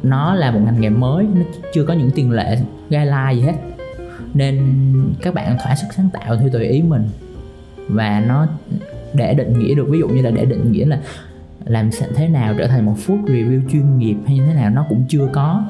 nó 0.03 0.35
là 0.35 0.51
một 0.51 0.61
ngành 0.65 0.81
nghề 0.81 0.89
mới 0.89 1.25
nó 1.35 1.43
chưa 1.75 1.85
có 1.85 1.95
những 1.95 2.11
tiền 2.11 2.31
lệ 2.31 2.59
guideline 2.91 3.33
gì 3.35 3.41
hết 3.41 3.55
nên 4.35 4.59
các 5.23 5.35
bạn 5.35 5.57
thỏa 5.65 5.75
sức 5.75 5.87
sáng 5.97 6.09
tạo 6.13 6.37
theo 6.37 6.49
tùy 6.49 6.65
ý 6.65 6.83
mình 6.83 7.09
và 7.89 8.25
nó 8.29 8.47
để 9.15 9.35
định 9.35 9.59
nghĩa 9.59 9.75
được 9.75 9.87
ví 9.89 9.99
dụ 9.99 10.09
như 10.09 10.23
là 10.23 10.31
để 10.31 10.45
định 10.45 10.73
nghĩa 10.73 10.87
là 10.87 10.99
làm 11.65 11.91
thế 12.17 12.29
nào 12.29 12.55
trở 12.59 12.67
thành 12.67 12.87
một 12.87 12.95
food 13.07 13.25
review 13.25 13.61
chuyên 13.73 13.99
nghiệp 13.99 14.17
hay 14.27 14.37
như 14.37 14.47
thế 14.47 14.55
nào 14.55 14.71
nó 14.71 14.87
cũng 14.89 15.05
chưa 15.09 15.29
có. 15.33 15.65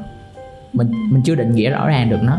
Mình 0.72 0.90
mình 1.10 1.22
chưa 1.22 1.34
định 1.34 1.54
nghĩa 1.54 1.70
rõ 1.70 1.88
ràng 1.88 2.10
được 2.10 2.20
nó. 2.22 2.38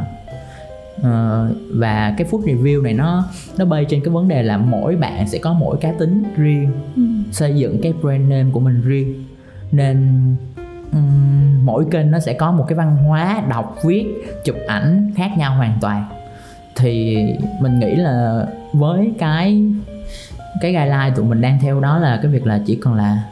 Uh, 0.97 1.55
và 1.73 2.13
cái 2.17 2.27
food 2.31 2.41
review 2.41 2.81
này 2.81 2.93
nó 2.93 3.25
nó 3.57 3.65
bay 3.65 3.85
trên 3.89 4.01
cái 4.03 4.09
vấn 4.09 4.27
đề 4.27 4.43
là 4.43 4.57
mỗi 4.57 4.95
bạn 4.95 5.27
sẽ 5.27 5.37
có 5.37 5.53
mỗi 5.53 5.77
cá 5.77 5.91
tính 5.91 6.23
riêng 6.35 6.71
ừ. 6.95 7.01
xây 7.31 7.55
dựng 7.55 7.81
cái 7.81 7.93
brand 8.01 8.29
name 8.29 8.49
của 8.51 8.59
mình 8.59 8.81
riêng. 8.81 9.23
Nên 9.71 10.21
um, 10.91 11.65
mỗi 11.65 11.85
kênh 11.91 12.11
nó 12.11 12.19
sẽ 12.19 12.33
có 12.33 12.51
một 12.51 12.65
cái 12.67 12.77
văn 12.77 12.95
hóa 12.95 13.43
đọc 13.49 13.75
viết 13.83 14.05
chụp 14.45 14.55
ảnh 14.67 15.11
khác 15.15 15.31
nhau 15.37 15.55
hoàn 15.55 15.77
toàn. 15.81 16.05
Thì 16.75 17.17
mình 17.61 17.79
nghĩ 17.79 17.95
là 17.95 18.45
với 18.73 19.13
cái 19.19 19.63
cái 20.61 20.73
guideline 20.73 21.11
tụi 21.15 21.25
mình 21.25 21.41
đang 21.41 21.59
theo 21.59 21.79
đó 21.79 21.97
là 21.97 22.19
cái 22.21 22.31
việc 22.31 22.45
là 22.45 22.59
chỉ 22.65 22.75
còn 22.75 22.93
là 22.93 23.23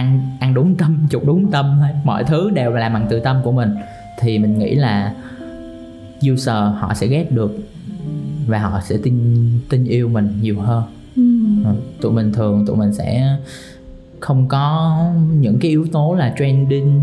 ăn 0.00 0.20
ăn 0.40 0.54
đúng 0.54 0.74
tâm 0.76 0.98
chụp 1.10 1.22
đúng 1.26 1.50
tâm 1.50 1.76
thôi. 1.80 1.90
Mọi 2.04 2.24
thứ 2.24 2.50
đều 2.50 2.70
là 2.70 2.80
làm 2.80 2.92
bằng 2.92 3.06
tự 3.10 3.20
tâm 3.20 3.36
của 3.44 3.52
mình. 3.52 3.70
Thì 4.20 4.38
mình 4.38 4.58
nghĩ 4.58 4.74
là 4.74 5.14
user 6.32 6.54
họ 6.78 6.94
sẽ 6.94 7.06
ghét 7.06 7.32
được 7.32 7.58
và 8.46 8.58
họ 8.58 8.80
sẽ 8.84 8.96
tin 9.02 9.14
tin 9.68 9.84
yêu 9.84 10.08
mình 10.08 10.38
nhiều 10.42 10.60
hơn. 10.60 10.84
Ừ. 11.16 11.22
Ừ, 11.64 11.70
tụi 12.00 12.12
mình 12.12 12.32
thường 12.32 12.66
tụi 12.66 12.76
mình 12.76 12.92
sẽ 12.92 13.36
không 14.20 14.48
có 14.48 14.98
những 15.40 15.58
cái 15.60 15.70
yếu 15.70 15.86
tố 15.92 16.14
là 16.14 16.34
trending. 16.38 17.00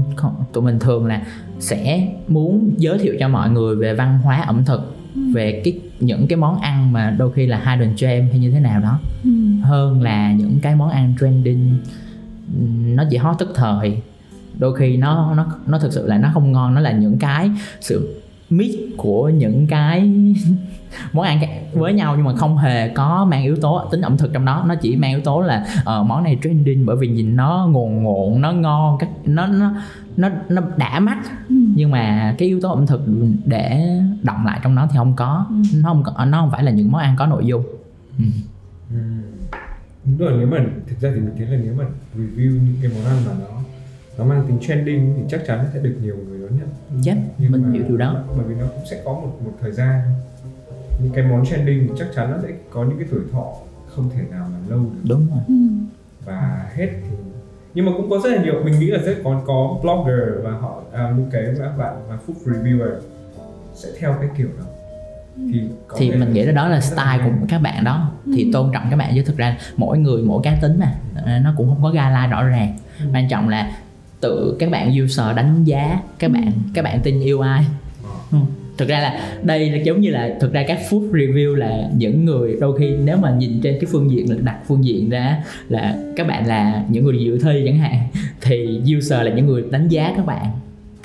Tụi 0.54 0.64
mình 0.64 0.80
thường 0.80 1.06
là 1.06 1.22
sẽ 1.60 2.08
muốn 2.28 2.74
giới 2.78 3.00
thiệu 3.00 3.14
cho 3.20 3.28
mọi 3.28 3.50
người 3.50 3.76
về 3.76 3.94
văn 3.94 4.20
hóa 4.24 4.42
ẩm 4.42 4.66
thực 4.66 4.96
về 5.34 5.62
cái 5.66 5.80
những 6.00 6.28
cái 6.28 6.38
món 6.38 6.60
ăn 6.60 6.94
mà 6.94 7.16
đôi 7.18 7.32
khi 7.34 7.46
là 7.48 7.58
hidden 7.58 7.96
gem 8.00 8.28
hay 8.32 8.40
như 8.40 8.52
thế 8.52 8.60
nào 8.60 8.80
đó 8.82 9.00
Ừ. 9.24 9.30
hơn 9.64 10.02
là 10.02 10.34
những 10.34 10.60
cái 10.62 10.76
món 10.76 10.90
ăn 10.90 11.14
trending 11.20 11.78
nó 12.86 13.04
chỉ 13.10 13.18
hot 13.18 13.36
tức 13.40 13.50
thời. 13.56 14.02
Đôi 14.60 14.76
khi 14.76 14.98
nó 14.98 15.34
nó 15.36 15.46
nó 15.68 15.80
thực 15.80 15.94
sự 15.94 16.08
là 16.08 16.18
nó 16.18 16.30
không 16.34 16.52
ngon 16.52 16.74
nó 16.74 16.82
là 16.82 16.92
những 16.92 17.18
cái 17.20 17.52
sự 17.82 18.22
mix 18.50 18.76
của 18.98 19.30
những 19.30 19.68
cái 19.68 20.12
món 21.14 21.26
ăn 21.26 21.38
cái- 21.42 21.64
với 21.74 21.94
nhau 21.94 22.14
nhưng 22.16 22.26
mà 22.26 22.36
không 22.36 22.58
hề 22.58 22.90
có 22.90 23.26
mang 23.26 23.44
yếu 23.44 23.56
tố 23.56 23.86
tính 23.92 24.02
ẩm 24.02 24.18
thực 24.18 24.34
trong 24.34 24.46
đó. 24.46 24.64
Nó 24.68 24.76
chỉ 24.76 24.96
mang 24.96 25.12
yếu 25.12 25.22
tố 25.22 25.42
là 25.42 25.66
ờ, 25.86 26.04
món 26.04 26.24
này 26.24 26.38
trending 26.44 26.86
bởi 26.86 26.96
vì 26.96 27.08
nhìn 27.08 27.36
nó 27.36 27.68
ngồn 27.72 28.04
ngộn 28.04 28.42
nó 28.42 28.52
ngon 28.52 28.98
các 29.00 29.10
nó 29.26 29.48
nó 29.48 29.72
nó 30.18 30.30
nó 30.50 30.62
đã 30.78 31.00
mắt. 31.00 31.18
Ừ. 31.50 31.56
nhưng 31.76 31.92
mà 31.92 32.36
cái 32.38 32.48
yếu 32.48 32.62
tố 32.62 32.70
ẩm 32.70 32.86
thực 32.88 33.02
để 33.46 33.90
động 34.24 34.46
lại 34.46 34.60
trong 34.64 34.76
nó 34.76 34.88
thì 34.92 34.98
không 34.98 35.14
có. 35.16 35.46
Nó 35.76 35.90
không 35.90 36.04
có 36.04 36.26
nó 36.26 36.42
không 36.42 36.52
phải 36.52 36.64
là 36.64 36.72
những 36.72 36.92
món 36.92 37.02
ăn 37.02 37.16
có 37.18 37.26
nội 37.26 37.46
dung. 37.46 37.64
Ừ. 38.20 38.96
Đúng 40.08 40.18
rồi 40.18 40.34
nếu 40.38 40.48
mà 40.48 40.66
thực 40.88 41.00
ra 41.00 41.12
thì 41.16 41.20
mình 41.22 41.34
thấy 41.38 41.48
là 41.48 41.58
nếu 41.64 41.74
mà 41.74 41.86
review 42.18 42.52
những 42.52 42.76
cái 42.82 42.92
món 42.96 43.06
ăn 43.06 43.18
mà 43.26 43.34
nó 43.40 43.58
nó 44.18 44.24
mang 44.26 44.44
tính 44.48 44.58
trending 44.62 45.14
thì 45.18 45.24
chắc 45.30 45.42
chắn 45.48 45.66
sẽ 45.74 45.80
được 45.80 45.96
nhiều 46.02 46.16
người 46.30 46.40
đón 46.42 46.58
nhận. 46.60 46.68
Yep, 47.06 47.18
Nhưng 47.38 47.52
mình 47.52 47.62
mà 47.64 47.70
hiểu 47.74 47.84
điều 47.88 47.98
đó. 47.98 48.24
bởi 48.38 48.46
vì 48.48 48.56
nó 48.56 48.66
cũng 48.76 48.86
sẽ 48.92 49.02
có 49.06 49.14
một 49.14 49.40
một 49.46 49.52
thời 49.62 49.72
gian. 49.72 50.02
Những 51.04 51.12
cái 51.14 51.24
món 51.24 51.46
trending 51.46 51.88
thì 51.88 51.94
chắc 51.98 52.08
chắn 52.16 52.32
nó 52.32 52.38
sẽ 52.44 52.50
có 52.70 52.84
những 52.84 52.98
cái 53.00 53.08
tuổi 53.12 53.22
thọ 53.32 53.54
không 53.96 54.10
thể 54.10 54.22
nào 54.32 54.48
mà 54.54 54.58
lâu 54.70 54.80
được. 54.80 55.00
Đúng 55.10 55.28
rồi. 55.30 55.40
Ừ. 55.48 55.54
và 56.26 56.70
hết 56.76 56.88
thì 57.02 57.16
nhưng 57.74 57.86
mà 57.86 57.92
cũng 57.98 58.10
có 58.10 58.20
rất 58.24 58.30
là 58.36 58.44
nhiều 58.44 58.54
mình 58.64 58.80
nghĩ 58.80 58.88
là 58.92 59.00
sẽ 59.06 59.16
có 59.24 59.42
có 59.48 59.78
blogger 59.82 60.44
và 60.44 60.52
họ 60.52 60.82
à, 60.94 61.14
những 61.18 61.30
cái 61.32 61.44
các 61.60 61.78
bạn 61.78 61.96
và 62.10 62.18
food 62.28 62.54
reviewer 62.54 62.92
sẽ 63.76 63.90
theo 64.00 64.16
cái 64.22 64.30
kiểu 64.38 64.48
đó 64.60 64.66
thì 65.54 65.62
thì 65.98 66.12
mình 66.12 66.34
nghĩ 66.34 66.42
là 66.44 66.52
đó 66.52 66.68
là 66.68 66.82
style 66.82 67.20
của 67.26 67.32
các 67.50 67.62
bạn 67.62 67.84
đó 67.84 68.12
thì 68.36 68.44
Ừ. 68.44 68.50
tôn 68.54 68.70
trọng 68.74 68.84
các 68.90 68.96
bạn 68.96 69.12
chứ 69.16 69.22
thực 69.26 69.38
ra 69.38 69.58
mỗi 69.78 69.98
người 70.00 70.22
mỗi 70.24 70.42
cá 70.44 70.58
tính 70.62 70.80
mà 70.80 70.92
Ờ, 71.26 71.40
nó 71.40 71.54
cũng 71.58 71.68
không 71.70 71.84
có 71.84 71.90
guideline 71.90 72.28
rõ 72.32 72.44
ràng 72.44 72.78
Ừ. 73.00 73.06
quan 73.14 73.30
trọng 73.30 73.50
là 73.50 73.72
tự 74.22 74.56
các 74.60 74.72
bạn 74.72 74.96
user 75.04 75.36
đánh 75.36 75.64
giá 75.64 76.00
các 76.20 76.32
bạn 76.32 76.52
các 76.74 76.84
bạn 76.84 77.00
tin 77.04 77.20
yêu 77.22 77.42
ai 77.42 77.64
Ờ. 78.04 78.10
Ừ. 78.32 78.38
thực 78.78 78.90
ra 78.90 79.00
là 79.00 79.20
đây 79.44 79.70
là 79.70 79.78
giống 79.78 80.02
như 80.02 80.10
là 80.10 80.30
thực 80.40 80.54
ra 80.54 80.64
các 80.68 80.80
food 80.90 81.12
review 81.12 81.56
là 81.56 81.90
những 81.98 82.26
người 82.26 82.58
đôi 82.62 82.80
khi 82.80 82.96
nếu 83.04 83.18
mà 83.18 83.32
nhìn 83.32 83.60
trên 83.64 83.78
cái 83.82 83.90
phương 83.92 84.12
diện 84.12 84.30
là 84.30 84.36
đặt 84.42 84.58
phương 84.68 84.86
diện 84.86 85.10
ra 85.10 85.44
là 85.70 85.98
các 86.16 86.28
bạn 86.28 86.48
là 86.48 86.84
những 86.90 87.06
người 87.06 87.20
dự 87.20 87.40
thi 87.40 87.64
chẳng 87.66 87.78
hạn 87.78 88.08
thì 88.42 88.80
user 88.98 89.22
là 89.22 89.30
những 89.36 89.46
người 89.46 89.64
đánh 89.72 89.88
giá 89.88 90.14
các 90.18 90.26
bạn 90.26 90.46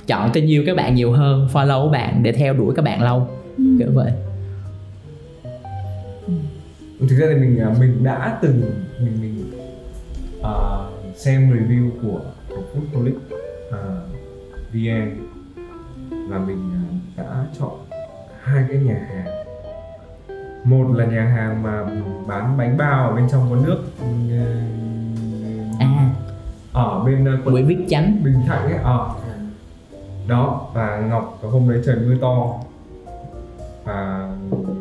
chọn 0.07 0.31
tin 0.33 0.47
yêu 0.47 0.62
các 0.66 0.77
bạn 0.77 0.95
nhiều 0.95 1.12
hơn 1.12 1.49
follow 1.53 1.87
các 1.87 1.92
bạn 1.92 2.23
để 2.23 2.33
theo 2.33 2.55
đuổi 2.55 2.75
các 2.77 2.85
bạn 2.85 3.03
lâu 3.03 3.29
Ừ. 3.62 3.68
kiểu 3.79 3.92
vậy. 3.92 4.12
Thực 7.09 7.16
ra 7.18 7.27
thì 7.29 7.35
mình 7.35 7.61
à, 7.61 7.75
mình 7.81 8.05
đã 8.05 8.38
từng 8.42 8.62
mình 8.98 9.18
mình 9.20 9.53
à, 10.42 10.53
xem 11.16 11.51
review 11.51 11.90
của 12.03 12.20
của 12.48 12.62
Foodholic 12.75 13.14
à, 13.70 13.79
VN 14.72 15.29
và 16.29 16.38
mình 16.38 16.70
à, 16.75 16.83
đã 17.16 17.46
chọn 17.59 17.70
hai 18.42 18.64
cái 18.68 18.79
nhà 18.79 19.07
hàng. 19.09 19.27
Một 20.64 20.94
là 20.94 21.05
nhà 21.05 21.25
hàng 21.25 21.62
mà 21.62 21.85
bán 22.27 22.57
bánh 22.57 22.77
bao 22.77 23.09
ở 23.09 23.16
bên 23.16 23.29
trong 23.31 23.46
có 23.51 23.57
nước 23.57 23.79
ừ, 24.01 24.07
à. 25.79 26.11
ở 26.72 27.05
bên 27.05 27.29
à, 27.29 27.33
quận 27.44 27.53
Nguyễn 27.55 27.66
Viết 27.66 27.87
Chánh. 27.88 28.25
Bình 28.25 28.40
Thạnh 28.46 28.62
ấy 28.62 28.79
ở 28.83 29.09
đó 30.29 30.70
và 30.75 31.07
Ngọc 31.11 31.38
có 31.42 31.48
hôm 31.48 31.68
đấy 31.70 31.83
trời 31.87 31.96
mưa 31.96 32.14
to 32.20 32.55
và 33.85 34.29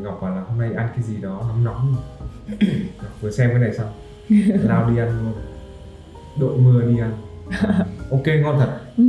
Ngọc 0.02 0.20
bảo 0.22 0.36
là 0.36 0.42
hôm 0.50 0.60
nay 0.60 0.70
ăn 0.78 0.88
cái 0.96 1.04
gì 1.04 1.18
đó 1.22 1.42
nóng 1.48 1.64
nóng 1.64 1.96
Ngọc 2.98 3.12
vừa 3.22 3.32
xem 3.32 3.50
cái 3.50 3.60
này 3.60 3.74
xong 3.74 3.88
lao 4.64 4.90
đi 4.90 4.98
ăn 4.98 5.08
luôn 5.24 5.34
đội 6.40 6.58
mưa 6.58 6.82
đi 6.82 7.00
ăn 7.00 7.12
ok 8.12 8.28
ngon 8.44 8.60
thật 8.60 8.78
Ừ. 8.98 9.04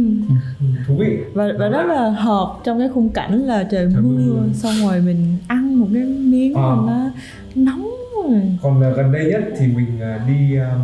thú 0.87 0.95
vị 0.99 1.19
và 1.35 1.49
và 1.59 1.69
rất 1.69 1.83
là 1.87 2.11
hợp 2.11 2.57
trong 2.65 2.79
cái 2.79 2.89
khung 2.95 3.09
cảnh 3.09 3.33
là 3.47 3.65
trời 3.71 3.89
Trời 3.93 4.03
mưa 4.03 4.11
mưa. 4.19 4.43
xong 4.55 4.73
rồi 4.89 5.01
mình 5.01 5.37
ăn 5.49 5.75
một 5.81 5.87
cái 5.95 6.03
miếng 6.05 6.55
Ờ. 6.55 6.75
mà 6.77 6.93
nó 6.93 7.11
nóng 7.55 7.91
rồi 8.25 8.41
còn 8.63 8.83
à, 8.83 8.91
gần 8.91 9.13
đây 9.13 9.25
nhất 9.31 9.43
thì 9.59 9.67
mình 9.67 10.01
à, 10.01 10.25
đi 10.29 10.57
à, 10.59 10.75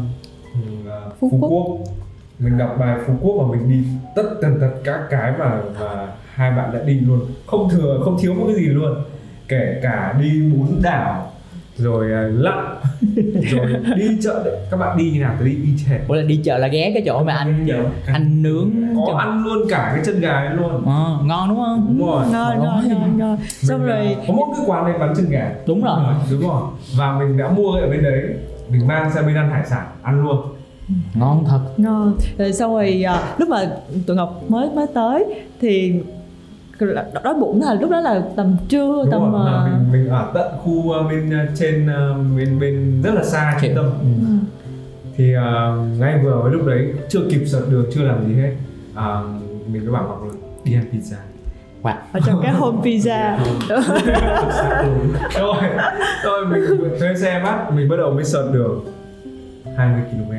à, 0.89 1.01
Phú 1.21 1.29
Phú, 1.31 1.39
Quốc. 1.41 1.49
Quốc. 1.51 1.79
mình 2.39 2.59
đọc 2.59 2.77
bài 2.79 2.99
Phú 3.07 3.13
Quốc 3.23 3.35
và 3.39 3.57
mình 3.57 3.69
đi 3.69 3.85
tất 4.17 4.23
tần 4.43 4.59
tật 4.61 4.71
các 4.85 5.01
cái 5.11 5.33
mà 5.39 5.61
mà 5.81 6.07
hai 6.39 6.51
bạn 6.51 6.71
đã 6.73 6.79
đi 6.87 7.01
luôn. 7.01 7.21
Không 7.47 7.69
thừa 7.71 8.01
không 8.05 8.17
thiếu 8.21 8.35
một 8.35 8.45
cái 8.47 8.57
gì 8.57 8.67
luôn. 8.67 8.95
Kể 9.49 9.81
cả 9.83 10.15
đi 10.23 10.43
bún 10.53 10.67
đảo 10.83 11.33
rồi 11.77 12.13
à, 12.13 12.23
lặn 12.33 12.65
rồi 13.51 13.67
đi 13.97 14.09
chợ 14.23 14.43
đấy. 14.45 14.55
các 14.71 14.77
bạn 14.77 14.99
đi 14.99 15.11
như 15.11 15.21
nào? 15.21 15.35
Tôi 15.39 15.49
đi 15.49 15.55
y 15.65 15.71
chề 15.87 15.99
Ủa 16.09 16.15
là 16.15 16.23
đi 16.23 16.41
chợ 16.45 16.59
là 16.59 16.69
ghé 16.69 16.91
cái 16.95 17.03
chỗ 17.07 17.23
mà 17.25 17.33
anh 17.33 17.69
anh 18.07 18.43
nướng 18.43 18.71
có 18.97 19.03
chân- 19.07 19.17
ăn 19.17 19.45
luôn 19.45 19.59
cả 19.69 19.91
cái 19.95 20.03
chân 20.07 20.21
gà 20.21 20.33
ấy 20.33 20.57
luôn. 20.57 20.87
Ờ, 20.87 21.19
ngon 21.25 21.49
đúng 21.49 21.59
không? 21.59 21.87
Đúng 21.99 22.07
rồi. 22.09 22.25
Ngon 22.33 22.59
ngon 22.59 22.89
ngon. 22.89 23.19
ngon 23.19 23.39
xong 23.49 23.81
à, 23.83 23.87
rồi 23.87 24.17
có 24.29 24.35
một 24.35 24.53
cái 24.57 24.65
quán 24.67 24.85
này 24.85 24.99
bán 24.99 25.15
chân 25.17 25.31
gà. 25.31 25.53
Đúng 25.67 25.85
rồi. 25.85 25.99
Đúng 26.31 26.41
rồi 26.41 26.63
và 26.97 27.19
mình 27.19 27.37
đã 27.39 27.49
mua 27.51 27.71
ở 27.73 27.89
bên 27.91 28.03
đấy. 28.03 28.23
Mình 28.71 28.87
mang 28.87 29.11
sang 29.15 29.27
bên 29.27 29.35
ăn 29.37 29.51
hải 29.51 29.67
sản 29.67 29.87
ăn 30.03 30.23
luôn. 30.23 30.41
Ngon 31.15 31.45
thật. 31.49 31.61
Ngon. 31.77 32.17
Rồi 32.39 32.53
xong 32.53 32.73
rồi 32.75 33.03
à, 33.07 33.35
lúc 33.39 33.49
mà 33.49 33.71
tụi 34.07 34.17
ngọc 34.17 34.43
mới 34.49 34.71
mới 34.71 34.87
tới 34.95 35.25
thì 35.61 35.95
đói 37.25 37.35
bụng 37.35 37.63
là 37.63 37.75
lúc 37.75 37.91
đó 37.91 38.01
là 38.01 38.23
tầm 38.37 38.57
trưa 38.69 39.03
Đúng 39.03 39.11
tầm 39.11 39.33
rồi, 39.33 39.49
à, 39.49 39.67
mình 39.67 39.93
mình 39.93 40.11
ở 40.11 40.31
tận 40.35 40.53
khu 40.63 40.73
uh, 40.73 41.11
bên 41.11 41.29
uh, 41.29 41.59
trên 41.59 41.87
bên 42.37 42.61
bên 42.61 43.03
rất 43.03 43.15
là 43.15 43.25
xa 43.25 43.59
trung 43.63 43.73
tâm. 43.75 43.85
Ừ. 43.85 44.09
thì 45.17 45.35
uh, 45.37 46.01
ngay 46.01 46.21
vừa 46.25 46.41
với 46.43 46.53
lúc 46.53 46.67
đấy 46.67 46.93
chưa 47.09 47.21
kịp 47.31 47.45
sợt 47.47 47.63
đường 47.71 47.87
chưa 47.95 48.03
làm 48.03 48.29
gì 48.29 48.35
hết 48.35 48.53
uh, 48.93 49.43
mình 49.69 49.83
cứ 49.87 49.93
bảo 49.93 50.03
ngọc 50.03 50.23
là 50.23 50.35
đi 50.65 50.75
ăn 50.75 50.85
pizza. 50.93 51.17
Ở 52.13 52.21
trong 52.27 52.41
cái 52.43 52.53
home 52.53 52.79
pizza. 52.83 53.39
Rồi. 55.35 55.57
Rồi. 56.25 56.47
Mình 56.47 56.63
thuê 56.99 57.15
xe 57.15 57.41
bắt 57.45 57.73
mình 57.73 57.89
bắt 57.89 57.97
đầu 57.97 58.13
mới 58.13 58.25
sợt 58.25 58.51
đường 58.53 58.85
20 59.77 60.03
km 60.13 60.33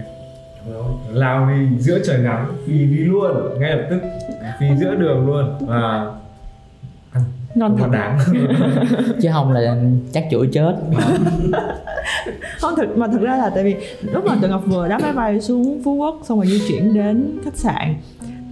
lao 1.13 1.49
đi 1.49 1.77
giữa 1.79 1.99
trời 2.05 2.17
nắng 2.17 2.47
phi 2.65 2.73
đi 2.73 2.97
luôn 2.97 3.59
ngay 3.59 3.75
lập 3.75 3.87
tức. 3.89 3.99
Phi 4.59 4.67
giữa 4.79 4.95
đường 4.95 5.27
luôn 5.27 5.57
và 5.67 6.11
ngon 7.55 7.77
thật. 7.77 7.87
đáng. 7.91 8.19
Chứ 9.21 9.29
không 9.33 9.51
là 9.51 9.75
chắc 10.13 10.27
chửi 10.31 10.47
chết. 10.51 10.75
Không 12.59 12.75
thực 12.77 12.97
mà 12.97 13.07
thực 13.07 13.21
ra 13.21 13.37
là 13.37 13.49
tại 13.49 13.63
vì 13.63 13.75
lúc 14.13 14.25
mà 14.25 14.35
tụi 14.41 14.49
ngọc 14.49 14.63
vừa 14.65 14.87
đáp 14.87 15.01
máy 15.01 15.13
bay 15.13 15.41
xuống 15.41 15.81
phú 15.83 15.93
quốc 15.95 16.19
xong 16.23 16.37
rồi 16.37 16.47
di 16.47 16.61
chuyển 16.67 16.93
đến 16.93 17.39
khách 17.45 17.55
sạn 17.57 17.95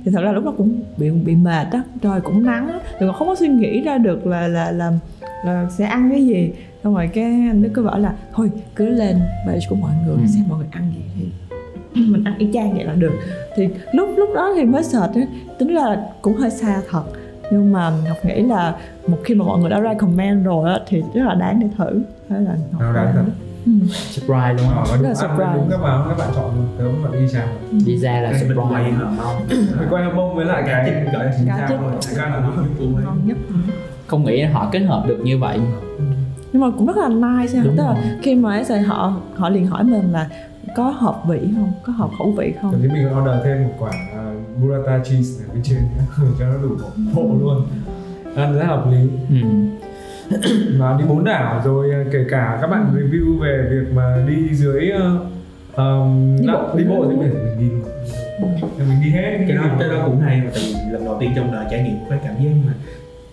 thì 0.05 0.12
thật 0.12 0.21
ra 0.23 0.31
lúc 0.31 0.45
đó 0.45 0.53
cũng 0.57 0.79
bị 0.97 1.10
bị 1.10 1.36
mệt 1.36 1.67
á 1.71 1.81
trời 2.01 2.21
cũng 2.21 2.45
nắng 2.45 2.67
á. 2.67 2.79
Tụi 2.99 3.07
ngọc 3.07 3.15
không 3.19 3.27
có 3.27 3.36
suy 3.36 3.47
nghĩ 3.47 3.81
ra 3.81 3.97
được 3.97 4.27
là 4.27 4.47
là 4.47 4.71
là 4.71 4.91
là 5.45 5.67
sẽ 5.77 5.86
ăn 5.86 6.10
cái 6.12 6.25
gì. 6.25 6.51
Xong 6.83 6.95
rồi 6.95 7.10
cái 7.13 7.23
anh 7.23 7.63
đức 7.63 7.69
cứ 7.73 7.83
bảo 7.83 8.00
là 8.00 8.13
thôi 8.33 8.52
cứ 8.75 8.89
lên 8.89 9.19
page 9.48 9.60
của 9.69 9.75
mọi 9.75 9.91
người 10.06 10.15
Ừ. 10.21 10.27
xem 10.27 10.43
mọi 10.50 10.58
người 10.58 10.67
ăn 10.71 10.91
gì 10.95 11.02
thì 11.15 12.02
mình 12.12 12.23
ăn 12.23 12.37
y 12.37 12.48
chang 12.54 12.73
vậy 12.75 12.83
là 12.83 12.93
được. 12.93 13.13
Thì 13.56 13.67
lúc 13.93 14.10
lúc 14.17 14.29
đó 14.35 14.54
thì 14.56 14.63
mới 14.63 14.83
á 14.83 15.08
tính 15.60 15.73
là 15.73 16.06
cũng 16.21 16.35
hơi 16.35 16.50
xa 16.50 16.81
thật 16.89 17.04
nhưng 17.52 17.71
mà 17.71 17.91
ngọc 18.06 18.17
nghĩ 18.25 18.41
là 18.41 18.75
một 19.08 19.17
khi 19.23 19.35
mà 19.35 19.45
mọi 19.45 19.60
người 19.60 19.69
đã 19.69 19.81
recommend 19.81 20.45
rồi 20.45 20.69
á 20.69 20.79
thì 20.87 21.02
rất 21.13 21.23
là 21.25 21.33
đáng 21.33 21.60
để 21.60 21.67
thử. 21.77 22.02
Thế 22.29 22.35
là 22.39 22.52
ngọc 22.71 22.81
Nào 22.81 22.93
đáng 22.93 23.13
thử. 23.13 23.21
Ừ. 23.65 23.71
surprise 23.89 24.54
luôn 24.58 24.67
Ờ, 24.75 24.75
á. 24.77 24.83
Và 24.89 24.95
đúng, 24.95 25.04
Rất 25.04 25.10
là 25.10 25.10
ăn 25.10 25.15
surprise. 25.15 25.54
đúng 25.56 25.67
các 25.71 25.77
bạn 25.77 26.06
các 26.10 26.17
bạn 26.17 26.29
chọn 26.35 26.52
luôn 26.56 26.95
tớ 27.12 27.19
đi 27.19 27.27
chàng 27.33 27.48
đi 27.85 27.98
ra 27.98 28.12
là 28.21 28.31
Cái 28.31 28.39
surprise. 28.39 28.91
mình 29.79 29.87
quay 29.89 30.04
bông 30.15 30.35
với 30.35 30.45
lại 30.45 30.63
Cá 30.67 30.83
cái 30.85 31.06
gọi 31.13 31.25
là 31.25 31.31
chích. 31.37 31.48
thôi 31.79 31.91
Cá 32.15 32.29
là 32.29 32.39
nó 32.39 32.50
ngon 33.06 33.21
nhất 33.25 33.37
không 34.08 34.25
nghĩ 34.25 34.43
họ 34.43 34.69
kết 34.71 34.79
hợp 34.79 35.04
được 35.08 35.17
như 35.23 35.37
vậy. 35.37 35.60
Nhưng 36.54 36.62
mà 36.62 36.67
cũng 36.77 36.85
rất 36.87 36.98
là 36.98 37.08
nice 37.10 37.54
nha 37.54 37.62
Đúng 37.65 37.77
tức 37.77 37.83
là 37.83 37.95
khi 38.21 38.35
mà 38.35 38.52
ấy 38.69 38.81
họ 38.81 39.13
họ 39.35 39.50
liền 39.50 39.67
hỏi 39.67 39.83
mình 39.83 40.12
là 40.13 40.27
có 40.76 40.84
hợp 40.84 41.22
vị 41.28 41.40
không? 41.56 41.72
Có 41.84 41.94
hợp 41.94 42.10
khẩu 42.18 42.32
vị 42.32 42.54
không? 42.62 42.80
Chí 42.82 42.88
mình 42.88 43.08
còn 43.13 43.24
order 43.24 43.46
thêm 43.46 43.63
một 43.63 43.74
quả 43.80 43.90
uh, 43.90 44.62
burrata 44.62 45.04
cheese 45.04 45.46
ở 45.46 45.54
bên 45.54 45.63
trên 45.63 45.78
nữa, 45.78 46.28
cho 46.40 46.46
nó 46.46 46.58
đủ 46.62 46.76
bộ 47.15 47.36
luôn. 47.40 47.68
Ăn 48.36 48.60
rất 48.60 48.65
hợp 48.65 48.86
lý. 48.92 49.10
Ừ. 49.30 49.48
và 50.80 50.96
đi 51.00 51.06
bốn 51.10 51.24
đảo 51.24 51.62
rồi 51.65 51.92
uh, 52.02 52.08
kể 52.12 52.26
cả 52.30 52.58
các 52.62 52.68
bạn 52.68 52.96
review 52.96 53.40
về 53.40 53.68
việc 53.70 53.94
mà 53.94 54.26
đi 54.28 54.56
dưới 54.56 54.92
uh, 54.92 55.22
um, 55.78 56.38
Đi 56.38 56.48
bộ. 56.48 56.78
đi 56.78 56.84
bộ 56.84 57.06
dưới 57.08 57.18
biển 57.18 57.34
mình 57.34 57.60
đi 57.60 57.70
luôn 57.70 58.72
thì 58.78 58.84
mình 58.90 59.02
đi 59.04 59.10
hết. 59.10 59.46
Cái 59.48 59.58
đó 59.58 59.63
cái 59.80 59.90
đó 59.90 60.04
cũng 60.06 60.20
hay 60.20 60.42
mà 60.42 60.50
tại 60.54 60.63
vì 60.68 60.92
lần 60.92 61.06
đầu 61.06 61.18
tiên 61.20 61.32
trong 61.36 61.52
đời 61.52 61.65
trải 61.72 61.84
nghiệm 61.84 61.98
cái 62.10 62.20
cảm 62.24 62.36
giác 62.44 62.52
mà 62.68 62.74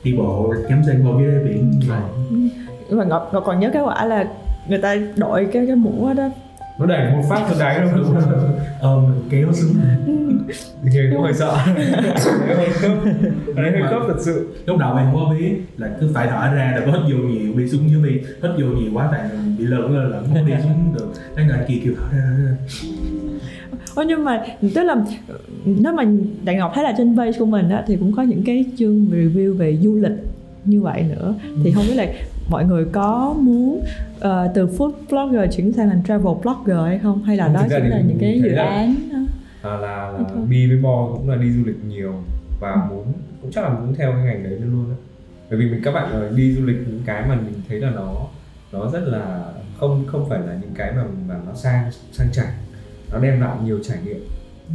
đi 0.05 0.17
bộ 0.17 0.55
ngắm 0.69 0.83
san 0.87 1.03
hô 1.03 1.19
dưới 1.21 1.45
biển. 1.45 1.81
Mà 1.89 2.01
mà 2.91 3.05
ngọc, 3.05 3.31
ngọc 3.33 3.43
còn 3.47 3.61
nhớ 3.61 3.71
cái 3.73 3.83
quả 3.83 4.05
là 4.05 4.25
người 4.69 4.79
ta 4.79 4.97
đội 5.17 5.49
cái 5.53 5.67
cái 5.67 5.77
mũ 5.77 6.09
đó 6.17 6.29
nó 6.79 6.87
đẩy 6.87 7.13
một 7.13 7.23
phát 7.29 7.47
xuống 7.49 7.59
đáy 7.59 7.79
đâu 7.79 7.89
đúng 7.97 8.17
ôm 8.81 9.15
kéo 9.31 9.53
xuống 9.53 9.75
thì 10.93 10.99
cũng 11.13 11.23
hơi 11.23 11.35
sợ. 11.35 11.59
Đấy 11.77 12.57
hơi 12.57 12.69
cấp 12.83 12.93
đấy 13.57 13.71
hơi 13.73 13.83
cấp 13.91 14.03
thật 14.09 14.17
sự. 14.21 14.49
lúc 14.67 14.79
đầu 14.79 14.97
em 14.97 15.07
không 15.13 15.15
có 15.29 15.35
biết 15.39 15.55
là 15.77 15.91
cứ 16.01 16.11
phải 16.15 16.27
thở 16.27 16.55
ra 16.55 16.73
rồi 16.77 16.83
có 16.87 16.93
hít 16.93 17.01
vô 17.13 17.29
nhiều 17.29 17.53
đi 17.57 17.69
xuống 17.69 17.91
dưới 17.91 18.03
đi 18.11 18.21
hít 18.43 18.51
vô 18.59 18.67
nhiều 18.67 18.91
quá 18.95 19.09
tại 19.13 19.21
mình 19.33 19.57
bị 19.59 19.65
lớn 19.65 19.99
lên 19.99 20.11
lẫn 20.11 20.25
không 20.25 20.47
đi 20.47 20.53
xuống 20.63 20.95
được. 20.95 21.13
Cái 21.37 21.47
người 21.47 21.59
kia 21.69 21.75
kêu 21.85 21.93
thở 21.97 22.19
ra. 22.19 22.57
Ồ, 23.95 24.03
nhưng 24.03 24.25
mà 24.25 24.43
tức 24.75 24.83
là 24.83 24.97
nếu 25.65 25.93
mà 25.93 26.05
đại 26.45 26.57
ngọc 26.57 26.73
thấy 26.75 26.85
là 26.85 26.95
trên 26.99 27.17
page 27.17 27.39
của 27.39 27.47
mình 27.47 27.69
á 27.71 27.85
thì 27.87 27.97
cũng 27.97 28.13
có 28.13 28.23
những 28.23 28.43
cái 28.47 28.65
chương 28.79 29.07
review 29.11 29.57
về 29.57 29.77
du 29.77 29.95
lịch 29.97 30.25
như 30.65 30.83
vậy 30.83 31.03
nữa. 31.03 31.35
Thì 31.65 31.73
không 31.73 31.85
biết 31.89 31.95
là 31.95 32.07
mọi 32.49 32.65
người 32.65 32.85
có 32.93 33.35
muốn 33.41 33.85
ờ, 34.21 34.53
từ 34.55 34.67
food 34.67 34.93
blogger 35.11 35.57
chuyển 35.57 35.73
sang 35.73 35.89
thành 35.89 36.03
travel 36.09 36.35
blogger 36.43 36.77
hay 36.87 36.99
không? 36.99 37.23
Hay 37.23 37.37
là 37.37 37.49
đó 37.49 37.61
chính 37.71 37.91
là 37.91 38.01
những 38.01 38.19
cái 38.21 38.41
dự 38.45 38.49
là- 38.49 38.63
án 38.65 38.95
đó? 39.13 39.19
à, 39.71 39.77
là 39.77 40.11
là 40.13 40.19
Thôi. 40.35 40.45
bi 40.49 40.67
với 40.69 40.77
bo 40.83 41.09
cũng 41.13 41.31
là 41.31 41.37
đi 41.37 41.51
du 41.53 41.65
lịch 41.65 41.85
nhiều 41.89 42.15
và 42.61 42.87
muốn 42.91 43.05
cũng 43.43 43.51
chắc 43.53 43.63
là 43.65 43.69
muốn 43.71 43.95
theo 43.95 44.13
cái 44.13 44.23
ngành 44.25 44.45
đấy 44.45 44.61
luôn 44.61 44.91
á. 44.91 44.97
Bởi 45.51 45.59
vì 45.59 45.71
mình 45.71 45.81
các 45.85 45.95
bạn 45.95 46.11
ờ, 46.13 46.31
đi 46.37 46.53
du 46.55 46.67
lịch 46.67 46.77
những 46.89 47.03
cái 47.07 47.25
mà 47.29 47.35
mình 47.35 47.55
thấy 47.69 47.81
là 47.81 47.91
nó 47.91 48.13
nó 48.73 48.91
rất 48.91 49.01
là 49.07 49.45
không 49.81 50.05
không 50.07 50.29
phải 50.29 50.39
là 50.47 50.59
những 50.63 50.71
cái 50.75 50.93
mà 50.97 51.03
mà 51.29 51.35
nó 51.47 51.55
sang 51.55 51.91
sang 52.13 52.33
chảnh. 52.33 52.51
Nó 53.13 53.19
đem 53.19 53.41
lại 53.41 53.57
nhiều 53.65 53.79
trải 53.83 53.99
nghiệm 54.05 54.21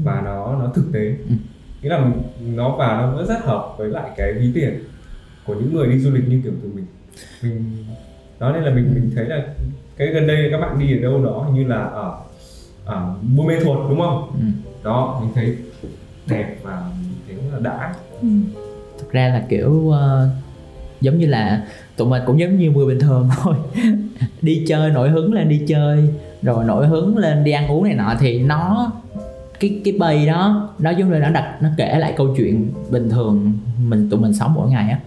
và 0.03 0.21
nó 0.25 0.55
nó 0.59 0.71
thực 0.75 0.85
tế. 0.93 1.15
Ừ. 1.29 1.35
nghĩa 1.81 1.89
là 1.89 2.05
mình, 2.05 2.21
nó 2.55 2.75
và 2.77 2.87
nó 3.17 3.23
rất 3.23 3.39
hợp 3.43 3.75
với 3.77 3.89
lại 3.89 4.09
cái 4.17 4.33
ví 4.33 4.51
tiền 4.55 4.79
của 5.45 5.53
những 5.55 5.73
người 5.75 5.87
đi 5.87 5.99
du 5.99 6.11
lịch 6.11 6.27
như 6.29 6.41
kiểu 6.43 6.53
tụi 6.61 6.71
mình 6.73 6.85
mình 7.41 7.85
đó 8.39 8.51
nên 8.51 8.63
là 8.63 8.71
mình 8.71 8.91
mình 8.93 9.11
thấy 9.15 9.25
là 9.25 9.43
cái 9.97 10.07
gần 10.07 10.27
đây 10.27 10.47
các 10.51 10.57
bạn 10.61 10.79
đi 10.79 10.97
ở 10.97 11.01
đâu 11.01 11.23
đó 11.25 11.43
hình 11.45 11.55
như 11.55 11.67
là 11.69 11.75
ở 11.83 12.13
ở 12.85 13.13
Buôn 13.35 13.47
Mê 13.47 13.59
Thuột 13.63 13.77
đúng 13.89 13.99
không 14.01 14.29
Ừ. 14.33 14.39
đó 14.83 15.19
mình 15.23 15.31
thấy 15.35 15.55
đẹp 16.27 16.55
và 16.63 16.83
mình 17.01 17.13
thấy 17.27 17.51
là 17.53 17.59
đã 17.59 17.93
Ừ. 18.21 18.27
thực 18.99 19.11
ra 19.11 19.27
là 19.27 19.45
kiểu 19.49 19.89
ờ, 19.91 20.29
giống 21.01 21.17
như 21.17 21.25
là 21.25 21.65
tụi 21.97 22.07
mình 22.09 22.21
cũng 22.25 22.39
giống 22.39 22.57
như 22.57 22.71
người 22.71 22.85
bình 22.85 22.99
thường 22.99 23.29
thôi 23.43 23.55
đi 24.41 24.65
chơi 24.67 24.89
nổi 24.91 25.09
hứng 25.09 25.33
lên 25.33 25.49
đi 25.49 25.61
chơi 25.67 26.09
rồi 26.41 26.65
nổi 26.65 26.87
hứng 26.87 27.17
lên 27.17 27.43
đi 27.43 27.51
ăn 27.51 27.67
uống 27.67 27.83
này 27.83 27.93
nọ 27.93 28.15
thì 28.19 28.39
nó 28.39 28.91
cái 29.59 29.81
cái 29.85 29.93
bay 29.99 30.25
đó 30.25 30.69
nó 30.79 30.89
giống 30.91 31.11
như 31.11 31.19
nó 31.19 31.29
đặt 31.29 31.57
nó 31.61 31.69
kể 31.77 31.99
lại 31.99 32.13
câu 32.17 32.33
chuyện 32.37 32.71
bình 32.91 33.09
thường 33.09 33.53
mình 33.87 34.09
tụi 34.09 34.19
mình 34.19 34.33
sống 34.33 34.53
mỗi 34.53 34.69
ngày 34.69 34.89
á 34.91 34.99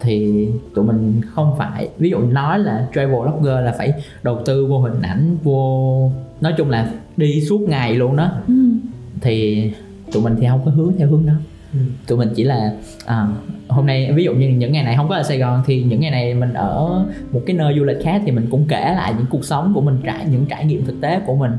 thì 0.00 0.46
tụi 0.74 0.84
mình 0.84 1.20
không 1.34 1.54
phải 1.58 1.88
ví 1.98 2.10
dụ 2.10 2.18
nói 2.20 2.58
là 2.58 2.86
travel 2.94 3.16
blogger 3.22 3.64
là 3.64 3.74
phải 3.78 3.92
đầu 4.22 4.38
tư 4.46 4.66
vô 4.66 4.78
hình 4.78 5.02
ảnh 5.02 5.36
vô 5.42 6.10
nói 6.40 6.54
chung 6.56 6.70
là 6.70 6.90
đi 7.16 7.40
suốt 7.40 7.60
ngày 7.60 7.94
luôn 7.94 8.16
đó 8.16 8.30
Ừ. 8.48 8.54
thì 9.20 9.70
tụi 10.12 10.22
mình 10.22 10.34
thì 10.40 10.46
không 10.50 10.60
có 10.64 10.70
hướng 10.70 10.92
theo 10.98 11.08
hướng 11.08 11.26
đó 11.26 11.32
Ừ. 11.72 11.78
tụi 12.06 12.18
mình 12.18 12.28
chỉ 12.36 12.44
là 12.44 12.72
à, 13.06 13.26
hôm 13.68 13.86
nay 13.86 14.12
ví 14.14 14.24
dụ 14.24 14.34
như 14.34 14.48
những 14.48 14.72
ngày 14.72 14.84
này 14.84 14.96
không 14.96 15.08
có 15.08 15.14
ở 15.16 15.22
Sài 15.22 15.38
Gòn 15.38 15.62
thì 15.66 15.82
những 15.82 16.00
ngày 16.00 16.10
này 16.10 16.34
mình 16.34 16.52
ở 16.54 17.04
một 17.32 17.40
cái 17.46 17.56
nơi 17.56 17.74
du 17.78 17.84
lịch 17.84 17.96
khác 18.02 18.22
thì 18.26 18.32
mình 18.32 18.46
cũng 18.50 18.64
kể 18.68 18.80
lại 18.96 19.12
những 19.16 19.26
cuộc 19.30 19.44
sống 19.44 19.72
của 19.74 19.80
mình 19.80 19.98
trải 20.04 20.26
những 20.30 20.46
trải 20.46 20.64
nghiệm 20.64 20.84
thực 20.86 21.00
tế 21.00 21.20
của 21.26 21.34
mình 21.36 21.50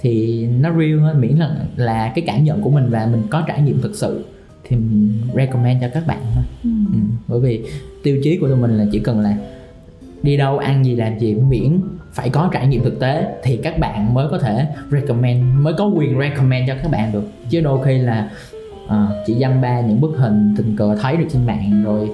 thì 0.00 0.46
nó 0.60 0.70
real 0.70 0.98
hơn 0.98 1.20
miễn 1.20 1.36
là 1.36 1.56
là 1.76 2.12
cái 2.14 2.24
cảm 2.26 2.44
nhận 2.44 2.62
của 2.62 2.70
mình 2.70 2.86
và 2.90 3.08
mình 3.12 3.22
có 3.30 3.42
trải 3.46 3.60
nghiệm 3.62 3.80
thực 3.80 3.94
sự 3.94 4.24
thì 4.72 4.76
mình 4.76 5.20
recommend 5.34 5.82
cho 5.82 5.88
các 5.94 6.06
bạn 6.06 6.18
thôi 6.34 6.44
Ừ. 6.64 6.70
ừ. 6.92 6.98
bởi 7.28 7.40
vì 7.40 7.62
tiêu 8.02 8.18
chí 8.22 8.36
của 8.36 8.48
tụi 8.48 8.56
mình 8.56 8.78
là 8.78 8.84
chỉ 8.92 8.98
cần 8.98 9.20
là 9.20 9.36
đi 10.22 10.36
đâu 10.36 10.58
ăn 10.58 10.84
gì 10.84 10.94
làm 10.96 11.18
gì 11.18 11.34
miễn 11.34 11.80
phải 12.12 12.30
có 12.30 12.48
trải 12.52 12.66
nghiệm 12.66 12.84
thực 12.84 13.00
tế 13.00 13.26
thì 13.42 13.56
các 13.56 13.78
bạn 13.78 14.14
mới 14.14 14.28
có 14.30 14.38
thể 14.38 14.66
recommend 14.90 15.44
mới 15.60 15.74
có 15.78 15.86
quyền 15.86 16.18
recommend 16.18 16.68
cho 16.68 16.74
các 16.82 16.90
bạn 16.90 17.12
được 17.12 17.24
chứ 17.50 17.60
đôi 17.60 17.84
khi 17.84 17.98
là 17.98 18.30
à, 18.88 19.08
chỉ 19.26 19.34
dăm 19.40 19.60
ba 19.60 19.80
những 19.80 20.00
bức 20.00 20.12
hình 20.18 20.54
tình 20.56 20.76
cờ 20.76 20.96
thấy 21.02 21.16
được 21.16 21.26
trên 21.32 21.46
mạng 21.46 21.82
rồi 21.84 22.10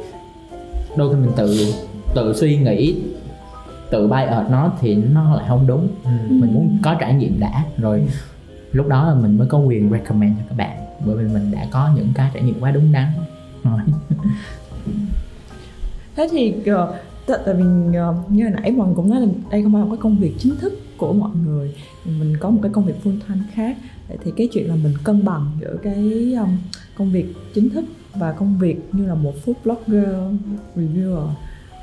đôi 0.97 1.15
khi 1.15 1.21
mình 1.21 1.31
tự 1.37 1.75
tự 2.15 2.33
suy 2.37 2.57
nghĩ 2.57 2.97
tự 3.91 4.07
bay 4.07 4.27
ở 4.27 4.47
nó 4.51 4.73
thì 4.81 4.95
nó 4.95 5.35
lại 5.37 5.45
không 5.49 5.67
đúng 5.67 5.89
Ừ. 6.05 6.11
mình 6.31 6.55
muốn 6.55 6.79
có 6.83 6.95
trải 7.01 7.15
nghiệm 7.15 7.41
đã 7.41 7.65
rồi 7.77 8.03
lúc 8.73 8.87
đó 8.89 9.09
là 9.09 9.15
mình 9.15 9.39
mới 9.39 9.47
có 9.49 9.59
quyền 9.59 9.91
recommend 9.91 10.37
cho 10.39 10.43
các 10.49 10.57
bạn 10.59 10.77
bởi 11.07 11.17
vì 11.17 11.35
mình 11.35 11.51
đã 11.53 11.67
có 11.71 11.91
những 11.97 12.09
cái 12.15 12.31
trải 12.35 12.43
nghiệm 12.43 12.61
quá 12.61 12.71
đúng 12.71 12.93
đắn. 12.93 13.07
Rồi. 13.65 13.81
Thế 16.17 16.29
thì 16.31 16.55
ờ, 16.67 16.95
t- 17.27 17.39
tại 17.47 17.55
vì 17.55 17.97
ờ, 17.97 18.15
như 18.29 18.45
hồi 18.45 18.53
nãy 18.53 18.71
mình 18.71 18.95
cũng 18.97 19.11
nói 19.11 19.21
là 19.21 19.27
đây 19.51 19.63
không 19.63 19.73
phải 19.73 19.81
là 19.81 19.85
một 19.85 19.91
cái 19.91 20.03
công 20.03 20.17
việc 20.17 20.35
chính 20.39 20.57
thức 20.57 20.73
của 20.97 21.13
mọi 21.13 21.31
người. 21.47 21.75
Mình 22.05 22.37
có 22.41 22.51
một 22.51 22.59
cái 22.63 22.73
công 22.73 22.85
việc 22.85 22.95
full 23.05 23.19
time 23.29 23.41
khác. 23.53 23.77
Vậy 24.09 24.19
thì 24.25 24.33
cái 24.37 24.49
chuyện 24.53 24.69
là 24.69 24.75
mình 24.75 24.95
cân 25.05 25.25
bằng 25.25 25.51
giữa 25.61 25.77
cái 25.83 26.35
um, 26.39 26.57
công 26.97 27.13
việc 27.13 27.35
chính 27.55 27.71
thức 27.71 27.85
và 28.15 28.33
công 28.33 28.59
việc 28.59 28.89
như 28.93 29.07
là 29.07 29.15
một 29.15 29.33
food 29.45 29.55
blogger 29.65 30.09
reviewer 30.77 31.29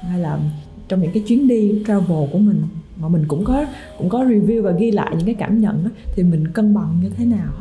hay 0.01 0.19
là 0.19 0.39
trong 0.87 1.01
những 1.01 1.11
cái 1.11 1.23
chuyến 1.27 1.47
đi 1.47 1.83
travel 1.87 2.29
của 2.31 2.39
mình 2.39 2.63
mà 2.97 3.07
mình 3.07 3.25
cũng 3.27 3.43
có 3.43 3.65
cũng 3.97 4.09
có 4.09 4.23
review 4.23 4.61
và 4.61 4.71
ghi 4.71 4.91
lại 4.91 5.11
những 5.17 5.25
cái 5.25 5.35
cảm 5.35 5.61
nhận 5.61 5.83
đó, 5.83 5.89
thì 6.15 6.23
mình 6.23 6.47
cân 6.47 6.73
bằng 6.73 6.99
như 7.03 7.09
thế 7.09 7.25
nào? 7.25 7.53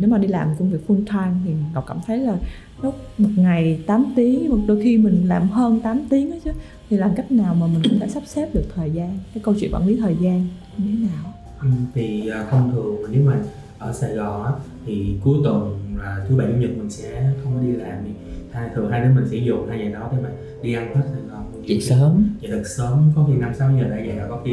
Nếu 0.00 0.10
mà 0.10 0.18
đi 0.18 0.28
làm 0.28 0.48
công 0.58 0.70
việc 0.70 0.78
full 0.88 1.04
time 1.06 1.34
thì 1.44 1.50
ngọc 1.74 1.84
cảm 1.88 1.98
thấy 2.06 2.18
là 2.18 2.36
lúc 2.82 2.94
một 3.18 3.28
ngày 3.36 3.80
8 3.86 4.12
tiếng 4.16 4.50
một 4.50 4.58
đôi 4.66 4.82
khi 4.82 4.98
mình 4.98 5.28
làm 5.28 5.48
hơn 5.48 5.80
8 5.80 6.00
tiếng 6.10 6.30
đó 6.30 6.36
chứ. 6.44 6.50
Thì 6.90 6.96
làm 6.96 7.14
cách 7.14 7.32
nào 7.32 7.54
mà 7.54 7.66
mình 7.66 7.82
có 7.90 7.96
thể 8.00 8.08
sắp 8.08 8.22
xếp 8.26 8.54
được 8.54 8.64
thời 8.74 8.90
gian? 8.90 9.18
Cái 9.34 9.42
câu 9.42 9.54
chuyện 9.60 9.74
quản 9.74 9.86
lý 9.86 9.96
thời 9.96 10.16
gian 10.20 10.46
như 10.78 10.84
thế 10.86 11.06
nào? 11.06 11.32
Ừ, 11.60 11.68
thì 11.94 12.28
à, 12.28 12.46
thông 12.50 12.72
thường 12.72 12.96
nếu 13.10 13.22
mà 13.22 13.42
ở 13.78 13.92
Sài 13.92 14.14
Gòn 14.14 14.44
á, 14.44 14.52
thì 14.86 15.14
cuối 15.24 15.38
tuần 15.44 15.78
là 15.98 16.24
thứ 16.28 16.36
bảy 16.36 16.46
chủ 16.46 16.58
nhật 16.58 16.70
mình 16.76 16.90
sẽ 16.90 17.32
không 17.42 17.54
có 17.54 17.62
đi 17.62 17.72
làm 17.72 17.98
thì 18.04 18.10
hai 18.52 18.68
thường 18.74 18.90
hai 18.90 19.00
đứa 19.00 19.14
mình 19.14 19.28
sẽ 19.30 19.36
dùng 19.36 19.68
hai 19.68 19.78
ngày 19.78 19.92
đó 19.92 20.10
để 20.12 20.18
mà 20.22 20.28
đi 20.62 20.74
ăn 20.74 20.94
hết 20.94 21.02
Sài 21.12 21.22
Gòn 21.30 21.62
dậy 21.66 21.80
sớm. 21.80 22.36
Dậy 22.40 22.50
thật 22.54 22.62
sớm 22.66 23.12
có 23.16 23.24
khi 23.28 23.36
năm 23.36 23.54
sáu 23.54 23.70
giờ 23.78 23.84
đã 23.90 23.96
dậy 23.96 24.16
rồi 24.16 24.28
có 24.28 24.40
khi 24.44 24.52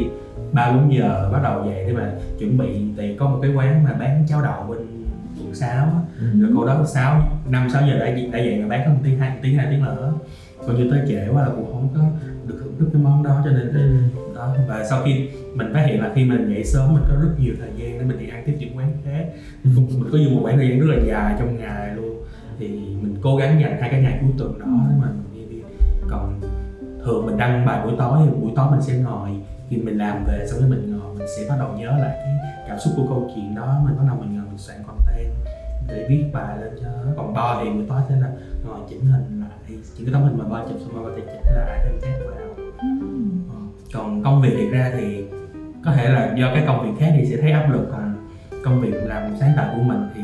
ba 0.52 0.72
bốn 0.72 0.94
giờ 0.94 1.30
bắt 1.32 1.40
đầu 1.42 1.64
dậy 1.66 1.84
để 1.86 1.92
mà 1.92 2.12
chuẩn 2.38 2.58
bị. 2.58 2.84
Thì 2.96 3.16
có 3.16 3.28
một 3.28 3.38
cái 3.42 3.50
quán 3.54 3.84
mà 3.84 3.92
bán 3.92 4.26
cháo 4.28 4.42
đậu 4.42 4.62
bên 4.68 4.78
quận 5.40 5.54
sáu 5.54 5.84
á. 5.84 6.00
Rồi 6.40 6.50
cô 6.56 6.66
đó 6.66 6.84
sáu 6.86 7.40
năm 7.48 7.70
sáu 7.70 7.82
giờ 7.86 7.98
đã 7.98 8.06
đã 8.32 8.38
dậy 8.38 8.62
và 8.62 8.68
bán 8.68 8.82
có 8.84 8.90
một 8.90 9.00
tiếng 9.04 9.18
hai 9.18 9.38
tiếng 9.42 9.58
hai 9.58 9.66
tiếng 9.70 9.84
nữa 9.84 10.12
còn 10.66 10.76
như 10.76 10.90
tới 10.90 11.00
trễ 11.08 11.28
quá 11.28 11.42
là 11.42 11.48
cũng 11.56 11.72
không 11.72 11.88
có 11.94 12.00
được 12.46 12.54
thưởng 12.60 12.74
thức 12.78 12.88
cái 12.92 13.02
món 13.02 13.22
đó 13.22 13.42
cho 13.44 13.50
nên 13.50 13.66
là 13.66 14.08
đó 14.34 14.54
và 14.68 14.84
sau 14.90 15.02
khi 15.04 15.28
mình 15.54 15.74
phát 15.74 15.86
hiện 15.86 16.02
là 16.02 16.12
khi 16.14 16.24
mình 16.24 16.54
dậy 16.54 16.64
sớm 16.64 16.94
mình 16.94 17.02
có 17.08 17.16
rất 17.22 17.30
nhiều 17.38 17.54
thời 17.58 17.70
gian 17.76 17.98
để 17.98 18.04
mình 18.04 18.18
đi 18.18 18.28
ăn 18.28 18.42
tiếp 18.46 18.56
những 18.58 18.76
quán 18.76 18.92
khác. 19.04 19.26
Mình 19.64 20.10
có 20.12 20.18
dùng 20.18 20.34
một 20.34 20.40
khoảng 20.42 20.56
thời 20.56 20.68
gian 20.68 20.80
rất 20.80 20.86
là 20.88 21.02
dài 21.06 21.34
trong 21.38 21.56
ngày 21.56 21.96
luôn 21.96 22.19
thì 22.60 22.68
mình 23.02 23.16
cố 23.22 23.36
gắng 23.36 23.60
dành 23.60 23.80
hai 23.80 23.90
cái 23.90 24.02
ngày 24.02 24.18
cuối 24.20 24.30
tuần 24.38 24.58
đó 24.58 24.66
để 24.66 24.94
mà 25.00 25.06
mình 25.06 25.48
đi, 25.48 25.56
đi. 25.56 25.62
Còn 26.10 26.40
thường 27.04 27.26
mình 27.26 27.36
đăng 27.36 27.66
bài 27.66 27.80
buổi 27.84 27.94
tối 27.98 28.18
thì 28.24 28.30
buổi 28.40 28.52
tối 28.56 28.66
mình 28.70 28.82
sẽ 28.82 28.94
ngồi 28.94 29.30
khi 29.68 29.76
mình 29.76 29.98
làm 29.98 30.24
về 30.24 30.46
xong 30.50 30.60
rồi 30.60 30.70
mình 30.70 30.98
ngồi 30.98 31.14
mình 31.18 31.26
sẽ 31.36 31.42
bắt 31.48 31.56
đầu 31.58 31.68
nhớ 31.78 31.90
lại 31.98 32.18
cái 32.24 32.34
cảm 32.68 32.78
xúc 32.78 32.92
của 32.96 33.06
câu 33.08 33.30
chuyện 33.34 33.54
đó 33.54 33.80
mình 33.84 33.96
bắt 33.96 34.04
đầu 34.06 34.16
mình 34.20 34.36
ngồi 34.36 34.46
mình 34.48 34.58
soạn 34.58 34.78
content 34.86 35.34
để 35.88 36.06
viết 36.08 36.24
bài 36.32 36.58
lên 36.60 36.70
cho 36.82 36.88
còn 37.16 37.34
bo 37.34 37.60
thì 37.64 37.70
buổi 37.70 37.84
tối 37.88 38.00
sẽ 38.08 38.16
là 38.16 38.28
ngồi 38.66 38.78
chỉnh 38.88 39.00
hình 39.00 39.40
lại 39.40 39.50
những 39.68 40.06
cái 40.06 40.12
tấm 40.12 40.22
hình 40.22 40.38
mà 40.38 40.44
bo 40.44 40.64
chụp 40.68 40.78
xong 40.80 40.94
rồi 40.94 41.10
có 41.10 41.16
thể 41.16 41.22
chỉnh 41.26 41.54
lại 41.54 41.80
thêm 41.84 41.98
test 42.02 42.24
vào 42.26 42.40
Ờ, 43.48 43.56
còn 43.94 44.22
công 44.24 44.42
việc 44.42 44.54
thiệt 44.58 44.72
ra 44.72 44.90
thì 44.94 45.24
có 45.84 45.92
thể 45.92 46.08
là 46.08 46.34
do 46.38 46.50
cái 46.54 46.64
công 46.66 46.82
việc 46.82 47.00
khác 47.00 47.12
thì 47.16 47.26
sẽ 47.26 47.36
thấy 47.36 47.52
áp 47.52 47.70
lực 47.72 47.88
còn 47.92 48.28
công 48.64 48.80
việc 48.80 48.94
làm 49.04 49.36
sáng 49.40 49.52
tạo 49.56 49.74
của 49.76 49.82
mình 49.82 50.08
thì 50.14 50.20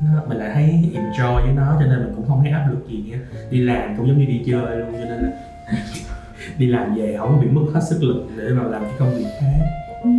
nó, 0.00 0.22
mình 0.28 0.38
lại 0.38 0.50
thấy 0.54 0.90
enjoy 0.94 1.42
với 1.44 1.52
nó 1.52 1.76
cho 1.80 1.86
nên 1.86 1.98
mình 1.98 2.12
cũng 2.16 2.26
không 2.28 2.40
thấy 2.42 2.50
áp 2.52 2.66
lực 2.70 2.88
gì 2.88 3.04
nha 3.10 3.18
đi 3.50 3.60
làm 3.60 3.96
cũng 3.96 4.08
giống 4.08 4.18
như 4.18 4.24
đi 4.24 4.42
chơi 4.46 4.76
luôn 4.76 4.88
cho 4.92 4.98
nên 5.08 5.20
là 5.22 5.32
đi 6.58 6.66
làm 6.66 6.94
về 6.94 7.16
không 7.18 7.32
có 7.32 7.38
bị 7.42 7.48
mất 7.48 7.62
hết 7.74 7.80
sức 7.90 8.02
lực 8.02 8.26
để 8.36 8.48
mà 8.48 8.62
làm 8.62 8.82
cái 8.82 8.92
công 8.98 9.10
việc 9.18 9.26
khác 9.40 9.66
Ừ. 10.02 10.10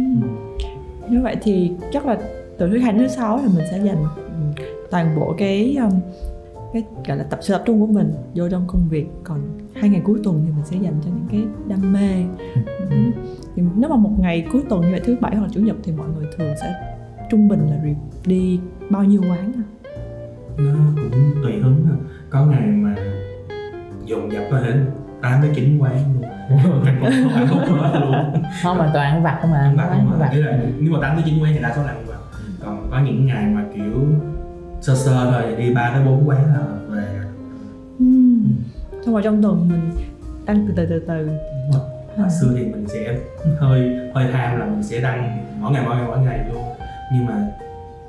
Nếu 1.09 1.21
vậy 1.21 1.35
thì 1.41 1.71
chắc 1.93 2.05
là 2.05 2.17
từ 2.57 2.69
thứ 2.69 2.77
hai 2.79 2.91
đến 2.93 3.01
thứ 3.01 3.07
sáu 3.07 3.37
là 3.37 3.43
mình 3.55 3.65
sẽ 3.71 3.77
dành 3.79 4.03
ừ, 4.15 4.63
toàn 4.91 5.15
bộ 5.19 5.35
cái 5.37 5.75
um, 5.81 5.91
cái 6.73 6.83
gọi 7.07 7.17
là 7.17 7.23
tập 7.23 7.39
sự 7.41 7.53
tập 7.53 7.63
trung 7.65 7.79
của 7.79 7.87
mình 7.87 8.13
vô 8.35 8.49
trong 8.49 8.63
công 8.67 8.87
việc 8.89 9.07
còn 9.23 9.39
hai 9.73 9.89
ngày 9.89 10.01
cuối 10.05 10.19
tuần 10.23 10.41
thì 10.45 10.51
mình 10.51 10.65
sẽ 10.65 10.77
dành 10.77 10.93
cho 11.05 11.09
những 11.15 11.27
cái 11.31 11.41
đam 11.67 11.93
mê 11.93 12.23
Ừ. 12.89 12.97
thì 13.55 13.63
nếu 13.75 13.89
mà 13.89 13.95
một 13.95 14.11
ngày 14.19 14.45
cuối 14.51 14.61
tuần 14.69 14.81
như 14.81 14.87
vậy 14.91 15.01
thứ 15.05 15.17
bảy 15.21 15.35
hoặc 15.35 15.47
chủ 15.53 15.59
nhật 15.61 15.75
thì 15.83 15.91
mọi 15.91 16.07
người 16.15 16.25
thường 16.37 16.53
sẽ 16.61 16.73
trung 17.29 17.47
bình 17.47 17.67
là 17.69 17.77
đi 18.25 18.59
bao 18.89 19.03
nhiêu 19.03 19.21
quán 19.21 19.51
à? 19.55 19.63
Nó 20.57 20.79
cũng 20.95 21.33
tùy 21.43 21.59
hứng 21.59 21.87
à. 21.89 21.95
có 22.29 22.45
ngày 22.45 22.67
mà 22.67 22.95
dùng 24.05 24.31
dập 24.31 24.43
có 24.51 24.59
thể 24.59 24.73
tám 25.21 25.41
tới 25.41 25.51
chín 25.55 25.77
quán 25.79 25.97
luôn. 26.13 26.23
Không 27.49 27.79
phải 27.81 28.01
luôn. 28.01 28.43
Không 28.63 28.77
mà 28.77 28.89
toàn 28.93 29.13
ăn 29.13 29.23
vặt 29.23 29.37
không 29.41 29.51
mà 29.51 29.57
ăn 29.57 29.75
vặt 29.77 29.87
không 29.89 30.21
ăn 30.21 30.31
à. 30.31 30.37
là 30.37 30.59
nếu 30.79 30.93
mà 30.93 30.99
tám 31.01 31.15
tới 31.15 31.23
chín 31.25 31.43
quán 31.43 31.53
thì 31.53 31.59
đa 31.61 31.73
số 31.75 31.83
là 31.83 31.87
ăn 31.87 32.05
vặt. 32.07 32.17
Còn 32.65 32.87
có 32.91 32.99
những 32.99 33.25
ngày 33.25 33.45
mà 33.45 33.63
kiểu 33.75 34.05
sơ 34.81 34.95
sơ 34.95 35.31
thôi 35.31 35.55
đi 35.57 35.73
ba 35.73 35.91
tới 35.93 36.05
bốn 36.05 36.29
quán 36.29 36.53
là 36.53 36.65
về. 36.89 37.19
Ừm. 37.99 38.53
xong 39.05 39.13
rồi 39.13 39.23
trong 39.23 39.43
tuần 39.43 39.69
mình 39.69 39.91
tăng 40.45 40.65
từ 40.67 40.73
từ 40.75 40.85
từ 40.85 40.99
từ. 41.07 41.29
Hồi 42.17 42.29
xưa 42.41 42.53
thì 42.57 42.65
mình 42.65 42.87
sẽ 42.87 43.17
hơi 43.59 43.97
hơi 44.13 44.31
tham 44.33 44.59
là 44.59 44.65
mình 44.65 44.83
sẽ 44.83 45.01
đăng 45.01 45.37
mỗi 45.59 45.71
ngày 45.71 45.83
mỗi 45.85 45.95
ngày 45.95 46.05
mỗi 46.07 46.19
ngày 46.19 46.39
luôn. 46.53 46.63
Nhưng 47.13 47.25
mà 47.25 47.47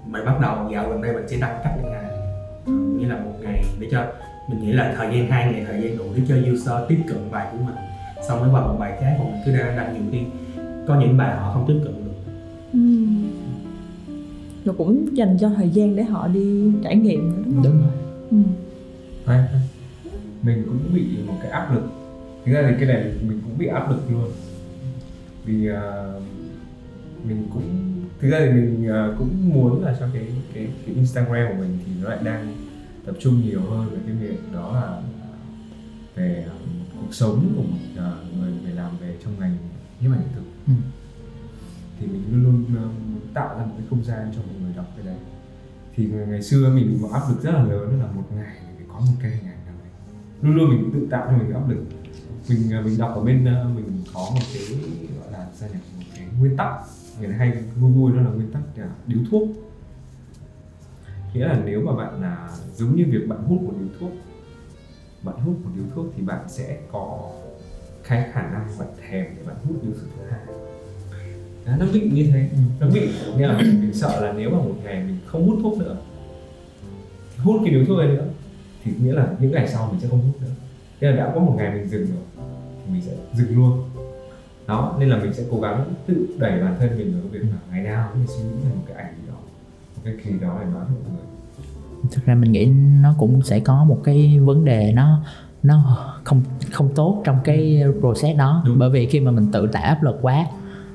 mình 0.07 0.25
bắt 0.25 0.41
đầu 0.41 0.69
dạo 0.73 0.89
gần 0.89 1.03
đây 1.03 1.13
mình 1.13 1.29
sẽ 1.29 1.37
đăng 1.41 1.61
cách 1.65 1.73
ngày 1.83 2.08
như 2.73 3.07
là 3.09 3.17
một 3.25 3.33
ngày 3.43 3.65
để 3.81 3.89
cho 3.91 4.07
mình 4.49 4.61
nghĩ 4.63 4.73
là 4.73 4.95
thời 4.97 5.07
gian 5.17 5.31
hai 5.31 5.53
ngày 5.53 5.65
thời 5.69 5.83
gian 5.83 5.99
đủ 5.99 6.05
để 6.17 6.23
cho 6.29 6.35
user 6.53 6.89
tiếp 6.89 6.99
cận 7.09 7.19
bài 7.31 7.47
của 7.53 7.59
mình 7.65 7.75
xong 8.29 8.41
mới 8.41 8.51
qua 8.51 8.61
một 8.61 8.77
bài 8.81 8.97
khác 9.01 9.15
còn 9.19 9.33
mình 9.33 9.41
cứ 9.47 9.53
đăng 9.53 9.77
đăng 9.77 9.95
nhiều 9.95 10.03
khi 10.13 10.19
có 10.89 11.01
những 11.01 11.17
bài 11.17 11.37
họ 11.37 11.53
không 11.53 11.65
tiếp 11.69 11.81
cận 11.85 12.05
được 12.05 12.11
Ừm. 12.73 13.25
rồi 14.65 14.75
cũng 14.79 15.17
dành 15.17 15.37
cho 15.41 15.51
thời 15.57 15.69
gian 15.71 15.97
để 15.97 16.03
họ 16.03 16.29
đi 16.29 16.73
trải 16.85 16.97
nghiệm 16.97 17.29
nữa 17.33 17.43
đúng 17.47 17.55
không 17.55 17.63
đúng 17.65 17.81
rồi 17.81 17.91
Ừm. 18.31 18.43
Hay, 19.27 19.39
hay. 19.39 19.61
mình 20.43 20.63
cũng 20.67 20.79
bị 20.95 21.07
một 21.27 21.35
cái 21.43 21.51
áp 21.51 21.75
lực 21.75 21.83
thực 22.47 22.53
ra 22.53 22.63
thì 22.69 22.75
cái 22.79 22.87
này 22.95 23.13
mình 23.29 23.41
cũng 23.45 23.59
bị 23.59 23.67
áp 23.67 23.91
lực 23.91 24.01
luôn 24.11 24.31
vì 25.45 25.67
ờ, 25.67 26.21
mình 27.29 27.47
cũng 27.55 27.88
thực 28.21 28.31
ra 28.31 28.39
thì 28.41 28.53
mình 28.53 28.89
ờ, 28.89 29.15
cũng 29.19 29.49
muốn 29.55 29.85
là 29.85 29.97
cho 30.01 30.09
cái 30.13 30.27
cái 30.55 30.69
cái 30.87 30.95
Instagram 30.95 31.49
của 31.49 31.55
mình 31.59 31.79
thì 31.87 31.93
nó 32.03 32.09
lại 32.09 32.19
đang 32.25 32.57
tập 33.07 33.17
trung 33.21 33.43
nhiều 33.43 33.61
hơn 33.71 33.91
về 33.91 33.99
cái 34.07 34.15
việc 34.15 34.39
đó 34.53 34.73
là 34.75 35.03
về 36.15 36.45
ờ, 36.49 36.55
cuộc 37.01 37.15
sống 37.15 37.53
của 37.57 37.63
một 37.63 38.09
người 38.39 38.53
người 38.63 38.73
làm 38.73 38.99
về 39.01 39.17
trong 39.25 39.33
ngành 39.41 39.57
nhiếp 40.01 40.13
ảnh 40.13 40.29
thực. 40.35 40.43
Ừ. 40.67 40.73
thì 42.01 42.07
mình 42.07 42.23
luôn 42.33 42.45
luôn 42.45 42.65
muốn 43.13 43.21
tạo 43.35 43.59
ra 43.59 43.65
một 43.65 43.73
cái 43.79 43.87
không 43.91 44.05
gian 44.05 44.33
cho 44.37 44.43
mọi 44.43 44.61
người 44.63 44.73
đọc 44.77 44.87
cái 44.97 45.07
đấy. 45.07 45.17
Thì 45.97 46.07
ngày- 46.29 46.43
xưa 46.43 46.69
mình 46.75 46.89
bị 46.89 46.97
một 47.03 47.09
áp 47.13 47.23
lực 47.29 47.43
rất 47.43 47.53
là 47.53 47.63
lớn 47.63 48.01
là 48.01 48.07
một 48.07 48.25
ngày 48.37 48.57
mình 48.67 48.77
phải 48.77 48.87
có 48.89 49.01
một 49.01 49.13
cái 49.23 49.31
hình 49.31 49.45
ảnh 49.45 49.67
nào 49.67 49.75
đấy. 49.83 49.93
Luôn 50.43 50.57
luôn 50.57 50.71
mình 50.71 50.91
tự 50.95 51.07
tạo 51.11 51.27
cho 51.31 51.37
mình 51.39 51.53
áp 51.55 51.69
lực. 51.69 51.85
Mình 52.49 52.85
mình 52.85 52.99
đọc 52.99 53.13
ở 53.15 53.21
bên 53.25 53.45
mình 53.75 54.03
có 54.15 54.21
một 54.35 54.41
cái 54.55 54.63
gọi 55.21 55.33
là 55.33 55.47
sao 55.55 55.69
nhỉ? 55.69 55.79
Một 55.97 56.05
cái 56.17 56.27
nguyên 56.41 56.57
tắc 56.57 56.73
người 57.21 57.35
hay 57.35 57.53
vui 57.81 57.93
vui 57.93 58.13
đó 58.13 58.21
là 58.23 58.31
nguyên 58.31 58.53
tắc 58.53 58.63
là 58.77 58.89
điếu 59.07 59.19
thuốc. 59.31 59.49
Nghĩa 61.35 61.47
là 61.47 61.63
nếu 61.65 61.81
mà 61.81 61.93
bạn 61.93 62.23
là 62.23 62.49
giống 62.75 62.97
như 62.97 63.05
việc 63.09 63.29
bạn 63.29 63.39
hút 63.43 63.63
một 63.63 63.73
điếu 63.79 63.89
thuốc 64.01 64.11
bạn 65.23 65.37
hút 65.39 65.57
một 65.65 65.71
điếu 65.77 65.85
thuốc 65.95 66.07
thì 66.17 66.23
bạn 66.23 66.45
sẽ 66.49 66.79
có 66.93 67.31
cái 68.09 68.29
khả 68.33 68.43
năng 68.43 68.69
bạn 68.79 68.89
thèm 69.09 69.25
để 69.37 69.43
bạn 69.47 69.57
hút 69.65 69.77
điếu 69.83 69.93
thuốc 69.93 70.11
thứ 70.17 70.23
hai. 70.31 70.41
Đó, 71.67 71.73
nó 71.79 71.87
bị 71.93 72.11
như 72.11 72.31
thế. 72.33 72.51
Nó 72.81 72.87
bị 72.95 73.11
nghĩa 73.37 73.47
là 73.47 73.59
mình, 73.59 73.81
mình 73.81 73.95
sợ 73.95 74.21
là 74.21 74.33
nếu 74.33 74.51
mà 74.51 74.59
một 74.59 74.75
ngày 74.85 75.05
mình 75.05 75.19
không 75.27 75.47
hút 75.47 75.59
thuốc 75.63 75.79
nữa 75.79 75.97
hút 77.39 77.61
cái 77.65 77.75
điếu 77.75 77.85
thuốc 77.85 77.99
này 77.99 78.09
nữa 78.09 78.29
thì 78.85 78.93
nghĩa 79.01 79.13
là 79.13 79.35
những 79.41 79.53
ngày 79.53 79.69
sau 79.69 79.89
mình 79.91 80.01
sẽ 80.01 80.09
không 80.09 80.21
hút 80.21 80.43
nữa. 80.43 80.51
Nghĩa 81.01 81.11
là 81.11 81.17
đã 81.17 81.33
có 81.35 81.41
một 81.41 81.55
ngày 81.57 81.75
mình 81.75 81.89
dừng 81.89 82.07
rồi 82.07 82.47
thì 82.85 82.93
mình 82.93 83.03
sẽ 83.03 83.13
dừng 83.35 83.57
luôn 83.57 83.88
đó 84.69 84.97
nên 84.99 85.09
là 85.09 85.17
mình 85.17 85.33
sẽ 85.33 85.43
cố 85.51 85.61
gắng 85.61 85.85
tự 86.07 86.27
đẩy 86.39 86.61
bản 86.61 86.77
thân 86.81 86.99
mình 86.99 87.13
vào 87.13 87.23
cái 87.33 87.41
việc 87.41 87.49
là 87.51 87.57
ngày 87.71 87.85
nào 87.85 88.09
cũng 88.13 88.27
suy 88.27 88.45
nghĩ 88.45 88.51
về 88.65 88.71
một 88.75 88.83
cái 88.89 88.97
ảnh 88.97 89.15
gì 89.17 89.29
đó 89.29 89.35
một 89.97 90.03
cái 90.05 90.15
kỳ 90.25 90.31
đó 90.31 90.57
để 90.61 90.67
nói 90.67 90.85
với 90.85 90.97
mọi 91.03 91.13
người. 91.13 92.11
Thực 92.11 92.25
ra 92.25 92.35
mình 92.35 92.53
nghĩ 92.53 92.67
nó 93.03 93.15
cũng 93.19 93.43
sẽ 93.43 93.61
có 93.61 93.85
một 93.85 94.01
cái 94.05 94.39
vấn 94.39 94.65
đề 94.65 94.93
nó 94.93 95.23
nó 95.63 95.99
không 96.25 96.43
không 96.73 96.89
tốt 96.95 97.23
trong 97.25 97.39
cái 97.45 97.83
process 98.01 98.39
đó. 98.39 98.63
Đúng. 98.67 98.79
bởi 98.79 98.91
vì 98.91 99.07
khi 99.07 99.21
mà 99.21 99.31
mình 99.31 99.53
tự 99.53 99.67
tạo 99.67 99.83
áp 99.83 100.03
lực 100.03 100.19
quá 100.23 100.47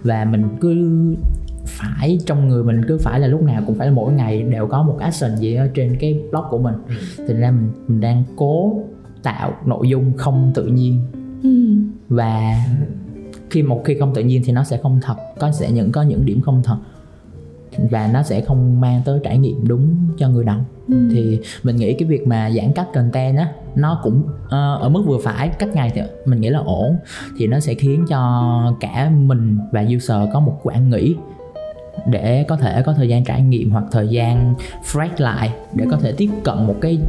và 0.03 0.25
mình 0.25 0.49
cứ 0.61 1.15
phải 1.65 2.19
trong 2.25 2.47
người 2.47 2.63
mình 2.63 2.81
cứ 2.87 2.97
phải 2.97 3.19
là 3.19 3.27
lúc 3.27 3.41
nào 3.41 3.63
cũng 3.67 3.75
phải 3.75 3.87
là 3.87 3.93
mỗi 3.93 4.13
ngày 4.13 4.41
đều 4.41 4.67
có 4.67 4.83
một 4.83 4.97
action 4.99 5.35
gì 5.37 5.55
ở 5.55 5.67
trên 5.73 5.97
cái 5.99 6.21
blog 6.31 6.43
của 6.49 6.59
mình. 6.59 6.75
Thì 7.17 7.33
ra 7.33 7.51
mình 7.51 7.71
mình 7.87 8.01
đang 8.01 8.23
cố 8.35 8.81
tạo 9.23 9.53
nội 9.65 9.89
dung 9.89 10.17
không 10.17 10.51
tự 10.55 10.65
nhiên. 10.65 10.99
Ừm. 11.43 11.91
và 12.09 12.55
khi 13.53 13.63
một 13.63 13.81
khi 13.85 13.95
không 13.99 14.13
tự 14.13 14.21
nhiên 14.21 14.41
thì 14.45 14.51
nó 14.51 14.63
sẽ 14.63 14.77
không 14.77 14.99
thật 15.01 15.15
có 15.39 15.51
sẽ 15.51 15.71
những 15.71 15.91
có 15.91 16.01
những 16.01 16.25
điểm 16.25 16.41
không 16.41 16.61
thật. 16.63 16.77
Và 17.91 18.09
nó 18.13 18.23
sẽ 18.23 18.41
không 18.41 18.81
mang 18.81 19.01
tới 19.05 19.19
trải 19.23 19.37
nghiệm 19.37 19.67
đúng 19.67 19.95
cho 20.17 20.29
người 20.29 20.43
đọc. 20.43 20.59
Ừm. 20.87 21.09
thì 21.13 21.39
mình 21.63 21.75
nghĩ 21.75 21.93
cái 21.93 22.07
việc 22.07 22.27
mà 22.27 22.51
giãn 22.51 22.73
cách 22.73 22.87
content 22.93 23.37
á 23.37 23.51
nó 23.75 23.99
cũng 24.03 24.23
ờ, 24.49 24.77
ở 24.81 24.89
mức 24.89 25.03
vừa 25.05 25.17
phải 25.23 25.49
cách 25.49 25.69
ngày 25.75 25.91
thì 25.95 26.01
mình 26.25 26.41
nghĩ 26.41 26.49
là 26.49 26.59
ổn. 26.59 26.97
Thì 27.37 27.47
nó 27.47 27.59
sẽ 27.59 27.73
khiến 27.73 28.05
cho 28.09 28.73
cả 28.79 29.09
mình 29.09 29.57
và 29.71 29.85
user 29.95 30.17
có 30.33 30.39
một 30.39 30.59
khoảng 30.63 30.89
nghỉ 30.89 31.15
để 32.05 32.45
có 32.47 32.55
thể 32.55 32.81
có 32.81 32.93
thời 32.93 33.09
gian 33.09 33.23
trải 33.23 33.41
nghiệm 33.41 33.71
hoặc 33.71 33.83
thời 33.91 34.07
gian 34.07 34.55
fresh 34.91 35.09
lại 35.17 35.53
để 35.73 35.85
có 35.91 35.97
thể 35.97 36.13
tiếp 36.17 36.29
cận 36.43 36.67
một 36.67 36.75
cái 36.81 36.99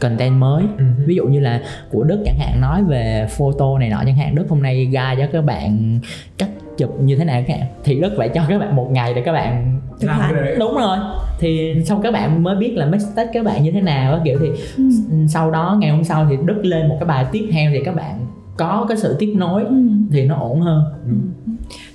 content 0.00 0.40
mới 0.40 0.64
ví 1.06 1.14
dụ 1.14 1.26
như 1.26 1.40
là 1.40 1.60
của 1.90 2.04
Đức 2.04 2.22
chẳng 2.24 2.38
hạn 2.38 2.60
nói 2.60 2.84
về 2.84 3.26
photo 3.30 3.78
này 3.78 3.88
nọ 3.88 4.02
chẳng 4.06 4.16
hạn 4.16 4.34
Đức 4.34 4.44
hôm 4.48 4.62
nay 4.62 4.84
guide 4.84 5.14
cho 5.18 5.26
các 5.32 5.42
bạn 5.44 6.00
cách 6.38 6.50
chụp 6.78 7.00
như 7.00 7.16
thế 7.16 7.24
nào 7.24 7.42
chẳng 7.48 7.58
hạn 7.58 7.68
thì 7.84 8.00
Đức 8.00 8.12
phải 8.18 8.28
cho 8.28 8.42
các 8.48 8.58
bạn 8.58 8.76
một 8.76 8.88
ngày 8.90 9.14
để 9.14 9.22
các 9.24 9.32
bạn 9.32 9.80
Thực 10.00 10.08
hành. 10.10 10.34
đúng 10.58 10.74
rồi 10.74 10.98
thì 11.38 11.74
xong 11.84 12.02
các 12.02 12.10
bạn 12.12 12.42
mới 12.42 12.56
biết 12.56 12.72
là 12.76 12.86
mistake 12.86 13.30
các 13.32 13.44
bạn 13.44 13.62
như 13.64 13.72
thế 13.72 13.80
nào 13.80 14.12
á 14.12 14.20
kiểu 14.24 14.38
thì 14.40 14.48
Ừm. 14.76 15.28
sau 15.28 15.50
đó 15.50 15.76
ngày 15.80 15.90
hôm 15.90 16.04
sau 16.04 16.26
thì 16.30 16.36
Đức 16.44 16.60
lên 16.64 16.88
một 16.88 16.96
cái 17.00 17.06
bài 17.06 17.26
tiếp 17.32 17.48
theo 17.52 17.70
thì 17.74 17.80
các 17.84 17.94
bạn 17.96 18.26
có 18.56 18.86
cái 18.88 18.96
sự 18.96 19.16
tiếp 19.18 19.34
nối 19.36 19.64
Ừm. 19.64 20.08
thì 20.12 20.26
nó 20.26 20.34
ổn 20.36 20.60
hơn 20.60 20.82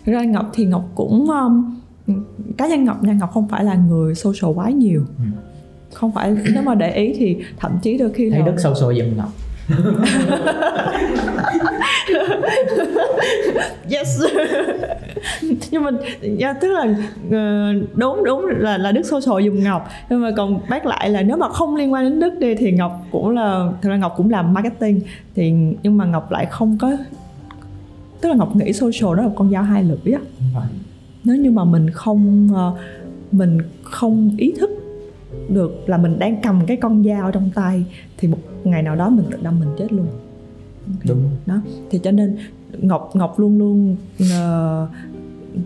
Thực 0.06 0.12
ra 0.14 0.24
Ngọc 0.24 0.46
thì 0.54 0.66
Ngọc 0.66 0.84
cũng 0.96 1.28
um, 1.30 1.76
cá 2.58 2.68
nhân 2.68 2.84
Ngọc 2.84 3.04
nha 3.04 3.14
Ngọc 3.14 3.32
không 3.34 3.48
phải 3.48 3.64
là 3.64 3.76
người 3.76 4.16
social 4.16 4.52
quá 4.56 4.70
nhiều 4.70 5.02
Ừ. 5.18 5.24
không 5.94 6.12
phải 6.12 6.36
nếu 6.54 6.64
mà 6.64 6.76
để 6.76 6.94
ý 6.94 7.14
thì 7.18 7.38
thậm 7.58 7.72
chí 7.82 7.98
đôi 7.98 8.14
khi 8.14 8.30
thấy 8.30 8.42
Đức 8.42 8.56
sâu 8.58 8.76
sôi 8.76 8.96
dần 8.96 9.18
ngọc. 9.18 9.30
Yes. 13.90 14.22
Nhưng 15.72 15.84
mà 15.84 15.92
yeah, 16.40 16.58
tức 16.62 16.72
là 16.72 16.96
ờ, 17.32 17.74
đúng 17.94 18.24
đúng 18.24 18.46
là 18.46 18.78
là 18.78 18.92
đức 18.92 19.06
social 19.06 19.46
dùng 19.46 19.64
ngọc. 19.64 19.90
Nhưng 20.10 20.22
mà 20.22 20.32
còn 20.38 20.60
bác 20.70 20.86
lại 20.86 21.10
là 21.10 21.22
nếu 21.22 21.38
mà 21.38 21.50
không 21.50 21.76
liên 21.76 21.94
quan 21.94 22.04
đến 22.04 22.20
đức 22.20 22.40
đi 22.40 22.56
thì 22.56 22.72
ngọc 22.72 23.06
cũng 23.12 23.30
là 23.30 23.70
thật 23.82 23.90
ra 23.90 23.98
ngọc 23.98 24.14
cũng 24.18 24.30
làm 24.30 24.54
marketing. 24.54 25.02
Thì 25.36 25.54
nhưng 25.84 25.98
mà 25.98 26.06
ngọc 26.06 26.32
lại 26.32 26.46
không 26.46 26.78
có 26.78 26.98
tức 28.22 28.30
là 28.30 28.36
ngọc 28.36 28.56
nghĩ 28.56 28.74
social 28.74 29.18
đó 29.18 29.24
là 29.24 29.30
con 29.36 29.52
dao 29.52 29.64
hai 29.64 29.84
lưỡi 29.84 30.14
á. 30.14 30.20
Nếu 31.24 31.36
như 31.36 31.52
mà 31.52 31.64
mình 31.64 31.90
không 31.90 32.50
ờ, 32.56 32.74
mình 33.32 33.58
không 33.84 34.36
ý 34.38 34.54
thức 34.60 34.83
được 35.50 35.90
là 35.90 35.98
mình 35.98 36.20
đang 36.20 36.42
cầm 36.42 36.62
cái 36.68 36.78
con 36.78 37.04
dao 37.04 37.32
trong 37.32 37.50
tay 37.56 37.86
thì 38.18 38.28
một 38.28 38.38
ngày 38.64 38.84
nào 38.84 38.96
đó 38.96 39.10
mình 39.10 39.26
tự 39.32 39.38
đâm 39.42 39.60
mình 39.60 39.70
chết 39.78 39.94
luôn. 39.94 40.08
Đúng. 41.08 41.30
Đó. 41.46 41.62
Thì 41.90 42.00
cho 42.04 42.12
nên 42.12 42.38
ngọc 42.82 43.12
ngọc 43.14 43.40
luôn 43.40 43.58
luôn 43.58 43.96
ờ, 44.32 44.88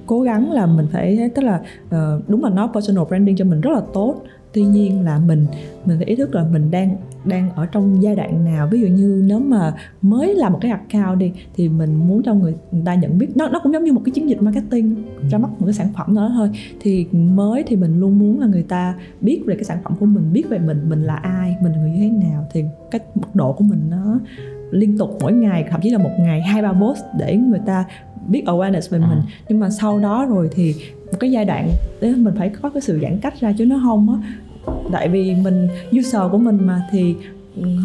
cố 0.05 0.21
gắng 0.21 0.51
là 0.51 0.65
mình 0.65 0.87
phải 0.91 1.29
tức 1.35 1.41
là 1.41 1.61
ờ, 1.89 2.21
đúng 2.27 2.43
là 2.43 2.49
nó 2.49 2.67
personal 2.67 3.03
branding 3.07 3.35
cho 3.35 3.45
mình 3.45 3.61
rất 3.61 3.71
là 3.73 3.81
tốt. 3.93 4.15
Tuy 4.53 4.63
nhiên 4.65 5.05
là 5.05 5.19
mình 5.19 5.45
mình 5.85 5.97
phải 5.97 6.05
ý 6.05 6.15
thức 6.15 6.35
là 6.35 6.45
mình 6.51 6.71
đang 6.71 6.95
đang 7.27 7.49
ở 7.51 7.65
trong 7.65 8.03
giai 8.03 8.15
đoạn 8.15 8.45
nào? 8.45 8.67
Ví 8.71 8.81
dụ 8.81 8.87
như 8.87 9.23
nếu 9.27 9.39
mà 9.39 9.73
mới 10.01 10.35
làm 10.35 10.53
một 10.53 10.59
cái 10.61 10.71
account 10.71 11.19
đi 11.19 11.31
thì 11.55 11.69
mình 11.69 11.95
muốn 11.95 12.23
cho 12.23 12.33
người, 12.33 12.55
người 12.71 12.81
ta 12.85 12.95
nhận 12.95 13.17
biết. 13.17 13.27
Nó 13.37 13.47
nó 13.49 13.59
cũng 13.63 13.73
giống 13.73 13.83
như 13.83 13.93
một 13.93 14.01
cái 14.05 14.11
chiến 14.11 14.29
dịch 14.29 14.41
marketing 14.41 14.95
ra 15.31 15.37
mắt 15.37 15.49
một 15.59 15.65
cái 15.65 15.73
sản 15.73 15.87
phẩm 15.95 16.15
đó 16.15 16.31
thôi. 16.35 16.49
Thì 16.79 17.07
mới 17.11 17.63
thì 17.67 17.75
mình 17.75 17.99
luôn 17.99 18.19
muốn 18.19 18.39
là 18.39 18.47
người 18.47 18.63
ta 18.63 18.95
biết 19.21 19.41
về 19.45 19.55
cái 19.55 19.63
sản 19.63 19.77
phẩm 19.83 19.93
của 19.99 20.05
mình 20.05 20.33
biết 20.33 20.43
về 20.49 20.59
mình 20.59 20.89
mình 20.89 21.03
là 21.03 21.15
ai 21.15 21.55
mình 21.61 21.71
là 21.71 21.77
người 21.77 21.89
như 21.91 21.99
thế 21.99 22.27
nào. 22.27 22.47
Thì 22.53 22.63
cái 22.91 23.01
mức 23.15 23.35
độ 23.35 23.53
của 23.53 23.63
mình 23.63 23.81
nó 23.89 24.19
liên 24.71 24.97
tục 24.97 25.17
mỗi 25.21 25.33
ngày 25.33 25.65
thậm 25.71 25.81
chí 25.81 25.89
là 25.89 25.97
một 25.97 26.11
ngày 26.19 26.41
hai 26.41 26.61
ba 26.61 26.73
post 26.73 27.03
để 27.19 27.37
người 27.37 27.61
ta 27.65 27.85
biết 28.27 28.43
awareness 28.45 28.89
về 28.89 28.99
À. 28.99 29.07
mình. 29.09 29.19
Nhưng 29.49 29.59
mà 29.59 29.69
sau 29.69 29.99
đó 29.99 30.25
rồi 30.29 30.49
thì 30.51 30.73
một 31.11 31.17
cái 31.19 31.31
giai 31.31 31.45
đoạn 31.45 31.69
để 32.01 32.13
mình 32.15 32.33
phải 32.37 32.49
có 32.49 32.69
cái 32.69 32.81
sự 32.81 32.99
giãn 33.01 33.17
cách 33.21 33.39
ra 33.39 33.53
chứ 33.57 33.65
nó 33.65 33.79
không 33.83 34.09
á 34.21 34.29
tại 34.91 35.09
vì 35.09 35.35
mình 35.35 35.67
user 35.99 36.21
của 36.31 36.37
mình 36.37 36.57
mà 36.67 36.81
thì 36.91 37.15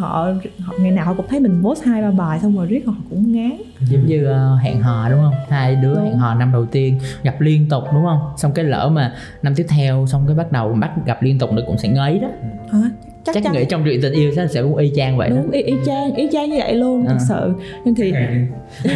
họ, 0.00 0.28
họ 0.58 0.74
ngày 0.80 0.90
nào 0.90 1.06
họ 1.06 1.14
cũng 1.14 1.26
thấy 1.28 1.40
mình 1.40 1.60
post 1.64 1.84
hai 1.84 2.02
ba 2.02 2.10
bài 2.10 2.38
xong 2.40 2.56
rồi 2.56 2.66
riết 2.66 2.86
họ 2.86 2.94
cũng 3.10 3.32
ngán 3.32 3.52
giống 3.90 4.06
như 4.06 4.24
ờ, 4.24 4.56
hẹn 4.56 4.80
hò 4.80 5.08
đúng 5.08 5.20
không 5.20 5.34
hai 5.48 5.76
đứa 5.76 5.94
Đúng. 5.94 6.04
hẹn 6.04 6.18
hò 6.18 6.34
năm 6.34 6.52
đầu 6.52 6.66
tiên 6.66 6.98
gặp 7.22 7.40
liên 7.40 7.68
tục 7.68 7.84
đúng 7.94 8.04
không 8.04 8.18
xong 8.36 8.52
cái 8.52 8.64
lỡ 8.64 8.90
mà 8.92 9.12
năm 9.42 9.54
tiếp 9.54 9.66
theo 9.68 10.06
xong 10.06 10.26
cái 10.26 10.36
bắt 10.36 10.52
đầu 10.52 10.72
bắt 10.72 10.90
gặp 11.06 11.22
liên 11.22 11.38
tục 11.38 11.52
nữa 11.52 11.62
cũng 11.66 11.78
sẽ 11.78 11.88
ngấy 11.88 12.18
đó 12.18 12.28
Hả? 12.72 12.90
Chắc 13.24 13.34
chắc, 13.34 13.44
chắn. 13.44 13.52
nghĩ 13.52 13.64
trong 13.64 13.82
chuyện 13.84 14.00
tình 14.02 14.12
yêu 14.12 14.32
sẽ 14.36 14.46
sẽ 14.46 14.62
cũng 14.62 14.76
y 14.76 14.92
chang 14.96 15.16
vậy 15.16 15.30
đó. 15.30 15.36
Đúng 15.36 15.50
y, 15.50 15.62
y 15.62 15.74
chang 15.86 16.14
y 16.14 16.28
chang 16.32 16.50
như 16.50 16.56
vậy 16.58 16.74
luôn 16.74 17.06
À. 17.06 17.08
thật 17.08 17.24
sự. 17.28 17.52
Nên 17.84 17.94
thì 17.94 18.12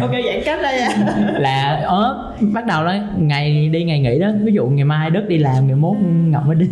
ok 0.00 0.10
giãn 0.12 0.40
cách 0.44 0.58
đây 0.62 0.78
à. 0.78 0.90
Là 1.38 1.82
ờ, 1.86 2.32
bắt 2.40 2.66
đầu 2.66 2.84
đó 2.84 2.94
ngày 3.18 3.68
đi 3.68 3.84
ngày 3.84 4.00
nghỉ 4.00 4.18
đó. 4.18 4.28
Ví 4.42 4.52
dụ 4.52 4.66
ngày 4.66 4.84
mai 4.84 5.10
đất 5.10 5.28
đi 5.28 5.38
làm 5.38 5.66
ngày 5.66 5.76
mốt 5.76 5.96
ngọc 6.02 6.46
mới 6.46 6.56
đi. 6.56 6.66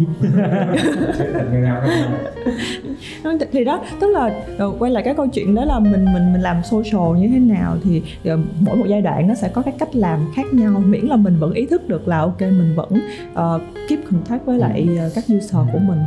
Thì 3.53 3.65
đó 3.65 3.81
tức 4.01 4.07
là 4.11 4.31
ờ, 4.59 4.73
quay 4.79 4.91
lại 4.93 5.03
cái 5.03 5.15
câu 5.15 5.27
chuyện 5.27 5.55
đó 5.55 5.65
là 5.65 5.79
mình 5.79 6.05
mình 6.05 6.33
mình 6.33 6.41
làm 6.43 6.57
social 6.65 7.19
như 7.21 7.29
thế 7.29 7.39
nào 7.39 7.77
thì 7.85 8.03
ờ, 8.25 8.39
mỗi 8.61 8.77
một 8.77 8.85
giai 8.89 9.03
đoạn 9.03 9.29
nó 9.29 9.35
sẽ 9.35 9.49
có 9.49 9.63
cái 9.63 9.75
cách 9.79 9.89
làm 9.93 10.21
khác 10.37 10.47
nhau. 10.53 10.83
Miễn 10.87 11.05
là 11.07 11.17
mình 11.17 11.37
vẫn 11.39 11.53
ý 11.53 11.67
thức 11.67 11.89
được 11.89 12.09
là 12.09 12.19
ok 12.19 12.41
mình 12.41 12.75
vẫn 12.77 12.89
uh, 13.33 13.63
keep 13.89 14.01
contact 14.11 14.45
với 14.47 14.59
lại 14.59 14.89
ờ, 14.99 15.11
các 15.15 15.25
user 15.37 15.48
của 15.73 15.79
mình. 15.79 15.99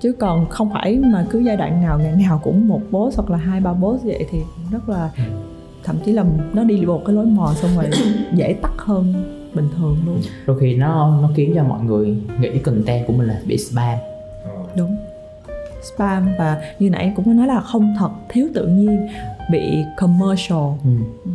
Chứ 0.00 0.12
còn 0.12 0.48
không 0.48 0.70
phải 0.70 0.98
mà 0.98 1.26
cứ 1.30 1.38
giai 1.38 1.56
đoạn 1.56 1.82
nào 1.82 1.98
ngày 1.98 2.12
nào 2.16 2.40
cũng 2.42 2.68
một 2.68 2.80
post 2.90 3.16
hoặc 3.16 3.30
là 3.30 3.36
hai 3.36 3.60
ba 3.60 3.72
post 3.72 4.04
vậy 4.04 4.26
thì 4.30 4.38
rất 4.70 4.88
là 4.88 5.10
thậm 5.84 5.96
chí 6.04 6.12
là 6.12 6.24
nó 6.52 6.64
đi 6.64 6.86
một 6.86 7.02
cái 7.06 7.14
lối 7.14 7.26
mòn 7.26 7.54
xong 7.54 7.70
rồi 7.76 7.90
dễ 8.34 8.56
tắt 8.62 8.72
hơn 8.78 9.14
bình 9.54 9.68
thường 9.76 9.96
luôn. 10.06 10.20
Đôi 10.46 10.58
khi 10.60 10.76
nó 10.76 11.18
nó 11.22 11.30
khiến 11.36 11.52
cho 11.54 11.64
mọi 11.64 11.84
người 11.84 12.16
nghĩ 12.40 12.58
content 12.58 13.06
của 13.06 13.12
mình 13.12 13.28
là 13.28 13.40
bị 13.46 13.58
spam. 13.58 13.98
Ờ. 14.44 14.50
đúng. 14.76 14.96
Spam 15.82 16.28
và 16.38 16.62
như 16.78 16.90
nãy 16.90 17.02
em 17.02 17.14
cũng 17.14 17.24
có 17.24 17.32
nói 17.32 17.46
là 17.46 17.60
không 17.60 17.94
thật 17.98 18.10
thiếu 18.28 18.48
tự 18.54 18.66
nhiên 18.66 19.08
bị 19.50 19.84
commercial. 19.96 20.58
Ừ. 20.84 20.90
Ừ, 21.24 21.30